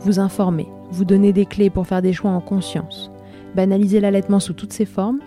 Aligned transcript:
vous 0.00 0.20
informer, 0.20 0.68
vous 0.90 1.04
donner 1.04 1.32
des 1.32 1.46
clés 1.46 1.70
pour 1.70 1.86
faire 1.86 2.02
des 2.02 2.12
choix 2.12 2.30
en 2.30 2.40
conscience, 2.40 3.10
banaliser 3.54 4.00
l'allaitement 4.00 4.40
sous 4.40 4.52
toutes 4.52 4.72
ses 4.72 4.86
formes, 4.86 5.20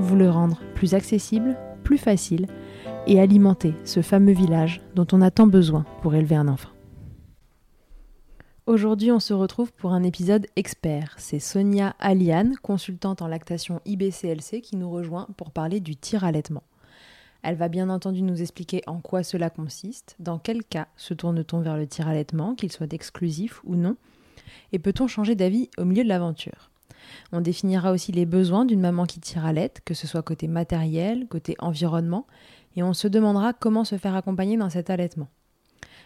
vous 0.00 0.16
le 0.16 0.28
rendre 0.30 0.60
plus 0.74 0.94
accessible, 0.94 1.56
plus 1.84 1.98
facile 1.98 2.46
et 3.06 3.20
alimenter 3.20 3.74
ce 3.84 4.02
fameux 4.02 4.32
village 4.32 4.82
dont 4.94 5.06
on 5.12 5.22
a 5.22 5.30
tant 5.30 5.46
besoin 5.46 5.84
pour 6.02 6.14
élever 6.14 6.36
un 6.36 6.48
enfant. 6.48 6.70
Aujourd'hui, 8.66 9.12
on 9.12 9.20
se 9.20 9.32
retrouve 9.32 9.72
pour 9.72 9.92
un 9.92 10.02
épisode 10.02 10.48
expert. 10.56 11.14
C'est 11.18 11.38
Sonia 11.38 11.94
Aliane, 12.00 12.56
consultante 12.60 13.22
en 13.22 13.28
lactation 13.28 13.80
IBCLC, 13.84 14.60
qui 14.60 14.74
nous 14.74 14.90
rejoint 14.90 15.28
pour 15.36 15.52
parler 15.52 15.78
du 15.78 15.94
tir 15.94 16.24
allaitement. 16.24 16.64
Elle 17.44 17.54
va 17.54 17.68
bien 17.68 17.88
entendu 17.90 18.22
nous 18.22 18.42
expliquer 18.42 18.82
en 18.88 18.98
quoi 18.98 19.22
cela 19.22 19.50
consiste, 19.50 20.16
dans 20.18 20.40
quel 20.40 20.64
cas 20.64 20.88
se 20.96 21.14
tourne-t-on 21.14 21.60
vers 21.60 21.76
le 21.76 21.86
tir 21.86 22.08
allaitement, 22.08 22.56
qu'il 22.56 22.72
soit 22.72 22.92
exclusif 22.92 23.62
ou 23.64 23.76
non, 23.76 23.94
et 24.72 24.78
peut-on 24.78 25.06
changer 25.06 25.34
d'avis 25.34 25.70
au 25.78 25.84
milieu 25.84 26.04
de 26.04 26.08
l'aventure? 26.08 26.70
On 27.32 27.40
définira 27.40 27.92
aussi 27.92 28.12
les 28.12 28.26
besoins 28.26 28.64
d'une 28.64 28.80
maman 28.80 29.06
qui 29.06 29.20
tire 29.20 29.44
à 29.44 29.52
l'aide, 29.52 29.78
que 29.84 29.94
ce 29.94 30.06
soit 30.06 30.22
côté 30.22 30.48
matériel, 30.48 31.26
côté 31.28 31.56
environnement, 31.58 32.26
et 32.76 32.82
on 32.82 32.92
se 32.92 33.08
demandera 33.08 33.52
comment 33.52 33.84
se 33.84 33.96
faire 33.96 34.14
accompagner 34.14 34.56
dans 34.56 34.70
cet 34.70 34.90
allaitement. 34.90 35.28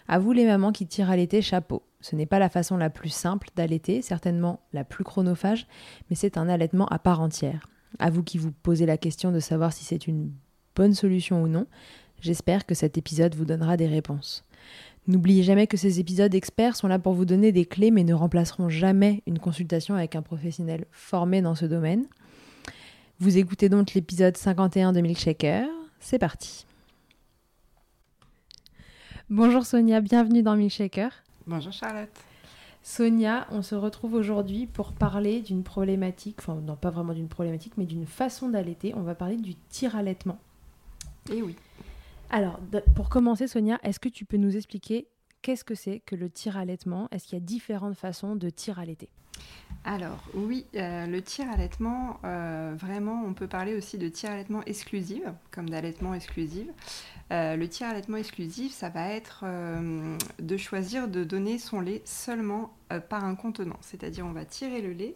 À 0.09 0.19
vous 0.19 0.33
les 0.33 0.47
mamans 0.47 0.73
qui 0.73 0.87
tirent 0.87 1.11
à 1.11 1.17
l'été, 1.17 1.43
chapeau. 1.43 1.83
Ce 2.01 2.17
n'est 2.17 2.27
pas 2.27 2.39
la 2.39 2.49
façon 2.49 2.77
la 2.77 2.91
plus 2.91 3.11
simple 3.11 3.49
d'allaiter, 3.55 4.03
certainement 4.03 4.61
la 4.73 4.85
plus 4.85 5.05
chronophage, 5.05 5.67
mais 6.09 6.17
c'est 6.17 6.37
un 6.37 6.49
allaitement 6.49 6.87
à 6.87 6.99
part 6.99 7.21
entière. 7.21 7.69
À 7.99 8.11
vous 8.11 8.23
qui 8.23 8.39
vous 8.39 8.53
posez 8.53 8.87
la 8.87 8.97
question 8.97 9.33
de 9.33 9.41
savoir 9.41 9.73
si 9.73 9.85
c'est 9.85 10.07
une 10.07 10.33
bonne 10.75 10.95
solution 10.95 11.43
ou 11.43 11.49
non, 11.49 11.67
j'espère 12.21 12.67
que 12.67 12.75
cet 12.75 12.97
épisode 12.97 13.35
vous 13.35 13.45
donnera 13.45 13.77
des 13.77 13.87
réponses. 13.87 14.45
N'oubliez 15.07 15.43
jamais 15.43 15.67
que 15.67 15.77
ces 15.77 15.99
épisodes 15.99 16.35
experts 16.35 16.77
sont 16.77 16.89
là 16.89 16.99
pour 16.99 17.15
vous 17.15 17.25
donner 17.25 17.53
des 17.53 17.65
clés 17.65 17.91
mais 17.91 18.05
ne 18.05 18.15
remplaceront 18.15 18.69
jamais 18.69 19.23
une 19.27 19.39
consultation 19.39 19.95
avec 19.95 20.15
un 20.15 20.23
professionnel 20.23 20.85
formé 20.91 21.43
dans 21.43 21.55
ce 21.55 21.67
domaine. 21.67 22.07
Vous 23.19 23.39
écoutez 23.39 23.69
donc 23.69 23.95
l'épisode 23.95 24.37
51 24.37 24.93
de 24.93 25.01
Milkshaker. 25.01 25.67
C'est 25.99 26.19
parti. 26.19 26.65
Bonjour 29.29 29.65
Sonia, 29.65 30.01
bienvenue 30.01 30.43
dans 30.43 30.57
Milkshaker. 30.57 31.11
Bonjour 31.47 31.73
Charlotte. 31.73 32.11
Sonia, 32.83 33.47
on 33.51 33.63
se 33.63 33.75
retrouve 33.75 34.15
aujourd'hui 34.15 34.67
pour 34.67 34.93
parler 34.93 35.41
d'une 35.41 35.63
problématique, 35.63 36.37
enfin 36.39 36.55
non 36.55 36.77
pas 36.77 36.91
vraiment 36.91 37.13
d'une 37.13 37.29
problématique, 37.29 37.75
mais 37.77 37.85
d'une 37.85 38.07
façon 38.07 38.49
d'allaiter. 38.49 38.95
On 38.97 39.03
va 39.03 39.15
parler 39.15 39.37
du 39.37 39.55
tir-allaitement. 39.55 40.39
Eh 41.31 41.43
oui. 41.43 41.57
Alors, 42.33 42.61
pour 42.95 43.09
commencer 43.09 43.49
Sonia, 43.49 43.81
est-ce 43.83 43.99
que 43.99 44.09
tu 44.09 44.25
peux 44.25 44.37
nous 44.37 44.57
expliquer 44.57 45.09
qu'est-ce 45.43 45.65
que 45.65 45.75
c'est 45.75 45.99
que 45.99 46.15
le 46.15 46.31
tir-allaitement 46.31 47.09
Est-ce 47.11 47.27
qu'il 47.27 47.39
y 47.39 47.43
a 47.43 47.45
différentes 47.45 47.97
façons 47.97 48.37
de 48.37 48.51
tir-allaiter 48.51 49.09
Alors 49.85 50.23
oui, 50.35 50.65
euh, 50.77 51.07
le 51.07 51.23
tir 51.23 51.51
allaitement, 51.51 52.21
euh, 52.25 52.75
vraiment, 52.79 53.25
on 53.27 53.35
peut 53.35 53.49
parler 53.49 53.75
aussi 53.75 53.99
de 53.99 54.09
tir 54.09 54.31
allaitement 54.31 54.63
exclusif, 54.67 55.23
comme 55.51 55.69
d'allaitement 55.69 56.15
exclusif. 56.15 56.69
Euh, 57.33 57.57
le 57.57 57.69
tir 57.69 57.89
allaitement 57.89 58.17
exclusif, 58.17 58.73
ça 58.73 58.91
va 58.91 59.09
être 59.09 59.43
euh, 59.45 60.17
de 60.39 60.57
choisir 60.57 61.09
de 61.09 61.25
donner 61.25 61.59
son 61.59 61.81
lait 61.81 62.03
seulement 62.05 62.77
par 63.09 63.25
un 63.25 63.37
contenant, 63.37 63.79
c'est-à-dire 63.83 64.27
on 64.27 64.33
va 64.33 64.45
tirer 64.45 64.83
le 64.83 64.93
lait 64.93 65.15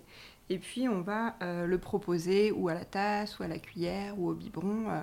et 0.49 0.59
puis 0.59 0.89
on 0.89 1.01
va 1.01 1.35
le 1.41 1.77
proposer 1.77 2.53
ou 2.53 2.69
à 2.69 2.75
la 2.75 2.85
tasse 2.85 3.41
ou 3.41 3.43
à 3.43 3.49
la 3.49 3.59
cuillère 3.59 4.17
ou 4.17 4.29
au 4.29 4.35
biberon 4.35 5.03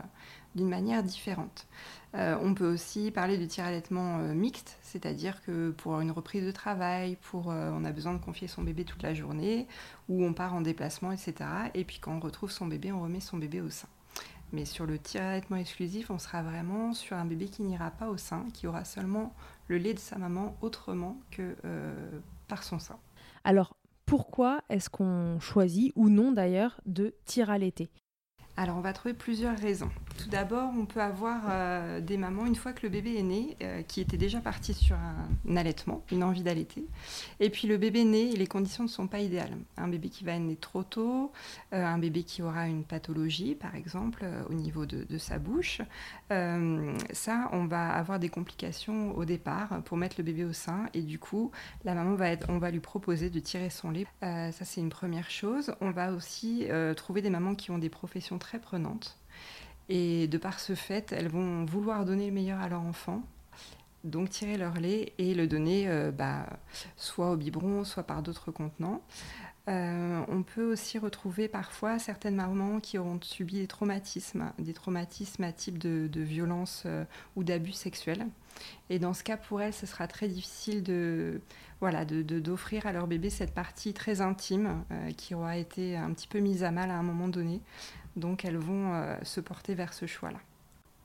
d'une 0.56 0.70
manière 0.70 1.04
différente. 1.04 1.68
Euh, 2.16 2.38
on 2.42 2.54
peut 2.54 2.72
aussi 2.72 3.10
parler 3.12 3.38
de 3.38 3.46
tir 3.46 3.64
allaitement 3.64 4.20
euh, 4.20 4.34
mixte, 4.34 4.78
c'est-à-dire 4.82 5.42
que 5.44 5.72
pour 5.72 6.02
une 6.02 6.12
reprise 6.12 6.46
de 6.46 6.52
travail, 6.52 7.18
pour 7.22 7.52
euh, 7.52 7.72
on 7.74 7.86
a 7.86 7.92
besoin 7.92 8.14
de 8.14 8.20
confier 8.20 8.48
son 8.48 8.64
bébé 8.64 8.84
toute 8.84 9.02
la 9.02 9.14
journée, 9.14 9.68
ou 10.10 10.26
on 10.26 10.34
part 10.34 10.54
en 10.54 10.62
déplacement, 10.62 11.12
etc. 11.12 11.36
Et 11.74 11.86
puis 11.86 12.00
quand 12.00 12.14
on 12.14 12.20
retrouve 12.20 12.52
son 12.52 12.68
bébé, 12.68 12.92
on 12.92 13.02
remet 13.02 13.22
son 13.22 13.38
bébé 13.38 13.62
au 13.62 13.70
sein. 13.70 13.88
Mais 14.52 14.66
sur 14.66 14.86
le 14.86 15.00
tir-allaitement 15.00 15.56
exclusif, 15.56 16.12
on 16.12 16.20
sera 16.20 16.44
vraiment 16.44 16.94
sur 16.94 17.16
un 17.16 17.24
bébé 17.24 17.46
qui 17.46 17.64
n'ira 17.64 17.90
pas 17.90 18.10
au 18.10 18.18
sein, 18.18 18.46
qui 18.54 18.68
aura 18.68 18.84
seulement 18.84 19.34
le 19.70 19.78
lait 19.78 19.94
de 19.94 20.00
sa 20.00 20.18
maman 20.18 20.58
autrement 20.62 21.18
que 21.32 21.56
par 22.50 22.64
son 22.64 22.78
sein. 22.78 22.98
Alors, 23.46 23.78
pourquoi 24.06 24.62
est-ce 24.68 24.90
qu'on 24.90 25.40
choisit, 25.40 25.94
ou 25.96 26.10
non 26.10 26.34
d'ailleurs, 26.34 26.82
de 26.86 27.16
tir-allaiter 27.24 27.90
alors 28.62 28.78
on 28.78 28.82
va 28.82 28.94
trouver 28.94 29.16
plusieurs 29.16 29.58
raisons. 29.58 29.90
Tout 30.18 30.30
d'abord, 30.30 30.72
on 30.78 30.86
peut 30.86 31.02
avoir 31.02 31.42
euh, 31.50 32.00
des 32.00 32.18
mamans, 32.18 32.46
une 32.46 32.56
fois 32.56 32.74
que 32.74 32.82
le 32.84 32.90
bébé 32.90 33.16
est 33.16 33.24
né, 33.24 33.58
euh, 33.64 33.82
qui 33.82 34.02
étaient 34.02 34.18
déjà 34.18 34.40
parties 34.40 34.76
sur 34.76 34.96
un, 34.96 35.56
allaitement, 35.58 36.04
une 36.12 36.24
envie 36.24 36.44
d'allaiter. 36.44 36.86
Et 37.40 37.50
puis 37.50 37.68
le 37.68 37.78
bébé 37.78 38.02
et 38.02 38.36
les 38.36 38.48
conditions 38.48 38.84
ne 38.84 38.90
sont 38.90 39.08
pas 39.08 39.20
idéales. 39.20 39.58
Un 39.78 39.88
bébé 39.88 40.10
qui 40.10 40.24
va 40.24 40.38
naître 40.38 40.62
trop 40.62 40.84
tôt, 40.84 41.32
euh, 41.74 41.84
un 41.84 41.98
bébé 41.98 42.22
qui 42.22 42.44
aura 42.44 42.68
une 42.68 42.84
pathologie, 42.84 43.56
par 43.56 43.76
exemple, 43.76 44.26
au 44.50 44.54
niveau 44.54 44.86
de, 44.86 45.06
de 45.10 45.18
sa 45.18 45.40
bouche. 45.40 45.82
ça, 46.30 47.50
on 47.52 47.66
va 47.66 47.90
avoir 47.90 48.20
des 48.20 48.30
complications 48.30 49.18
au 49.18 49.26
départ 49.26 49.82
pour 49.86 49.98
mettre 49.98 50.16
le 50.20 50.24
bébé 50.24 50.46
au 50.46 50.54
sein. 50.54 50.86
Et 50.94 51.02
du 51.02 51.18
coup, 51.18 51.52
la 51.84 51.96
maman 51.96 52.14
va 52.14 52.30
être, 52.30 52.46
on 52.50 52.60
va 52.60 52.70
lui 52.70 52.80
proposer 52.80 53.32
de 53.32 53.40
tirer 53.40 53.72
son 53.72 53.90
lait. 53.90 54.06
ça, 54.22 54.66
c'est 54.66 54.82
une 54.82 54.90
première 54.90 55.32
chose. 55.32 55.74
On 55.82 55.92
va 55.92 56.14
aussi 56.14 56.68
trouver 56.96 57.22
des 57.22 57.32
mamans 57.32 57.56
qui 57.56 57.72
ont 57.72 57.78
des 57.80 57.90
professions 57.90 58.38
très 58.38 58.51
prenantes. 58.60 59.18
Et 59.90 60.28
de 60.28 60.38
par 60.38 60.60
ce 60.60 60.74
fait, 60.74 61.12
elles 61.12 61.28
vont 61.28 61.66
vouloir 61.66 62.06
donner 62.06 62.28
le 62.28 62.32
meilleur 62.32 62.62
à 62.62 62.70
leur 62.70 62.82
enfant, 62.82 63.24
donc 64.04 64.30
tirer 64.30 64.58
leur 64.58 64.76
lait 64.76 65.14
et 65.18 65.34
le 65.34 65.48
donner 65.48 65.88
euh, 65.88 66.12
bah, 66.12 66.48
soit 66.96 67.32
au 67.32 67.36
biberon, 67.36 67.84
soit 67.84 68.04
par 68.04 68.24
d'autres 68.24 68.52
contenants. 68.52 69.02
Euh, 69.70 70.24
on 70.28 70.42
peut 70.42 70.72
aussi 70.72 70.98
retrouver 70.98 71.48
parfois 71.48 72.00
certaines 72.00 72.36
mamans 72.36 72.80
qui 72.80 72.98
auront 72.98 73.20
subi 73.22 73.60
des 73.60 73.68
traumatismes, 73.68 74.52
des 74.58 74.74
traumatismes 74.74 75.44
à 75.44 75.52
type 75.52 75.78
de, 75.78 76.10
violence 76.22 76.84
euh, 76.88 77.06
ou 77.36 77.44
d'abus 77.44 77.74
sexuels. 77.74 78.26
Et 78.90 78.98
dans 78.98 79.14
ce 79.14 79.24
cas, 79.24 79.38
pour 79.38 79.62
elles, 79.62 79.74
ce 79.74 79.86
sera 79.86 80.08
très 80.08 80.28
difficile 80.28 80.84
de 80.84 81.42
voilà 81.80 82.06
d'offrir 82.06 82.86
à 82.86 82.92
leur 82.92 83.08
bébé 83.08 83.30
cette 83.30 83.54
partie 83.54 83.94
très 83.94 84.22
intime 84.22 84.84
qui 85.18 85.34
aura 85.34 85.58
été 85.58 85.98
un 85.98 86.12
petit 86.12 86.28
peu 86.28 86.40
mise 86.40 86.64
à 86.64 86.70
mal 86.70 86.92
à 86.92 86.96
un 86.96 87.02
moment 87.02 87.28
donné. 87.28 87.60
Donc 88.16 88.46
elles 88.46 88.58
vont 88.58 88.94
euh, 88.94 89.16
se 89.24 89.40
porter 89.40 89.76
vers 89.76 89.94
ce 89.94 90.06
choix-là. 90.06 90.40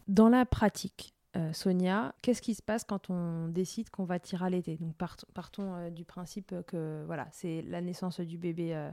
Dans 0.08 0.28
la 0.28 0.44
pratique, 0.44 1.14
euh, 1.36 1.52
Sonia, 1.52 2.14
qu'est-ce 2.22 2.42
qui 2.42 2.54
se 2.54 2.62
passe 2.62 2.84
quand 2.84 3.10
on 3.10 3.48
décide 3.48 3.90
qu'on 3.90 4.04
va 4.04 4.18
tirer 4.18 4.46
à 4.46 4.50
l'été? 4.50 4.76
Donc 4.76 4.94
partons 5.34 5.74
euh, 5.74 5.90
du 5.90 6.04
principe 6.04 6.54
que 6.66 7.04
voilà, 7.06 7.28
c'est 7.32 7.62
la 7.62 7.80
naissance 7.80 8.20
du 8.20 8.38
bébé 8.38 8.90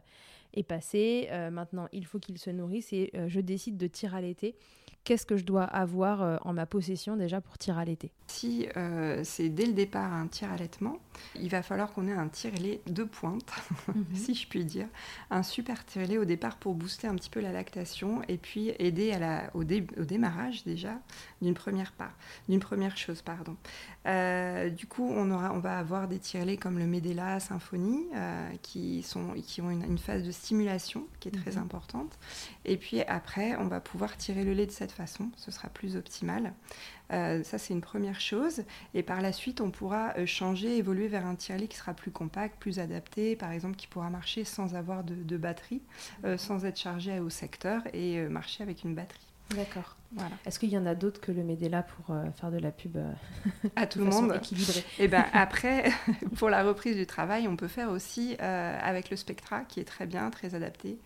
est 0.53 0.63
passée, 0.63 1.29
maintenant 1.51 1.87
il 1.91 2.05
faut 2.05 2.19
qu'il 2.19 2.37
se 2.37 2.51
nourrisse 2.51 2.93
et 2.93 3.11
je 3.27 3.39
décide 3.39 3.77
de 3.77 3.87
tirer 3.87 4.17
à 4.17 4.21
l'été 4.21 4.55
qu'est-ce 5.03 5.25
que 5.25 5.37
je 5.37 5.43
dois 5.43 5.63
avoir 5.63 6.21
euh, 6.21 6.37
en 6.43 6.53
ma 6.53 6.65
possession 6.65 7.15
déjà 7.15 7.41
pour 7.41 7.57
tir 7.57 7.77
à 7.77 7.85
l'été? 7.85 8.11
Si 8.27 8.67
euh, 8.77 9.21
c'est 9.23 9.49
dès 9.49 9.65
le 9.65 9.73
départ 9.73 10.13
un 10.13 10.27
tir 10.27 10.51
allaitement, 10.51 10.99
il 11.35 11.49
va 11.49 11.61
falloir 11.61 11.91
qu'on 11.93 12.07
ait 12.07 12.13
un 12.13 12.27
tire-lait 12.27 12.81
de 12.87 13.03
pointe, 13.03 13.51
mhm. 13.87 14.05
si 14.13 14.33
je 14.33 14.47
puis 14.47 14.65
dire. 14.65 14.87
Un 15.29 15.43
super 15.43 15.85
tire-lait 15.85 16.17
au 16.17 16.25
départ 16.25 16.57
pour 16.57 16.73
booster 16.73 17.07
un 17.07 17.15
petit 17.15 17.29
peu 17.29 17.39
la 17.39 17.51
lactation 17.51 18.21
et 18.27 18.37
puis 18.37 18.73
aider 18.79 19.11
à 19.11 19.19
la, 19.19 19.51
au, 19.53 19.61
au 19.61 20.05
démarrage 20.05 20.63
déjà 20.63 20.99
d'une 21.41 21.53
première 21.53 21.91
part, 21.91 22.13
d'une 22.47 22.59
première 22.59 22.97
chose. 22.97 23.21
pardon. 23.21 23.55
Euh, 24.05 24.69
du 24.69 24.87
coup, 24.87 25.09
on, 25.09 25.31
aura, 25.31 25.53
on 25.53 25.59
va 25.59 25.77
avoir 25.77 26.07
des 26.07 26.19
tire-laits 26.19 26.59
comme 26.59 26.77
le 26.77 26.85
Medela 26.85 27.39
Symphonie 27.39 28.05
qui, 28.61 29.01
sont, 29.03 29.33
qui 29.45 29.61
ont 29.61 29.69
une, 29.69 29.97
phase 29.97 30.23
de 30.23 30.31
stimulation 30.31 31.07
qui 31.19 31.29
est 31.29 31.31
très 31.31 31.51
mhm. 31.51 31.63
importante. 31.63 32.17
Et 32.65 32.77
puis 32.77 33.01
après, 33.01 33.55
on 33.57 33.67
va 33.67 33.79
pouvoir 33.79 34.17
tirer 34.17 34.43
le 34.43 34.53
lait 34.53 34.65
de 34.65 34.71
cette 34.71 34.91
façon, 34.91 35.29
ce 35.37 35.51
sera 35.51 35.69
plus 35.69 35.95
optimal. 35.95 36.53
Euh, 37.11 37.43
ça, 37.43 37.57
c'est 37.57 37.73
une 37.73 37.81
première 37.81 38.19
chose. 38.19 38.63
Et 38.93 39.03
par 39.03 39.21
la 39.21 39.31
suite, 39.31 39.61
on 39.61 39.71
pourra 39.71 40.13
euh, 40.17 40.25
changer, 40.25 40.77
évoluer 40.77 41.07
vers 41.07 41.25
un 41.25 41.35
tire 41.35 41.57
qui 41.69 41.77
sera 41.77 41.93
plus 41.93 42.11
compact, 42.11 42.59
plus 42.59 42.79
adapté, 42.79 43.35
par 43.35 43.51
exemple, 43.51 43.75
qui 43.75 43.87
pourra 43.87 44.09
marcher 44.09 44.43
sans 44.43 44.75
avoir 44.75 45.03
de, 45.03 45.37
batterie, 45.37 45.81
euh, 46.23 46.37
sans 46.37 46.65
être 46.65 46.79
chargé 46.79 47.19
au 47.19 47.29
secteur 47.29 47.81
et 47.93 48.21
marcher 48.27 48.63
avec 48.63 48.83
une 48.83 48.95
batterie. 48.95 49.32
D'accord. 49.51 49.95
Voilà. 50.15 50.35
Est-ce 50.45 50.59
qu'il 50.59 50.69
y 50.69 50.77
en 50.77 50.85
a 50.85 50.93
d'autres 50.93 51.19
que 51.19 51.31
le 51.31 51.43
Medela 51.43 51.83
pour 51.83 52.15
faire 52.35 52.51
de 52.51 52.59
la 52.59 52.71
pub 52.71 52.97
à 53.75 53.87
tout 53.87 53.99
le 54.03 54.05
monde 54.05 54.33
équilibrée? 54.35 54.79
Et 54.99 55.05
eh 55.05 55.07
ben 55.07 55.25
après, 55.33 55.91
pour 56.37 56.49
la 56.49 56.63
reprise 56.63 56.95
du 56.95 57.07
travail, 57.07 57.47
on 57.47 57.55
peut 57.55 57.67
faire 57.67 57.89
aussi 57.89 58.35
avec 58.39 59.09
le 59.09 59.17
Spectra, 59.17 59.61
qui 59.61 59.79
est 59.79 59.85
très 59.85 60.05
bien, 60.05 60.29
très 60.29 60.53
adapté. 60.53 60.99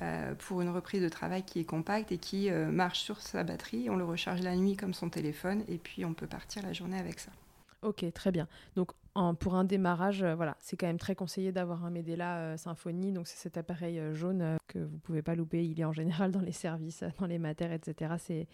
Euh, 0.00 0.34
pour 0.34 0.62
une 0.62 0.70
reprise 0.70 1.02
de 1.02 1.10
travail 1.10 1.42
qui 1.42 1.60
est 1.60 1.64
compacte 1.64 2.10
et 2.10 2.16
qui 2.16 2.48
euh, 2.48 2.70
marche 2.70 3.00
sur 3.00 3.20
sa 3.20 3.42
batterie. 3.42 3.90
On 3.90 3.96
le 3.96 4.04
recharge 4.04 4.40
la 4.40 4.56
nuit 4.56 4.74
comme 4.74 4.94
son 4.94 5.10
téléphone 5.10 5.62
et 5.68 5.76
puis 5.76 6.06
on 6.06 6.14
peut 6.14 6.26
partir 6.26 6.62
la 6.62 6.72
journée 6.72 6.98
avec 6.98 7.20
ça. 7.20 7.30
Ok, 7.82 8.04
très 8.12 8.30
bien. 8.30 8.46
Donc 8.76 8.92
pour 9.38 9.54
un 9.54 9.64
démarrage, 9.64 10.22
euh, 10.22 10.34
voilà, 10.34 10.56
c'est 10.60 10.76
quand 10.76 10.86
même 10.86 10.98
très 10.98 11.14
conseillé 11.14 11.52
d'avoir 11.52 11.84
un 11.84 11.90
Medela 11.90 12.56
Symfony. 12.56 13.12
Donc 13.12 13.26
c'est 13.26 13.38
cet 13.38 13.56
appareil 13.56 14.00
jaune 14.12 14.56
que 14.66 14.78
vous 14.78 14.98
pouvez 14.98 15.22
pas 15.22 15.34
louper. 15.34 15.66
Il 15.66 15.80
est 15.80 15.84
en 15.84 15.92
général 15.92 16.30
dans 16.30 16.40
les 16.40 16.52
services, 16.52 17.04
dans 17.18 17.26
les 17.26 17.38
matères, 17.38 17.72
etc. 17.72 18.46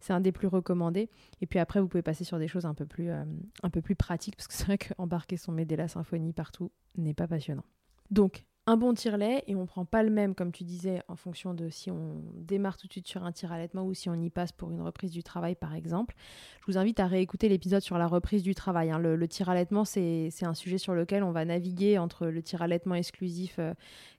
C'est 0.00 0.12
un 0.12 0.20
des 0.20 0.32
plus 0.32 0.48
recommandés. 0.48 1.10
Et 1.40 1.46
puis 1.46 1.58
après, 1.58 1.80
vous 1.80 1.88
pouvez 1.88 2.02
passer 2.02 2.24
sur 2.24 2.38
des 2.38 2.48
choses 2.48 2.66
un 2.66 2.74
peu 2.74 2.86
plus 2.86 3.10
un 3.10 3.70
peu 3.70 3.82
plus 3.82 3.96
pratiques 3.96 4.36
parce 4.36 4.48
que 4.48 4.54
c'est 4.54 4.64
vrai 4.64 4.78
qu'embarquer 4.78 5.36
son 5.36 5.52
Medela 5.52 5.88
Symfony 5.88 6.32
partout 6.32 6.70
n'est 6.96 7.14
pas 7.14 7.28
passionnant. 7.28 7.64
Donc 8.10 8.44
un 8.68 8.76
bon 8.76 8.92
tire-lait 8.92 9.44
et 9.46 9.54
on 9.56 9.64
prend 9.64 9.86
pas 9.86 10.02
le 10.02 10.10
même, 10.10 10.34
comme 10.34 10.52
tu 10.52 10.62
disais, 10.62 11.00
en 11.08 11.16
fonction 11.16 11.54
de 11.54 11.70
si 11.70 11.90
on 11.90 12.22
démarre 12.34 12.76
tout 12.76 12.86
de 12.86 12.92
suite 12.92 13.08
sur 13.08 13.24
un 13.24 13.32
tir 13.32 13.50
allaitement 13.50 13.86
ou 13.86 13.94
si 13.94 14.10
on 14.10 14.14
y 14.14 14.28
passe 14.28 14.52
pour 14.52 14.70
une 14.70 14.82
reprise 14.82 15.10
du 15.10 15.22
travail, 15.22 15.54
par 15.54 15.74
exemple. 15.74 16.14
Je 16.60 16.66
vous 16.66 16.76
invite 16.76 17.00
à 17.00 17.06
réécouter 17.06 17.48
l'épisode 17.48 17.80
sur 17.80 17.96
la 17.96 18.06
reprise 18.06 18.42
du 18.42 18.54
travail. 18.54 18.90
Hein. 18.90 18.98
Le, 18.98 19.26
tir 19.26 19.48
allaitement, 19.48 19.86
c'est 19.86 20.30
un 20.42 20.52
sujet 20.52 20.76
sur 20.76 20.92
lequel 20.92 21.22
on 21.22 21.32
va 21.32 21.46
naviguer 21.46 21.96
entre 21.96 22.26
le 22.26 22.42
tir 22.42 22.60
allaitement 22.60 22.94
exclusif 22.94 23.56
euh, 23.58 23.72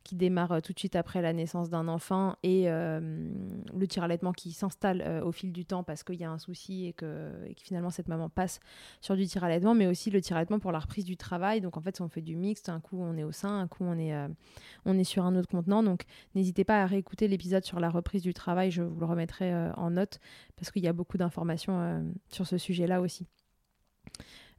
qui 0.04 0.16
démarre 0.16 0.54
euh, 0.54 0.60
tout 0.62 0.74
de 0.74 0.80
suite 0.80 0.96
après 0.96 1.22
la 1.22 1.32
naissance 1.32 1.70
d'un 1.70 1.88
enfant 1.88 2.36
et 2.42 2.72
euh, 2.72 3.30
le 3.78 3.88
tir 3.88 4.04
allaitement 4.04 4.32
qui 4.32 4.52
s'installe 4.52 5.22
au 5.24 5.32
fil 5.32 5.52
du 5.52 5.66
temps 5.66 5.84
parce 5.84 6.02
qu'il 6.02 6.16
y 6.16 6.24
a 6.24 6.32
un 6.32 6.40
souci 6.40 6.88
et 6.88 6.94
que, 6.94 7.30
et 7.46 7.54
que, 7.54 7.62
finalement 7.62 7.92
cette 7.92 8.08
maman 8.08 8.30
passe 8.30 8.60
sur 9.00 9.16
du 9.16 9.28
tir 9.28 9.44
allaitement, 9.44 9.76
mais 9.76 9.86
aussi 9.86 10.10
le 10.10 10.22
tir 10.22 10.38
allaitement 10.38 10.58
pour 10.58 10.72
la 10.72 10.80
reprise 10.80 11.06
du 11.06 11.18
travail. 11.18 11.62
Donc 11.62 11.78
en 11.78 11.82
fait, 11.82 12.02
on 12.02 12.10
fait 12.10 12.22
du 12.22 12.36
mixte, 12.36 12.70
un 12.70 12.80
coup 12.80 12.98
on 13.00 13.16
est 13.16 13.24
au 13.24 13.32
sein, 13.32 13.60
un 13.60 13.68
coup 13.68 13.84
on 13.84 14.00
est 14.00 14.16
on 14.86 14.98
est 14.98 15.04
sur 15.04 15.26
un 15.26 15.36
autre 15.36 15.50
contenant. 15.50 15.84
Donc 15.84 16.04
n'hésitez 16.36 16.64
pas 16.64 16.82
à 16.84 16.86
réécouter 16.86 17.28
l'épisode 17.28 17.64
sur 17.64 17.80
la 17.80 17.90
reprise 17.90 18.22
du 18.22 18.34
travail, 18.34 18.72
je 18.72 18.82
vous 18.82 19.00
le 19.00 19.06
remettrai 19.06 19.54
euh, 19.54 19.72
en 19.74 19.92
note 19.92 20.20
parce 20.56 20.72
qu'il 20.72 20.84
y 20.84 20.88
a 20.88 20.94
beaucoup 20.94 21.18
d'informations 21.18 21.80
euh, 21.80 22.02
sur 22.30 22.48
ce 22.48 22.58
sujet-là 22.58 23.02
aussi. 23.02 23.28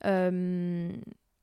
Euh, 0.05 0.91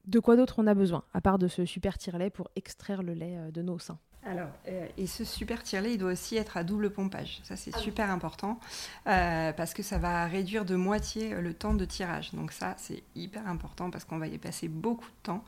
de 0.06 0.20
quoi 0.20 0.36
d'autre 0.36 0.56
on 0.58 0.68
a 0.68 0.74
besoin, 0.74 1.04
à 1.14 1.22
part 1.22 1.38
de 1.38 1.48
ce 1.48 1.66
super 1.66 1.98
tire-lait 1.98 2.30
pour 2.30 2.50
extraire 2.56 3.04
le 3.04 3.14
lait 3.14 3.52
de 3.52 3.62
nos 3.62 3.78
seins? 3.78 4.00
Alors, 4.26 4.50
et 4.98 5.08
ce 5.08 5.24
super 5.24 5.64
tire-lait, 5.64 5.94
il 5.94 5.98
doit 5.98 6.12
aussi 6.12 6.36
être 6.36 6.58
à 6.58 6.64
double 6.64 6.90
pompage. 6.90 7.40
Ça, 7.44 7.56
c'est 7.56 7.72
ah 7.74 7.80
super 7.80 8.12
important 8.12 8.60
parce 9.06 9.74
que 9.74 9.84
ça 9.84 9.98
va 9.98 10.26
réduire 10.26 10.66
de 10.66 10.76
moitié 10.76 11.34
le 11.40 11.54
temps 11.54 11.74
de 11.74 11.86
tirage. 11.86 12.34
Donc 12.34 12.52
ça, 12.52 12.76
c'est 12.78 13.04
hyper 13.16 13.48
important 13.48 13.90
parce 13.90 14.04
qu'on 14.04 14.18
va 14.18 14.28
y 14.28 14.38
passer 14.38 14.68
beaucoup 14.68 15.06
de 15.06 15.24
temps. 15.24 15.44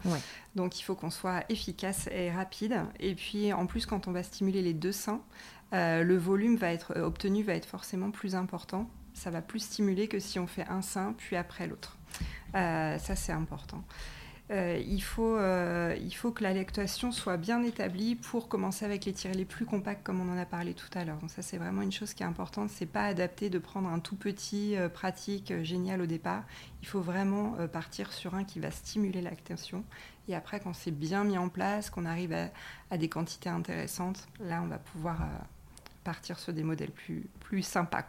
Donc 0.55 0.79
il 0.79 0.83
faut 0.83 0.95
qu'on 0.95 1.09
soit 1.09 1.43
efficace 1.49 2.07
et 2.11 2.31
rapide. 2.31 2.77
Et 3.01 3.15
puis, 3.15 3.51
en 3.51 3.65
plus, 3.65 3.85
quand 3.85 4.07
on 4.07 4.11
va 4.11 4.23
stimuler 4.23 4.61
les 4.61 4.73
deux 4.73 4.93
seins, 4.93 5.21
le 5.73 6.15
volume 6.15 6.55
va 6.55 6.71
être 6.71 6.97
obtenu 6.99 7.43
va 7.43 7.55
être 7.55 7.65
forcément 7.67 8.11
plus 8.11 8.33
important. 8.33 8.89
Ça 9.13 9.29
va 9.29 9.41
plus 9.41 9.59
stimuler 9.59 10.07
que 10.07 10.19
si 10.19 10.39
on 10.39 10.47
fait 10.47 10.67
un 10.69 10.81
sein 10.81 11.13
puis 11.17 11.35
après 11.35 11.67
l'autre. 11.67 11.97
ça, 12.53 13.15
c'est 13.15 13.33
important. 13.33 13.83
Euh, 14.51 14.82
il, 14.88 15.03
faut, 15.03 15.36
euh, 15.36 15.96
il 16.01 16.13
faut 16.15 16.32
que 16.32 16.41
la 16.41 16.53
lactation 16.53 17.12
soit 17.12 17.38
bien 17.38 17.62
établie 17.62 18.15
pour 18.15 18.48
commencer 18.48 18.84
avec 18.84 19.06
les 19.06 19.13
tirets 19.13 19.36
les 19.36 19.46
plus 19.46 19.65
compacts 19.65 20.03
comme 20.03 20.20
on 20.20 20.34
en 20.34 20.38
a 20.39 20.46
parlé 20.46 20.74
tout 20.74 20.89
à 20.96 21.06
l'heure. 21.06 21.18
Donc 21.18 21.29
ça 21.29 21.44
c'est 21.44 21.58
vraiment 21.58 21.84
une 21.84 21.91
chose 21.91 22.15
qui 22.15 22.24
est 22.24 22.25
importante. 22.25 22.72
C'est 22.72 22.88
pas 22.88 23.03
adapté 23.03 23.51
de 23.51 23.60
prendre 23.60 23.88
un 23.89 24.00
tout 24.00 24.15
petit 24.15 24.75
euh, 24.75 24.89
pratique 24.89 25.53
génial 25.62 26.01
au 26.01 26.08
départ. 26.08 26.44
Il 26.82 26.88
faut 26.88 27.01
vraiment 27.01 27.58
partir 27.72 28.12
sur 28.12 28.34
un 28.36 28.44
qui 28.44 28.60
va 28.60 28.72
stimuler 28.72 29.22
la 29.22 29.29
lactation. 29.29 29.84
Et 30.27 30.36
après 30.36 30.60
quand 30.60 30.74
c'est 30.74 30.91
bien 30.91 31.24
mis 31.24 31.38
en 31.38 31.50
place, 31.50 31.89
qu'on 31.89 32.06
arrive 32.06 32.36
à, 32.89 32.98
des 32.98 33.10
quantités 33.10 33.50
intéressantes, 33.50 34.27
là 34.39 34.62
on 34.63 34.68
va 34.68 34.77
pouvoir 34.77 35.27
partir 36.03 36.39
sur 36.39 36.53
des 36.53 36.63
modèles 36.63 36.91
plus, 36.91 37.27
plus 37.41 37.62
sympas. 37.62 38.03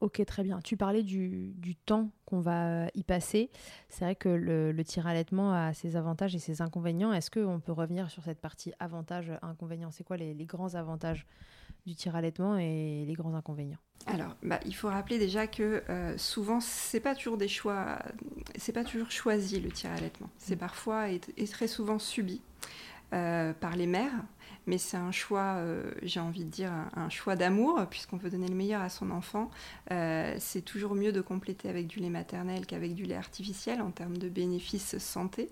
Ok, 0.00 0.24
très 0.24 0.42
bien. 0.42 0.60
Tu 0.60 0.78
parlais 0.78 1.02
du, 1.02 1.76
temps 1.84 2.10
qu'on 2.24 2.40
va 2.40 2.86
y 2.94 3.04
passer. 3.04 3.50
C'est 3.90 4.04
vrai 4.04 4.16
que 4.16 4.30
le, 4.30 4.82
tir 4.84 5.06
allaitement 5.06 5.52
a 5.52 5.74
ses 5.74 5.94
avantages 5.96 6.34
et 6.34 6.38
ses 6.38 6.62
inconvénients. 6.62 7.12
Est-ce 7.12 7.30
qu'on 7.30 7.60
peut 7.60 7.72
revenir 7.72 8.10
sur 8.10 8.24
cette 8.24 8.40
partie 8.40 8.72
avantages-inconvénients 8.80 9.90
C'est 9.90 10.04
quoi 10.04 10.16
les, 10.16 10.34
grands 10.46 10.74
avantages 10.74 11.26
du 11.86 11.94
tir 11.94 12.16
allaitement 12.16 12.56
et 12.56 13.04
les 13.06 13.12
grands 13.12 13.34
inconvénients? 13.34 13.78
Alors, 14.06 14.34
bah, 14.42 14.58
il 14.64 14.74
faut 14.74 14.88
rappeler 14.88 15.18
déjà 15.18 15.46
que 15.46 15.82
euh, 15.90 16.16
souvent, 16.16 16.60
c'est 16.60 17.00
pas 17.00 17.14
toujours 17.14 17.36
des 17.36 17.48
choix, 17.48 17.98
c'est 18.56 18.72
pas 18.72 18.84
toujours 18.84 19.10
choisi 19.10 19.60
le 19.60 19.70
tir 19.70 19.90
allaitement. 19.92 20.30
C'est 20.38 20.56
mmh. 20.56 20.58
parfois 20.58 21.10
et, 21.10 21.20
très 21.46 21.68
souvent 21.68 21.98
subi. 21.98 22.40
Euh, 23.12 23.52
par 23.52 23.74
les 23.74 23.88
mères, 23.88 24.22
mais 24.66 24.78
c'est 24.78 24.96
un 24.96 25.12
choix, 25.12 25.54
euh, 25.56 25.90
j'ai 26.02 26.20
envie 26.20 26.44
de 26.44 26.50
dire, 26.50 26.72
un, 26.94 27.08
choix 27.08 27.36
d'amour, 27.36 27.86
puisqu'on 27.88 28.16
veut 28.16 28.30
donner 28.30 28.48
le 28.48 28.54
meilleur 28.54 28.82
à 28.82 28.88
son 28.88 29.10
enfant. 29.10 29.50
Euh, 29.90 30.34
c'est 30.38 30.62
toujours 30.62 30.94
mieux 30.94 31.12
de 31.12 31.20
compléter 31.20 31.68
avec 31.68 31.86
du 31.86 32.00
lait 32.00 32.10
maternel 32.10 32.66
qu'avec 32.66 32.94
du 32.94 33.04
lait 33.04 33.16
artificiel 33.16 33.80
en 33.80 33.90
termes 33.90 34.16
de 34.16 34.28
bénéfices 34.28 34.98
santé. 34.98 35.50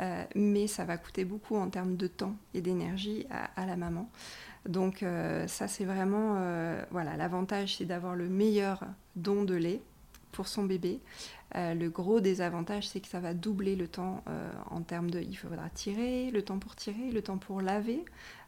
Euh, 0.00 0.24
mais 0.34 0.66
ça 0.66 0.84
va 0.84 0.96
coûter 0.96 1.24
beaucoup 1.24 1.56
en 1.56 1.68
termes 1.68 1.96
de 1.96 2.06
temps 2.06 2.36
et 2.54 2.60
d'énergie 2.60 3.26
à, 3.30 3.66
la 3.66 3.76
maman. 3.76 4.10
Donc 4.66 5.02
ça 5.46 5.68
c'est 5.68 5.86
vraiment 5.86 6.34
voilà 6.90 7.16
l'avantage 7.16 7.78
c'est 7.78 7.86
d'avoir 7.86 8.14
le 8.14 8.28
meilleur 8.28 8.84
don 9.16 9.44
de 9.44 9.54
lait 9.54 9.80
pour 10.32 10.48
son 10.48 10.64
bébé. 10.64 11.00
Euh, 11.56 11.74
le 11.74 11.90
gros 11.90 12.20
désavantage, 12.20 12.88
c'est 12.88 13.00
que 13.00 13.08
ça 13.08 13.20
va 13.20 13.34
doubler 13.34 13.74
le 13.74 13.88
temps 13.88 14.22
euh, 14.28 14.50
en 14.70 14.82
termes 14.82 15.10
de. 15.10 15.20
Il 15.20 15.36
faudra 15.36 15.68
tirer, 15.70 16.30
le 16.30 16.42
temps 16.42 16.58
pour 16.58 16.76
tirer, 16.76 17.10
le 17.10 17.22
temps 17.22 17.38
pour 17.38 17.60
laver 17.60 18.04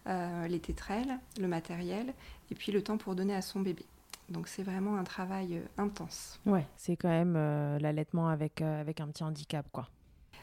euh, 0.06 0.46
les 0.46 0.60
tétrelles, 0.60 1.18
le 1.40 1.48
matériel, 1.48 2.12
et 2.50 2.54
puis 2.54 2.70
le 2.70 2.82
temps 2.82 2.98
pour 2.98 3.14
donner 3.14 3.34
à 3.34 3.42
son 3.42 3.60
bébé. 3.60 3.84
Donc 4.28 4.46
c'est 4.48 4.62
vraiment 4.62 4.96
un 4.96 5.04
travail 5.04 5.60
intense. 5.78 6.40
Ouais, 6.46 6.66
c'est 6.76 6.96
quand 6.96 7.08
même 7.08 7.34
l'allaitement 7.80 8.28
avec, 8.28 8.62
avec 8.62 9.00
un 9.00 9.08
petit 9.08 9.24
handicap, 9.24 9.66
quoi. 9.72 9.88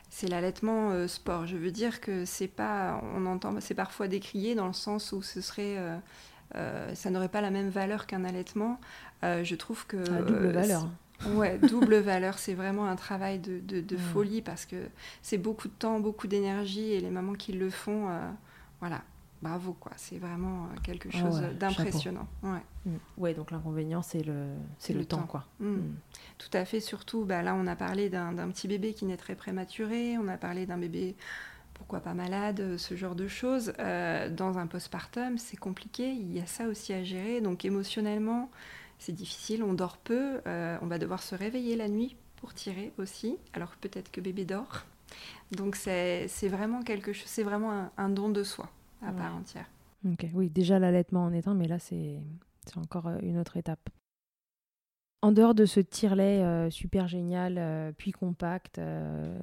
C'est 0.09 0.27
l'allaitement 0.27 1.07
sport. 1.07 1.45
Je 1.45 1.55
veux 1.55 1.71
dire 1.71 2.01
que 2.01 2.25
c'est 2.25 2.47
pas. 2.47 3.01
On 3.15 3.25
entend. 3.25 3.59
C'est 3.61 3.75
parfois 3.75 4.07
décrié 4.07 4.53
dans 4.53 4.67
le 4.67 4.73
sens 4.73 5.11
où 5.11 5.21
ce 5.21 5.39
serait. 5.39 5.77
ça 6.53 7.09
n'aurait 7.09 7.29
pas 7.29 7.41
la 7.41 7.51
même 7.51 7.69
valeur 7.69 8.05
qu'un 8.05 8.25
allaitement. 8.25 8.79
je 9.23 9.55
trouve 9.55 9.87
que. 9.87 9.97
Double 9.97 10.49
valeur. 10.49 10.87
Ouais, 11.27 11.57
double 11.57 11.95
valeur, 11.99 12.39
c'est 12.39 12.53
vraiment 12.53 12.85
un 12.85 12.95
travail 12.95 13.39
de, 13.39 13.59
de, 13.59 13.97
folie 13.97 14.41
parce 14.41 14.65
que 14.65 14.75
c'est 15.21 15.37
beaucoup 15.37 15.67
de 15.67 15.73
temps, 15.73 15.99
beaucoup 15.99 16.27
d'énergie 16.27 16.91
et 16.91 17.01
les 17.01 17.09
mamans 17.09 17.33
qui 17.33 17.53
le 17.53 17.69
font, 17.69 18.09
euh, 18.09 18.29
voilà, 18.79 19.01
bravo 19.41 19.73
quoi, 19.73 19.91
c'est 19.97 20.17
vraiment 20.17 20.65
euh, 20.65 20.79
quelque 20.83 21.11
chose 21.11 21.41
d'impressionnant. 21.59 22.27
Ouais. 22.43 22.61
Mm. 22.85 22.95
ouais. 23.17 23.33
donc 23.33 23.51
l'inconvénient 23.51 24.01
c'est 24.01 24.23
le, 24.23 24.45
c'est 24.77 24.93
le, 24.93 25.05
temps, 25.05 25.23
quoi. 25.23 25.45
Mm. 25.59 25.67
Mm. 25.67 25.95
Tout 26.37 26.49
à 26.53 26.65
fait, 26.65 26.79
surtout, 26.79 27.25
bah, 27.25 27.41
là 27.41 27.55
on 27.55 27.67
a 27.67 27.75
parlé 27.75 28.09
d'un, 28.09 28.33
petit 28.49 28.67
bébé 28.67 28.93
qui 28.93 29.05
naîtrait 29.05 29.35
prématuré, 29.35 30.17
on 30.17 30.27
a 30.27 30.37
parlé 30.37 30.65
d'un 30.65 30.77
bébé 30.77 31.15
pourquoi 31.73 32.01
pas 32.01 32.13
malade, 32.13 32.75
ce 32.77 32.95
genre 32.95 33.15
de 33.15 33.29
choses. 33.29 33.71
Euh, 33.79 34.29
dans 34.29 34.57
un 34.57 34.67
postpartum, 34.67 35.37
c'est 35.37 35.55
compliqué, 35.55 36.11
il 36.11 36.33
y 36.33 36.41
a 36.41 36.45
ça 36.45 36.67
aussi 36.67 36.91
à 36.91 37.03
gérer, 37.03 37.39
donc 37.39 37.63
émotionnellement 37.63 38.51
c'est 38.99 39.13
difficile, 39.13 39.63
on 39.63 39.73
dort 39.73 39.97
peu, 39.97 40.41
euh, 40.45 40.77
on 40.81 40.87
va 40.87 40.99
devoir 40.99 41.23
se 41.23 41.33
réveiller 41.33 41.75
la 41.75 41.87
nuit 41.87 42.15
pour 42.35 42.53
tirer 42.53 42.93
aussi, 42.97 43.37
alors 43.53 43.71
peut-être 43.81 44.11
que 44.11 44.21
bébé 44.21 44.45
dort. 44.45 44.85
Donc 45.51 45.75
c'est 45.75 46.27
vraiment 46.43 46.83
quelque 46.83 47.13
chose, 47.13 47.27
c'est 47.27 47.43
vraiment 47.43 47.89
un, 47.97 48.09
don 48.09 48.29
de 48.29 48.43
soi 48.43 48.69
à 49.01 49.11
part 49.11 49.35
entière. 49.35 49.65
Ok, 50.05 50.27
oui, 50.33 50.49
déjà 50.49 50.77
l'allaitement 50.77 51.23
en 51.23 51.33
est 51.33 51.47
un, 51.47 51.55
mais 51.55 51.67
là 51.67 51.79
c'est 51.79 52.19
encore 52.75 53.07
euh, 53.07 53.17
une 53.23 53.39
autre 53.39 53.57
étape. 53.57 53.89
En 55.21 55.33
dehors 55.33 55.55
de 55.55 55.65
ce 55.65 55.81
tire-lait 55.81 56.43
euh, 56.43 56.69
super 56.69 57.07
génial, 57.09 57.93
puis 57.97 58.11
compact, 58.11 58.79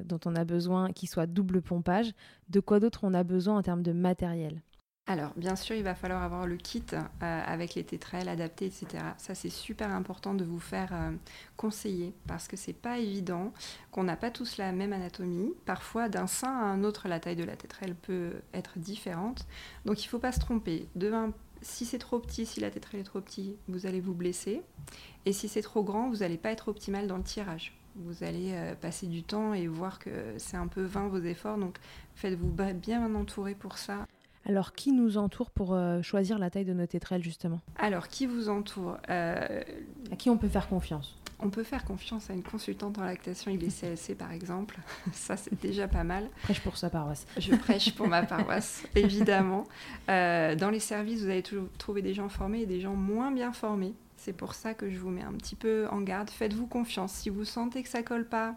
dont 0.04 0.20
on 0.24 0.36
a 0.36 0.44
besoin, 0.44 0.92
qui 0.92 1.06
soit 1.06 1.26
double 1.26 1.60
pompage, 1.60 2.12
de 2.48 2.60
quoi 2.60 2.80
d'autre 2.80 3.00
on 3.02 3.12
a 3.12 3.24
besoin 3.24 3.58
en 3.58 3.62
termes 3.62 3.82
de 3.82 3.92
matériel? 3.92 4.62
Alors, 5.08 5.32
bien 5.36 5.54
sûr, 5.54 5.76
il 5.76 5.84
va 5.84 5.94
falloir 5.94 6.24
avoir 6.24 6.48
le 6.48 6.56
kit 6.56 6.82
euh, 6.92 6.98
avec 7.22 7.76
les 7.76 7.84
tétrelles 7.84 8.28
adaptés, 8.28 8.66
etc. 8.66 9.04
Ça, 9.18 9.36
c'est 9.36 9.50
super 9.50 9.92
important 9.92 10.34
de 10.34 10.44
vous 10.44 10.58
faire 10.58 10.88
euh, 10.92 11.12
conseiller 11.56 12.12
parce 12.26 12.48
que 12.48 12.56
c'est 12.56 12.72
pas 12.72 12.98
évident, 12.98 13.52
qu'on 13.92 14.02
n'a 14.02 14.16
pas 14.16 14.32
tous 14.32 14.56
la 14.56 14.72
même 14.72 14.92
anatomie. 14.92 15.54
Parfois, 15.64 16.08
d'un 16.08 16.26
sein 16.26 16.50
à 16.50 16.64
un 16.64 16.82
autre, 16.82 17.06
la 17.06 17.20
taille 17.20 17.36
de 17.36 17.44
la 17.44 17.54
tétrelle 17.54 17.94
peut 17.94 18.32
être 18.52 18.80
différente. 18.80 19.46
Donc, 19.84 20.02
il 20.02 20.06
ne 20.06 20.10
faut 20.10 20.18
pas 20.18 20.32
se 20.32 20.40
tromper. 20.40 20.88
si 21.62 21.84
c'est 21.84 21.98
trop 21.98 22.18
petit, 22.18 22.44
si 22.44 22.58
la 22.58 22.72
tétrelle 22.72 23.00
est 23.00 23.04
trop 23.04 23.20
petite, 23.20 23.56
vous 23.68 23.86
allez 23.86 24.00
vous 24.00 24.14
blesser. 24.14 24.60
Et 25.24 25.32
si 25.32 25.48
c'est 25.48 25.62
trop 25.62 25.84
grand, 25.84 26.10
vous 26.10 26.16
n'allez 26.16 26.36
pas 26.36 26.50
être 26.50 26.66
optimal 26.66 27.06
dans 27.06 27.16
le 27.16 27.22
tirage. 27.22 27.78
Vous 27.94 28.24
allez 28.24 28.54
euh, 28.54 28.74
passer 28.74 29.06
du 29.06 29.22
temps 29.22 29.54
et 29.54 29.68
voir 29.68 30.00
que 30.00 30.34
c'est 30.38 30.56
un 30.56 30.66
peu 30.66 30.82
vain 30.82 31.06
vos 31.06 31.22
efforts. 31.22 31.58
Donc, 31.58 31.76
faites-vous 32.16 32.50
bien 32.74 33.14
entourer 33.14 33.54
pour 33.54 33.78
ça. 33.78 34.04
Alors, 34.48 34.72
qui 34.72 34.92
nous 34.92 35.18
entoure 35.18 35.50
pour 35.50 35.74
euh, 35.74 36.02
choisir 36.02 36.38
la 36.38 36.50
taille 36.50 36.64
de 36.64 36.72
nos 36.72 36.86
tétrelles, 36.86 37.22
justement? 37.22 37.60
Alors, 37.78 38.08
qui 38.08 38.26
vous 38.26 38.48
entoure 38.48 38.96
euh, 39.10 39.62
À 40.12 40.16
qui 40.16 40.30
on 40.30 40.38
peut 40.38 40.48
faire 40.48 40.68
confiance? 40.68 41.18
on 41.38 41.50
peut 41.50 41.64
faire 41.64 41.84
confiance 41.84 42.30
à 42.30 42.32
une 42.32 42.42
consultante 42.42 42.98
en 42.98 43.04
lactation 43.04 43.50
IBCLC 43.50 44.14
par 44.16 44.32
exemple. 44.32 44.78
Ça, 45.12 45.36
c'est 45.36 45.60
déjà 45.60 45.88
pas 45.88 46.04
mal. 46.04 46.28
Prêche 46.42 46.60
pour 46.60 46.76
sa 46.76 46.90
paroisse. 46.90 47.26
Je 47.36 47.54
prêche 47.54 47.94
pour 47.94 48.08
ma 48.08 48.22
paroisse, 48.22 48.84
évidemment. 48.94 49.64
Euh, 50.08 50.54
dans 50.54 50.70
les 50.70 50.80
services, 50.80 51.22
vous 51.22 51.30
allez 51.30 51.42
toujours 51.42 51.68
trouver 51.78 52.02
des 52.02 52.14
gens 52.14 52.28
formés 52.28 52.62
et 52.62 52.66
des 52.66 52.80
gens 52.80 52.94
moins 52.94 53.30
bien 53.32 53.52
formés. 53.52 53.94
C'est 54.16 54.32
pour 54.32 54.54
ça 54.54 54.74
que 54.74 54.90
je 54.90 54.98
vous 54.98 55.10
mets 55.10 55.22
un 55.22 55.34
petit 55.34 55.54
peu 55.54 55.86
en 55.90 56.00
garde. 56.00 56.30
Faites-vous 56.30 56.66
confiance. 56.66 57.12
Si 57.12 57.28
vous 57.28 57.44
sentez 57.44 57.82
que 57.82 57.88
ça 57.88 58.02
colle 58.02 58.26
pas, 58.26 58.56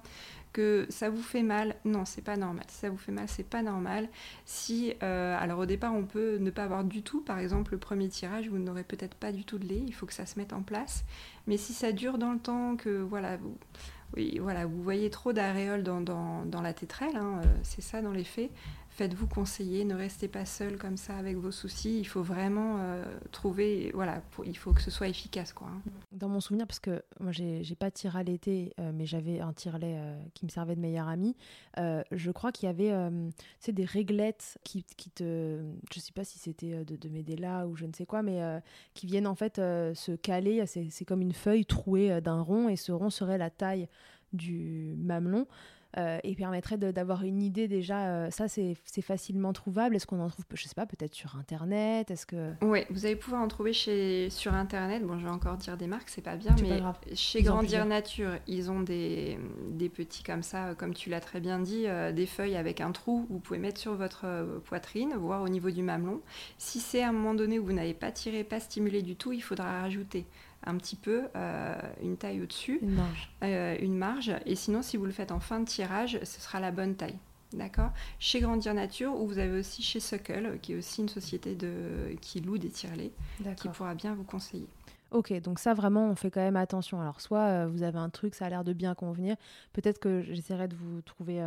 que 0.53 0.85
ça 0.89 1.09
vous 1.09 1.21
fait 1.21 1.43
mal, 1.43 1.75
non, 1.85 2.05
c'est 2.05 2.23
pas 2.23 2.37
normal. 2.37 2.65
Si 2.67 2.77
ça 2.77 2.89
vous 2.89 2.97
fait 2.97 3.11
mal, 3.11 3.27
c'est 3.27 3.47
pas 3.47 3.61
normal. 3.61 4.09
Si, 4.45 4.93
euh, 5.03 5.37
alors 5.39 5.59
au 5.59 5.65
départ, 5.65 5.93
on 5.93 6.03
peut 6.03 6.37
ne 6.37 6.49
pas 6.49 6.63
avoir 6.63 6.83
du 6.83 7.03
tout, 7.03 7.21
par 7.21 7.39
exemple, 7.39 7.73
le 7.73 7.77
premier 7.77 8.09
tirage, 8.09 8.49
vous 8.49 8.57
n'aurez 8.57 8.83
peut-être 8.83 9.15
pas 9.15 9.31
du 9.31 9.45
tout 9.45 9.59
de 9.59 9.67
lait, 9.67 9.83
il 9.85 9.93
faut 9.93 10.05
que 10.05 10.13
ça 10.13 10.25
se 10.25 10.39
mette 10.39 10.53
en 10.53 10.61
place. 10.61 11.03
Mais 11.47 11.57
si 11.57 11.73
ça 11.73 11.91
dure 11.91 12.17
dans 12.17 12.33
le 12.33 12.39
temps, 12.39 12.75
que 12.75 12.89
voilà, 12.89 13.37
vous, 13.37 13.57
oui, 14.15 14.39
voilà, 14.41 14.65
vous 14.65 14.81
voyez 14.81 15.09
trop 15.09 15.33
d'aréoles 15.33 15.83
dans, 15.83 16.61
la 16.63 16.73
tétrelle, 16.73 17.15
hein, 17.15 17.41
euh, 17.43 17.47
c'est 17.63 17.81
ça 17.81 18.01
dans 18.01 18.11
les 18.11 18.23
faits, 18.23 18.51
faites-vous 18.99 19.27
conseiller, 19.27 19.85
ne 19.85 19.95
restez 19.95 20.27
pas 20.27 20.43
seul 20.43 20.77
comme 20.77 20.97
ça 20.97 21.15
avec 21.15 21.37
vos 21.37 21.51
soucis. 21.51 21.99
Il 21.99 22.03
faut 22.03 22.21
vraiment 22.21 22.79
euh, 22.79 23.05
trouver, 23.31 23.91
voilà, 23.93 24.21
il 24.45 24.57
faut 24.57 24.73
que 24.73 24.81
ce 24.81 24.91
soit 24.91 25.07
efficace. 25.07 25.53
Quoi. 25.53 25.69
Hein. 25.69 25.81
Dans 26.11 26.27
mon 26.27 26.41
souvenir, 26.41 26.67
parce 26.67 26.81
que 26.81 27.01
moi 27.21 27.31
j'ai 27.31 27.75
pas 27.79 27.91
tir 27.91 28.17
à 28.17 28.23
l'été, 28.23 28.73
euh, 28.77 28.91
mais 28.93 29.05
j'avais 29.05 29.39
un 29.39 29.53
tire-lait 29.53 29.95
euh, 29.97 30.21
qui 30.33 30.43
me 30.43 30.49
servait 30.49 30.75
de 30.75 30.81
meilleur 30.81 31.07
ami, 31.07 31.37
je 31.77 32.31
crois 32.31 32.51
qu'il 32.51 32.67
y 32.67 32.69
avait 32.69 32.93
des 33.69 33.85
réglettes 33.85 34.57
qui, 34.65 34.83
te. 34.83 35.61
Je 35.93 35.99
sais 36.01 36.11
pas 36.11 36.25
si 36.25 36.37
c'était 36.37 36.83
de, 36.83 36.97
de 36.97 37.65
ou 37.67 37.77
je 37.77 37.85
ne 37.85 37.93
sais 37.93 38.05
quoi, 38.05 38.21
mais 38.21 38.41
qui 38.95 39.05
viennent 39.05 39.27
en 39.27 39.35
fait 39.35 39.55
se 39.55 40.15
caler. 40.17 40.65
C'est 40.65 41.05
comme 41.05 41.21
une 41.21 41.31
feuille 41.31 41.65
trouée 41.65 42.19
d'un 42.19 42.41
rond 42.41 42.67
et 42.67 42.75
ce 42.75 42.91
rond 42.91 43.09
serait 43.09 43.37
la 43.37 43.49
taille 43.49 43.87
du 44.33 44.95
mamelon. 44.97 45.47
Euh, 45.97 46.19
et 46.23 46.35
permettrait 46.35 46.77
d'avoir 46.77 47.23
une 47.23 47.41
idée 47.41 47.67
déjà. 47.67 48.09
Euh, 48.09 48.29
ça, 48.29 48.47
c'est 48.47 48.75
facilement 49.01 49.53
trouvable. 49.53 49.95
Est-ce 49.95 50.05
qu'on 50.05 50.19
en 50.19 50.29
trouve, 50.29 50.45
je 50.53 50.67
sais 50.67 50.75
pas, 50.75 50.85
peut-être 50.85 51.15
sur 51.15 51.35
Internet? 51.35 52.11
Est-ce 52.11 52.27
que 52.27 52.53
Oui, 52.61 52.81
vous 52.91 53.07
allez 53.07 53.15
pouvoir 53.15 53.41
en 53.41 53.47
trouver 53.47 53.73
chez, 53.73 54.29
sur 54.29 54.53
Internet. 54.53 55.03
Bon, 55.03 55.17
je 55.17 55.25
vais 55.25 55.31
encore 55.31 55.57
dire 55.57 55.77
des 55.77 55.87
marques, 55.87 56.09
c'est 56.09 56.21
pas 56.21 56.35
bien, 56.35 56.55
mais 56.61 56.79
chez 57.15 57.41
Grandir 57.41 57.85
Nature, 57.87 58.33
ils 58.45 58.69
ont 58.69 58.81
des, 58.81 59.39
des, 59.71 59.89
petits 59.89 60.21
comme 60.21 60.43
ça, 60.43 60.75
comme 60.75 60.93
tu 60.93 61.09
l'as 61.09 61.21
très 61.21 61.39
bien 61.39 61.59
dit, 61.59 61.85
euh, 61.87 62.11
des 62.11 62.27
feuilles 62.27 62.55
avec 62.55 62.81
un 62.81 62.91
trou. 62.91 63.25
Vous 63.29 63.39
pouvez 63.39 63.59
mettre 63.59 63.79
sur 63.79 63.95
votre 63.95 64.61
poitrine, 64.65 65.15
voire 65.15 65.41
au 65.41 65.49
niveau 65.49 65.71
du 65.71 65.81
mamelon. 65.81 66.21
Si 66.59 66.79
c'est 66.79 67.01
à 67.01 67.09
un 67.09 67.13
moment 67.13 67.33
donné 67.33 67.57
où 67.57 67.65
vous 67.65 67.73
n'avez 67.73 67.95
pas 67.95 68.11
tiré, 68.11 68.43
pas 68.43 68.59
stimulé 68.59 69.01
du 69.01 69.15
tout, 69.15 69.31
il 69.31 69.41
faudra 69.41 69.81
rajouter 69.81 70.27
un 70.65 70.77
petit 70.77 70.95
peu 70.95 71.27
euh, 71.35 71.75
une 72.01 72.17
taille 72.17 72.41
au-dessus, 72.41 72.79
une 72.81 72.95
marge. 72.95 73.31
Euh, 73.43 73.77
une 73.81 73.97
marge. 73.97 74.33
Et 74.45 74.55
sinon, 74.55 74.81
si 74.81 74.97
vous 74.97 75.05
le 75.05 75.11
faites 75.11 75.31
en 75.31 75.39
fin 75.39 75.59
de 75.59 75.65
tirage, 75.65 76.19
ce 76.23 76.41
sera 76.41 76.59
la 76.59 76.71
bonne 76.71 76.95
taille. 76.95 77.17
D'accord? 77.53 77.91
Chez 78.19 78.41
Grandir 78.41 78.73
Nature, 78.73 79.19
ou 79.19 79.25
vous 79.25 79.39
avez 79.39 79.57
aussi 79.57 79.81
chez 79.81 79.99
Suckle, 79.99 80.59
qui 80.61 80.73
est 80.73 80.75
aussi 80.75 81.01
une 81.01 81.09
société 81.09 81.55
de, 81.55 82.15
qui 82.21 82.41
loue 82.41 82.57
des 82.57 82.69
tirelets, 82.69 83.11
qui 83.55 83.69
pourra 83.69 83.95
bien 83.95 84.13
vous 84.13 84.23
conseiller. 84.23 84.67
Ok, 85.11 85.33
donc 85.41 85.57
ça 85.57 85.73
vraiment, 85.73 86.07
on 86.09 86.15
fait 86.15 86.29
quand 86.29 86.41
même 86.41 86.57
attention. 86.57 87.01
Alors, 87.01 87.21
soit 87.21 87.39
euh, 87.39 87.67
vous 87.67 87.81
avez 87.81 87.97
un 87.97 88.09
truc, 88.09 88.35
ça 88.35 88.45
a 88.45 88.49
l'air 88.49 88.63
de 88.63 88.73
bien 88.73 88.93
convenir. 88.93 89.35
Peut-être 89.73 89.99
que 89.99 90.21
j'essaierai 90.21 90.67
de 90.67 90.75
vous 90.75 91.01
trouver 91.01 91.41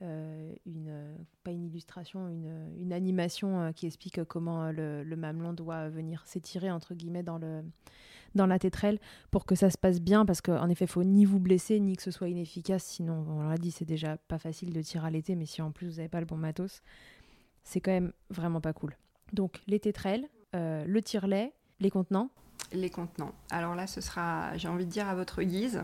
une, 0.00 1.16
pas 1.42 1.50
une 1.50 1.64
illustration, 1.64 2.28
une, 2.28 2.52
une 2.80 2.92
animation 2.92 3.72
qui 3.72 3.86
explique 3.86 4.22
comment 4.22 4.70
le, 4.70 5.02
le 5.02 5.16
mamelon 5.16 5.52
doit 5.52 5.88
venir 5.88 6.22
s'étirer, 6.26 6.70
entre 6.70 6.94
guillemets, 6.94 7.24
dans 7.24 7.38
le, 7.38 7.64
dans 8.34 8.46
la 8.46 8.58
tétrelle 8.58 8.98
pour 9.30 9.46
que 9.46 9.54
ça 9.54 9.70
se 9.70 9.78
passe 9.78 10.00
bien 10.00 10.24
parce 10.24 10.40
qu'en 10.40 10.68
effet, 10.68 10.84
il 10.84 10.90
faut 10.90 11.04
ni 11.04 11.24
vous 11.24 11.40
blesser 11.40 11.80
ni 11.80 11.96
que 11.96 12.02
ce 12.02 12.10
soit 12.10 12.28
inefficace. 12.28 12.84
Sinon, 12.84 13.24
on 13.28 13.48
l'a 13.48 13.56
dit, 13.56 13.70
c'est 13.70 13.84
déjà 13.84 14.16
pas 14.16 14.38
facile 14.38 14.72
de 14.72 14.82
tirer 14.82 15.06
à 15.06 15.10
l'été, 15.10 15.34
mais 15.34 15.46
si 15.46 15.62
en 15.62 15.70
plus 15.70 15.88
vous 15.88 15.96
n'avez 15.96 16.08
pas 16.08 16.20
le 16.20 16.26
bon 16.26 16.36
matos, 16.36 16.82
c'est 17.64 17.80
quand 17.80 17.92
même 17.92 18.12
vraiment 18.30 18.60
pas 18.60 18.72
cool. 18.72 18.96
Donc, 19.32 19.60
les 19.66 19.78
tétrelles, 19.78 20.26
euh, 20.54 20.84
le 20.86 21.02
tire-lait, 21.02 21.52
les 21.80 21.90
contenants. 21.90 22.30
Les 22.72 22.90
contenants. 22.90 23.32
Alors 23.50 23.74
là, 23.74 23.86
ce 23.86 24.00
sera, 24.00 24.56
j'ai 24.56 24.68
envie 24.68 24.86
de 24.86 24.90
dire, 24.90 25.08
à 25.08 25.14
votre 25.14 25.42
guise. 25.42 25.82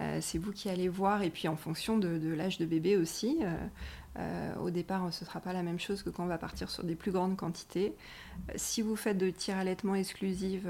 Euh, 0.00 0.18
c'est 0.20 0.38
vous 0.38 0.52
qui 0.52 0.68
allez 0.68 0.88
voir, 0.88 1.22
et 1.22 1.30
puis 1.30 1.46
en 1.46 1.56
fonction 1.56 1.98
de, 1.98 2.32
l'âge 2.34 2.58
de 2.58 2.66
bébé 2.66 2.96
aussi. 2.96 3.38
Euh, 3.42 3.56
euh, 4.18 4.54
au 4.56 4.70
départ, 4.70 5.12
ce 5.12 5.24
ne 5.24 5.28
sera 5.28 5.40
pas 5.40 5.52
la 5.52 5.62
même 5.62 5.78
chose 5.78 6.02
que 6.02 6.10
quand 6.10 6.24
on 6.24 6.28
va 6.28 6.38
partir 6.38 6.70
sur 6.70 6.84
des 6.84 6.94
plus 6.94 7.12
grandes 7.12 7.36
quantités. 7.36 7.94
si 8.56 8.82
vous 8.82 8.96
faites 8.96 9.18
de 9.18 9.30
tir 9.30 9.56
allaitement 9.56 9.94
exclusive 9.94 10.68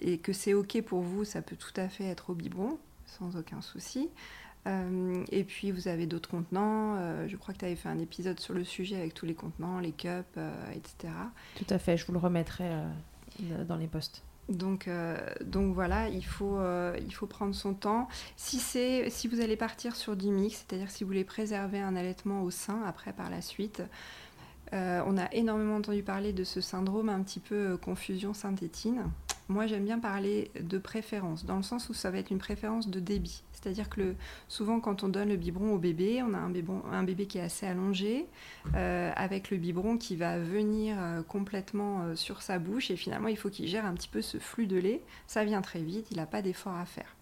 et 0.00 0.18
que 0.18 0.32
c'est 0.32 0.54
OK 0.54 0.80
pour 0.82 1.02
vous, 1.02 1.24
ça 1.24 1.42
peut 1.42 1.56
tout 1.56 1.72
à 1.76 1.88
fait 1.88 2.04
être 2.04 2.30
au 2.30 2.34
biberon, 2.34 2.78
sans 3.06 3.36
aucun 3.36 3.60
souci. 3.60 4.08
et 4.66 5.44
puis 5.44 5.70
vous 5.70 5.88
avez 5.88 6.06
d'autres 6.06 6.28
contenants. 6.28 7.26
je 7.28 7.36
crois 7.36 7.54
que 7.54 7.60
tu 7.60 7.64
avais 7.64 7.76
fait 7.76 7.88
un 7.88 7.98
épisode 7.98 8.40
sur 8.40 8.54
le 8.54 8.64
sujet 8.64 8.96
avec 8.96 9.14
tous 9.14 9.26
les 9.26 9.34
contenants, 9.34 9.78
les 9.78 9.92
cups, 9.92 10.38
etc. 10.74 11.12
Tout 11.56 11.66
à 11.70 11.78
fait, 11.78 11.96
je 11.96 12.06
vous 12.06 12.12
le 12.12 12.18
remettrai 12.18 12.70
dans 13.66 13.76
les 13.76 13.86
posts. 13.86 14.22
Donc, 14.48 14.88
donc 15.40 15.72
voilà, 15.72 16.08
il 16.08 16.24
faut, 16.24 16.58
il 16.98 17.14
faut 17.14 17.26
prendre 17.26 17.54
son 17.54 17.74
temps. 17.74 18.08
Si, 18.36 18.58
vous 19.30 19.40
allez 19.40 19.56
partir 19.56 19.96
sur 19.96 20.16
du 20.16 20.28
mix, 20.28 20.64
c'est-à-dire 20.66 20.90
si 20.90 21.04
vous 21.04 21.08
voulez 21.08 21.24
préserver 21.24 21.80
un 21.80 21.96
allaitement 21.96 22.42
au 22.42 22.50
sein 22.50 22.82
après 22.84 23.12
par 23.12 23.30
la 23.30 23.40
suite, 23.40 23.82
euh, 24.72 25.02
on 25.06 25.18
a 25.18 25.30
énormément 25.32 25.76
entendu 25.76 26.02
parler 26.02 26.32
de 26.32 26.44
ce 26.44 26.60
syndrome 26.62 27.10
un 27.10 27.22
petit 27.22 27.40
peu 27.40 27.72
euh, 27.72 27.76
confusion 27.76 28.32
synthétine. 28.32 29.04
Moi, 29.48 29.66
j'aime 29.66 29.84
bien 29.84 29.98
parler 29.98 30.50
de 30.60 30.78
préférence, 30.78 31.44
dans 31.44 31.56
le 31.56 31.62
sens 31.62 31.88
où 31.88 31.94
ça 31.94 32.10
va 32.10 32.18
être 32.18 32.30
une 32.30 32.38
préférence 32.38 32.88
de 32.88 33.00
débit. 33.00 33.42
C'est-à-dire 33.52 33.88
que 33.88 34.14
souvent, 34.48 34.80
quand 34.80 35.02
on 35.02 35.08
donne 35.08 35.28
le 35.28 35.36
biberon 35.36 35.74
au 35.74 35.78
bébé, 35.78 36.22
on 36.22 36.34
a 36.34 36.38
un, 36.38 37.02
bébé 37.02 37.26
qui 37.26 37.38
est 37.38 37.42
assez 37.42 37.66
allongé, 37.66 38.26
euh, 38.74 39.12
avec 39.14 39.50
le 39.50 39.56
biberon 39.56 39.98
qui 39.98 40.16
va 40.16 40.38
venir 40.38 40.96
complètement 41.28 42.16
sur 42.16 42.42
sa 42.42 42.58
bouche, 42.58 42.90
et 42.90 42.96
finalement, 42.96 43.28
il 43.28 43.36
faut 43.36 43.50
qu'il 43.50 43.68
gère 43.68 43.84
un 43.84 43.94
petit 43.94 44.08
peu 44.08 44.22
ce 44.22 44.38
flux 44.38 44.66
de 44.66 44.76
lait. 44.76 45.02
Ça 45.26 45.44
vient 45.44 45.62
très 45.62 45.80
vite, 45.80 46.08
il 46.10 46.16
n'a 46.16 46.26
pas 46.26 46.42
d'effort 46.42 46.74
à 46.76 46.86
faire. 46.86 47.16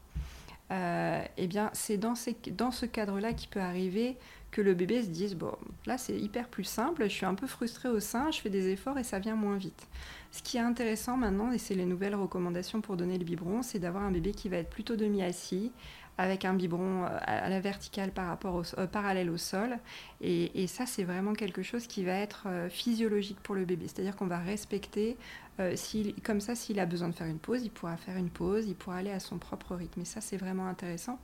eh 1.37 1.47
bien, 1.47 1.71
c'est 1.73 1.99
dans, 1.99 2.15
dans, 2.57 2.71
ce 2.71 2.87
cadre-là 2.87 3.33
qu'il 3.33 3.49
peut 3.49 3.61
arriver 3.61 4.17
que 4.51 4.61
le 4.61 4.75
bébé 4.75 5.03
se 5.03 5.09
dise 5.09 5.37
bon 5.37 5.53
là 5.87 5.97
c'est 5.99 6.19
hyper 6.19 6.49
plus 6.49 6.65
simple, 6.65 7.05
je 7.05 7.15
suis 7.15 7.27
un 7.27 7.35
peu 7.35 7.47
frustrée 7.47 7.89
au 7.89 8.01
sein, 8.01 8.31
je 8.31 8.41
fais 8.41 8.51
des 8.51 8.69
efforts 8.69 8.99
et 8.99 9.05
ça 9.05 9.19
vient 9.19 9.37
moins 9.37 9.57
vite. 9.57 9.87
Ce 10.33 10.43
qui 10.43 10.59
est 10.59 10.61
intéressant 10.61 11.17
maintenant, 11.17 11.51
et 11.51 11.59
c'est 11.59 11.75
les 11.75 11.85
nouvelles 11.85 12.15
recommandations 12.15 12.81
pour 12.81 12.97
donner 12.97 13.19
le 13.19 13.25
biberon, 13.25 13.63
c'est 13.63 13.81
d'avoir 13.81 14.05
un 14.05 14.13
bébé 14.13 14.33
qui 14.33 14.49
va 14.49 14.59
être 14.59 14.71
plutôt 14.71 14.95
demi-assis, 14.95 15.73
avec 16.21 16.45
un 16.45 16.55
biberon 16.55 17.05
euh, 17.05 17.19
à 17.23 17.49
la 17.49 17.61
verticale 17.61 18.11
par 18.11 18.27
rapport 18.27 18.55
au, 18.55 18.63
euh, 18.79 18.87
parallèle 18.87 19.31
au 19.31 19.39
sol. 19.39 19.79
Et, 20.21 20.67
ça, 20.67 20.85
c'est 20.87 21.05
vraiment 21.05 21.33
quelque 21.33 21.63
chose 21.63 21.87
qui 21.87 22.05
va 22.05 22.13
être 22.13 22.45
euh, 22.47 22.69
physiologique 22.69 23.39
pour 23.43 23.55
le 23.55 23.65
bébé. 23.65 23.87
C'est-à-dire 23.89 24.17
qu'on 24.17 24.27
va 24.27 24.39
respecter, 24.39 25.17
comme 26.23 26.41
ça, 26.41 26.55
s'il 26.55 26.81
a 26.81 26.87
besoin 26.87 27.09
de 27.09 27.15
faire 27.15 27.27
une 27.27 27.39
pause, 27.39 27.63
il 27.65 27.71
pourra 27.71 27.97
faire 27.97 28.17
une 28.17 28.31
pause, 28.31 28.67
il 28.67 28.75
pourra 28.75 28.97
aller 28.97 29.11
à 29.11 29.21
son 29.21 29.39
propre 29.39 29.75
rythme. 29.75 30.01
Et 30.01 30.05
ça, 30.05 30.21
c'est 30.21 30.37
vraiment 30.37 30.67
intéressant. 30.67 31.19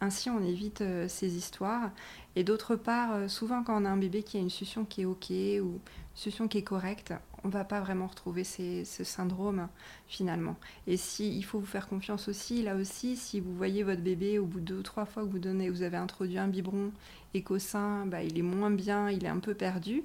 Ainsi, 0.00 0.30
on 0.30 0.42
évite 0.42 0.82
ces 1.08 1.36
histoires. 1.36 1.90
Et 2.34 2.44
d'autre 2.44 2.76
part, 2.76 3.30
souvent, 3.30 3.62
quand 3.62 3.80
on 3.80 3.84
a 3.84 3.88
un 3.88 3.96
bébé 3.96 4.22
qui 4.22 4.36
a 4.36 4.40
une 4.40 4.50
succion 4.50 4.84
qui 4.84 5.02
est 5.02 5.04
OK 5.04 5.30
ou 5.30 5.32
une 5.34 5.80
succion 6.14 6.48
qui 6.48 6.58
est 6.58 6.62
correcte, 6.62 7.12
on 7.44 7.48
va 7.48 7.64
pas 7.64 7.80
vraiment 7.80 8.06
retrouver 8.06 8.44
ce 8.44 9.04
syndrome 9.04 9.68
finalement. 10.06 10.56
Et 10.86 10.96
si 10.96 11.36
il 11.36 11.42
faut 11.42 11.58
vous 11.58 11.66
faire 11.66 11.88
confiance 11.88 12.28
aussi, 12.28 12.62
là 12.62 12.76
aussi, 12.76 13.16
si 13.16 13.40
vous 13.40 13.54
voyez 13.54 13.82
votre 13.82 14.00
bébé 14.00 14.38
au 14.38 14.46
bout 14.46 14.60
de 14.60 14.66
deux 14.66 14.78
ou 14.78 14.82
trois 14.82 15.04
fois 15.04 15.24
que 15.24 15.28
vous 15.28 15.38
donnez, 15.38 15.68
vous 15.68 15.82
avez 15.82 15.96
introduit 15.96 16.38
un 16.38 16.48
biberon 16.48 16.92
et 17.34 17.42
qu'au 17.42 17.58
sein, 17.58 18.06
bah, 18.06 18.22
il 18.22 18.38
est 18.38 18.42
moins 18.42 18.70
bien, 18.70 19.10
il 19.10 19.24
est 19.24 19.28
un 19.28 19.38
peu 19.38 19.54
perdu, 19.54 20.02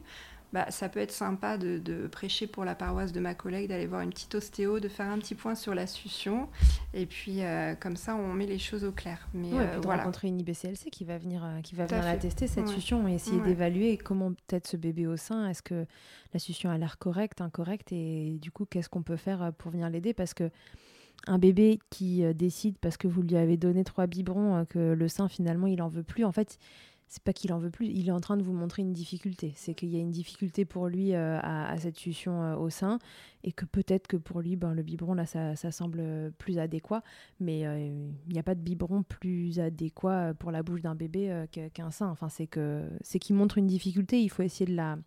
bah, 0.53 0.71
ça 0.71 0.87
peut 0.87 0.99
être 0.99 1.11
sympa 1.11 1.57
de, 1.57 2.07
prêcher 2.07 2.47
pour 2.47 2.63
la 2.63 2.73
paroisse 2.73 3.11
de 3.11 3.19
ma 3.19 3.33
collègue, 3.33 3.67
d'aller 3.67 3.85
voir 3.85 4.01
une 4.01 4.11
petite 4.11 4.33
ostéo, 4.35 4.79
de 4.79 4.87
faire 4.87 5.07
un 5.07 5.17
petit 5.19 5.35
point 5.35 5.55
sur 5.55 5.75
la 5.75 5.87
succion. 5.87 6.47
Et 6.93 7.05
puis, 7.05 7.43
euh, 7.43 7.75
comme 7.75 7.97
ça, 7.97 8.15
on 8.15 8.33
met 8.33 8.45
les 8.45 8.59
choses 8.59 8.85
au 8.85 8.91
clair. 8.91 9.27
Mais 9.33 9.49
euh, 9.53 9.79
voilà. 9.83 10.03
rencontrer 10.03 10.29
une 10.29 10.39
IBCLC 10.39 10.89
qui 10.89 11.03
va 11.03 11.17
venir, 11.17 11.43
euh, 11.43 11.61
qui 11.61 11.75
va 11.75 11.85
venir 11.85 12.03
la 12.03 12.15
tester, 12.15 12.47
cette 12.47 12.67
succion, 12.69 13.07
et 13.07 13.13
essayer 13.13 13.41
d'évaluer 13.41 13.97
comment 13.97 14.31
peut-être 14.31 14.67
ce 14.67 14.77
bébé 14.77 15.05
au 15.05 15.17
sein, 15.17 15.49
est-ce 15.49 15.61
que 15.61 15.85
la 16.33 16.39
succion 16.39 16.69
a 16.69 16.77
l'air 16.77 16.97
correcte, 16.97 17.41
incorrecte, 17.41 17.91
et 17.91 18.37
du 18.41 18.51
coup, 18.51 18.65
qu'est-ce 18.65 18.89
qu'on 18.89 19.03
peut 19.03 19.17
faire 19.17 19.51
pour 19.57 19.71
venir 19.71 19.89
l'aider? 19.89 20.13
Parce 20.13 20.33
que 20.33 20.49
un 21.25 21.39
bébé 21.39 21.79
qui 21.89 22.23
décide, 22.35 22.77
parce 22.77 22.95
que 22.95 23.07
vous 23.07 23.21
lui 23.21 23.35
avez 23.35 23.57
donné 23.57 23.83
trois 23.83 24.07
biberons, 24.07 24.65
que 24.65 24.93
le 24.93 25.07
sein, 25.09 25.27
finalement, 25.27 25.67
il 25.67 25.81
en 25.81 25.89
veut 25.89 26.03
plus, 26.03 26.23
en 26.23 26.31
fait 26.31 26.57
c'est 27.07 27.23
pas 27.23 27.31
qu'il 27.31 27.53
en 27.53 27.57
veut 27.57 27.69
plus, 27.69 27.87
il 27.87 28.09
est 28.09 28.11
en 28.11 28.19
train 28.19 28.35
de 28.35 28.43
vous 28.43 28.53
montrer 28.53 28.81
une 28.81 28.91
difficulté. 28.91 29.53
C'est 29.55 29.73
qu'il 29.73 29.89
y 29.89 29.95
a 29.95 29.99
une 29.99 30.11
difficulté 30.11 30.65
pour 30.65 30.87
lui 30.87 31.13
euh, 31.13 31.39
à, 31.41 31.77
cette 31.77 31.97
succion 31.97 32.43
euh, 32.43 32.55
au 32.55 32.69
sein 32.69 32.99
et 33.43 33.53
que 33.53 33.63
peut-être 33.63 34.07
que 34.07 34.17
pour 34.17 34.41
lui, 34.41 34.57
ben, 34.57 34.73
le 34.73 34.83
biberon, 34.83 35.13
là, 35.13 35.25
ça, 35.25 35.55
semble 35.71 36.33
plus 36.37 36.59
adéquat. 36.59 37.01
Mais 37.39 37.65
euh, 37.65 38.09
il 38.27 38.33
n'y 38.33 38.39
a 38.39 38.43
pas 38.43 38.55
de 38.55 38.59
biberon 38.59 39.03
plus 39.03 39.57
adéquat 39.59 40.33
pour 40.33 40.51
la 40.51 40.63
bouche 40.63 40.81
d'un 40.81 40.95
bébé 40.95 41.45
qu'un 41.73 41.91
sein. 41.91 42.09
Enfin, 42.09 42.27
c'est 42.27 42.47
que 42.47 42.89
c'est 43.01 43.19
qu'il 43.19 43.37
montre 43.37 43.57
une 43.57 43.67
difficulté, 43.67 44.21
il 44.21 44.29
faut 44.29 44.43
essayer 44.43 44.69
de 44.69 44.75
la, 44.75 44.97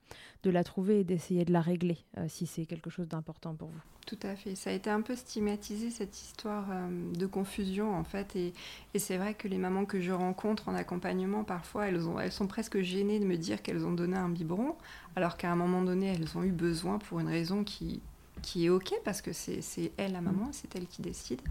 de 0.43 0.51
la 0.51 0.65
trouver 0.65 1.01
et 1.01 1.05
d'essayer 1.05 1.45
de 1.45 1.53
la 1.53 1.61
régler 1.61 1.99
si 2.29 2.47
c'est 2.47 2.65
quelque 2.65 2.89
chose 2.89 3.09
d'important 3.09 3.55
pour 3.55 3.69
vous. 3.69 3.81
Tout 4.11 4.27
à 4.27 4.35
fait. 4.35 4.57
Ça 4.57 4.71
a 4.71 4.73
été 4.73 4.91
un 4.91 5.03
peu 5.03 5.15
stigmatisé, 5.15 5.89
cette 5.91 6.21
histoire 6.21 6.65
euh, 6.73 7.13
de 7.15 7.27
confusion, 7.27 7.95
en 7.95 8.03
fait. 8.03 8.35
Et, 8.35 8.53
c'est 8.99 9.17
vrai 9.17 9.35
que 9.35 9.47
les 9.47 9.57
mamans 9.57 9.85
que 9.85 10.01
je 10.01 10.11
rencontre 10.11 10.69
en 10.69 10.75
accompagnement, 10.75 11.45
parfois, 11.45 11.87
elles, 11.87 12.09
ont, 12.09 12.19
elles 12.19 12.33
sont 12.33 12.49
presque 12.49 12.81
gênées 12.81 13.21
de 13.21 13.25
me 13.25 13.37
dire 13.37 13.63
qu'elles 13.63 13.87
ont 13.87 13.93
donné 13.93 14.17
un 14.17 14.29
biberon, 14.29 14.75
alors 15.15 15.37
qu'à 15.37 15.53
un 15.53 15.55
moment 15.55 15.83
donné, 15.83 16.13
elles 16.13 16.37
ont 16.37 16.43
eu 16.43 16.51
besoin 16.51 16.99
pour 16.99 17.21
une 17.21 17.29
raison 17.29 17.63
qui, 17.63 18.03
qui 18.43 18.67
est 18.67 18.69
OK, 18.69 18.93
parce 19.05 19.23
que 19.23 19.33
c'est 19.33 19.93
elle, 19.97 20.11
la 20.11 20.21
maman, 20.21 20.49
c'est 20.51 20.75
elle 20.75 20.89
qui 20.89 21.03
décide. 21.03 21.43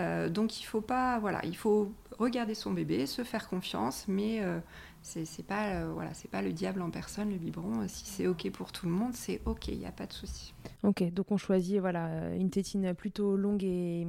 Euh, 0.00 0.28
donc, 0.28 0.60
il 0.60 0.64
faut 0.64 0.80
pas... 0.80 1.20
Voilà, 1.20 1.40
il 1.44 1.56
faut 1.56 1.92
regarder 2.18 2.56
son 2.56 2.72
bébé, 2.72 3.06
se 3.06 3.22
faire 3.22 3.48
confiance, 3.48 4.06
mais... 4.08 4.40
Euh, 4.42 4.58
c'est 5.02 5.46
pas 5.46 5.74
euh, 5.74 6.10
pas 6.30 6.42
le 6.42 6.52
diable 6.52 6.80
en 6.80 6.90
personne 6.90 7.30
le 7.30 7.36
biberon. 7.36 7.86
Si 7.88 8.06
c'est 8.06 8.26
ok 8.26 8.50
pour 8.50 8.72
tout 8.72 8.86
le 8.86 8.92
monde 8.92 9.12
c'est 9.14 9.40
ok 9.44 9.68
il 9.68 9.78
n'y 9.78 9.86
a 9.86 9.92
pas 9.92 10.06
de 10.06 10.12
souci. 10.12 10.54
Ok 10.82 11.02
donc 11.12 11.30
on 11.32 11.36
choisit 11.36 11.78
voilà 11.80 12.34
une 12.34 12.50
tétine 12.50 12.94
plutôt 12.94 13.36
longue 13.36 13.64
et, 13.64 14.06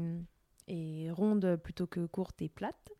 et 0.68 1.12
ronde 1.12 1.58
plutôt 1.64 1.88
que 1.88 2.06
courte 2.06 2.42
et 2.42 2.50
plate 2.50 2.92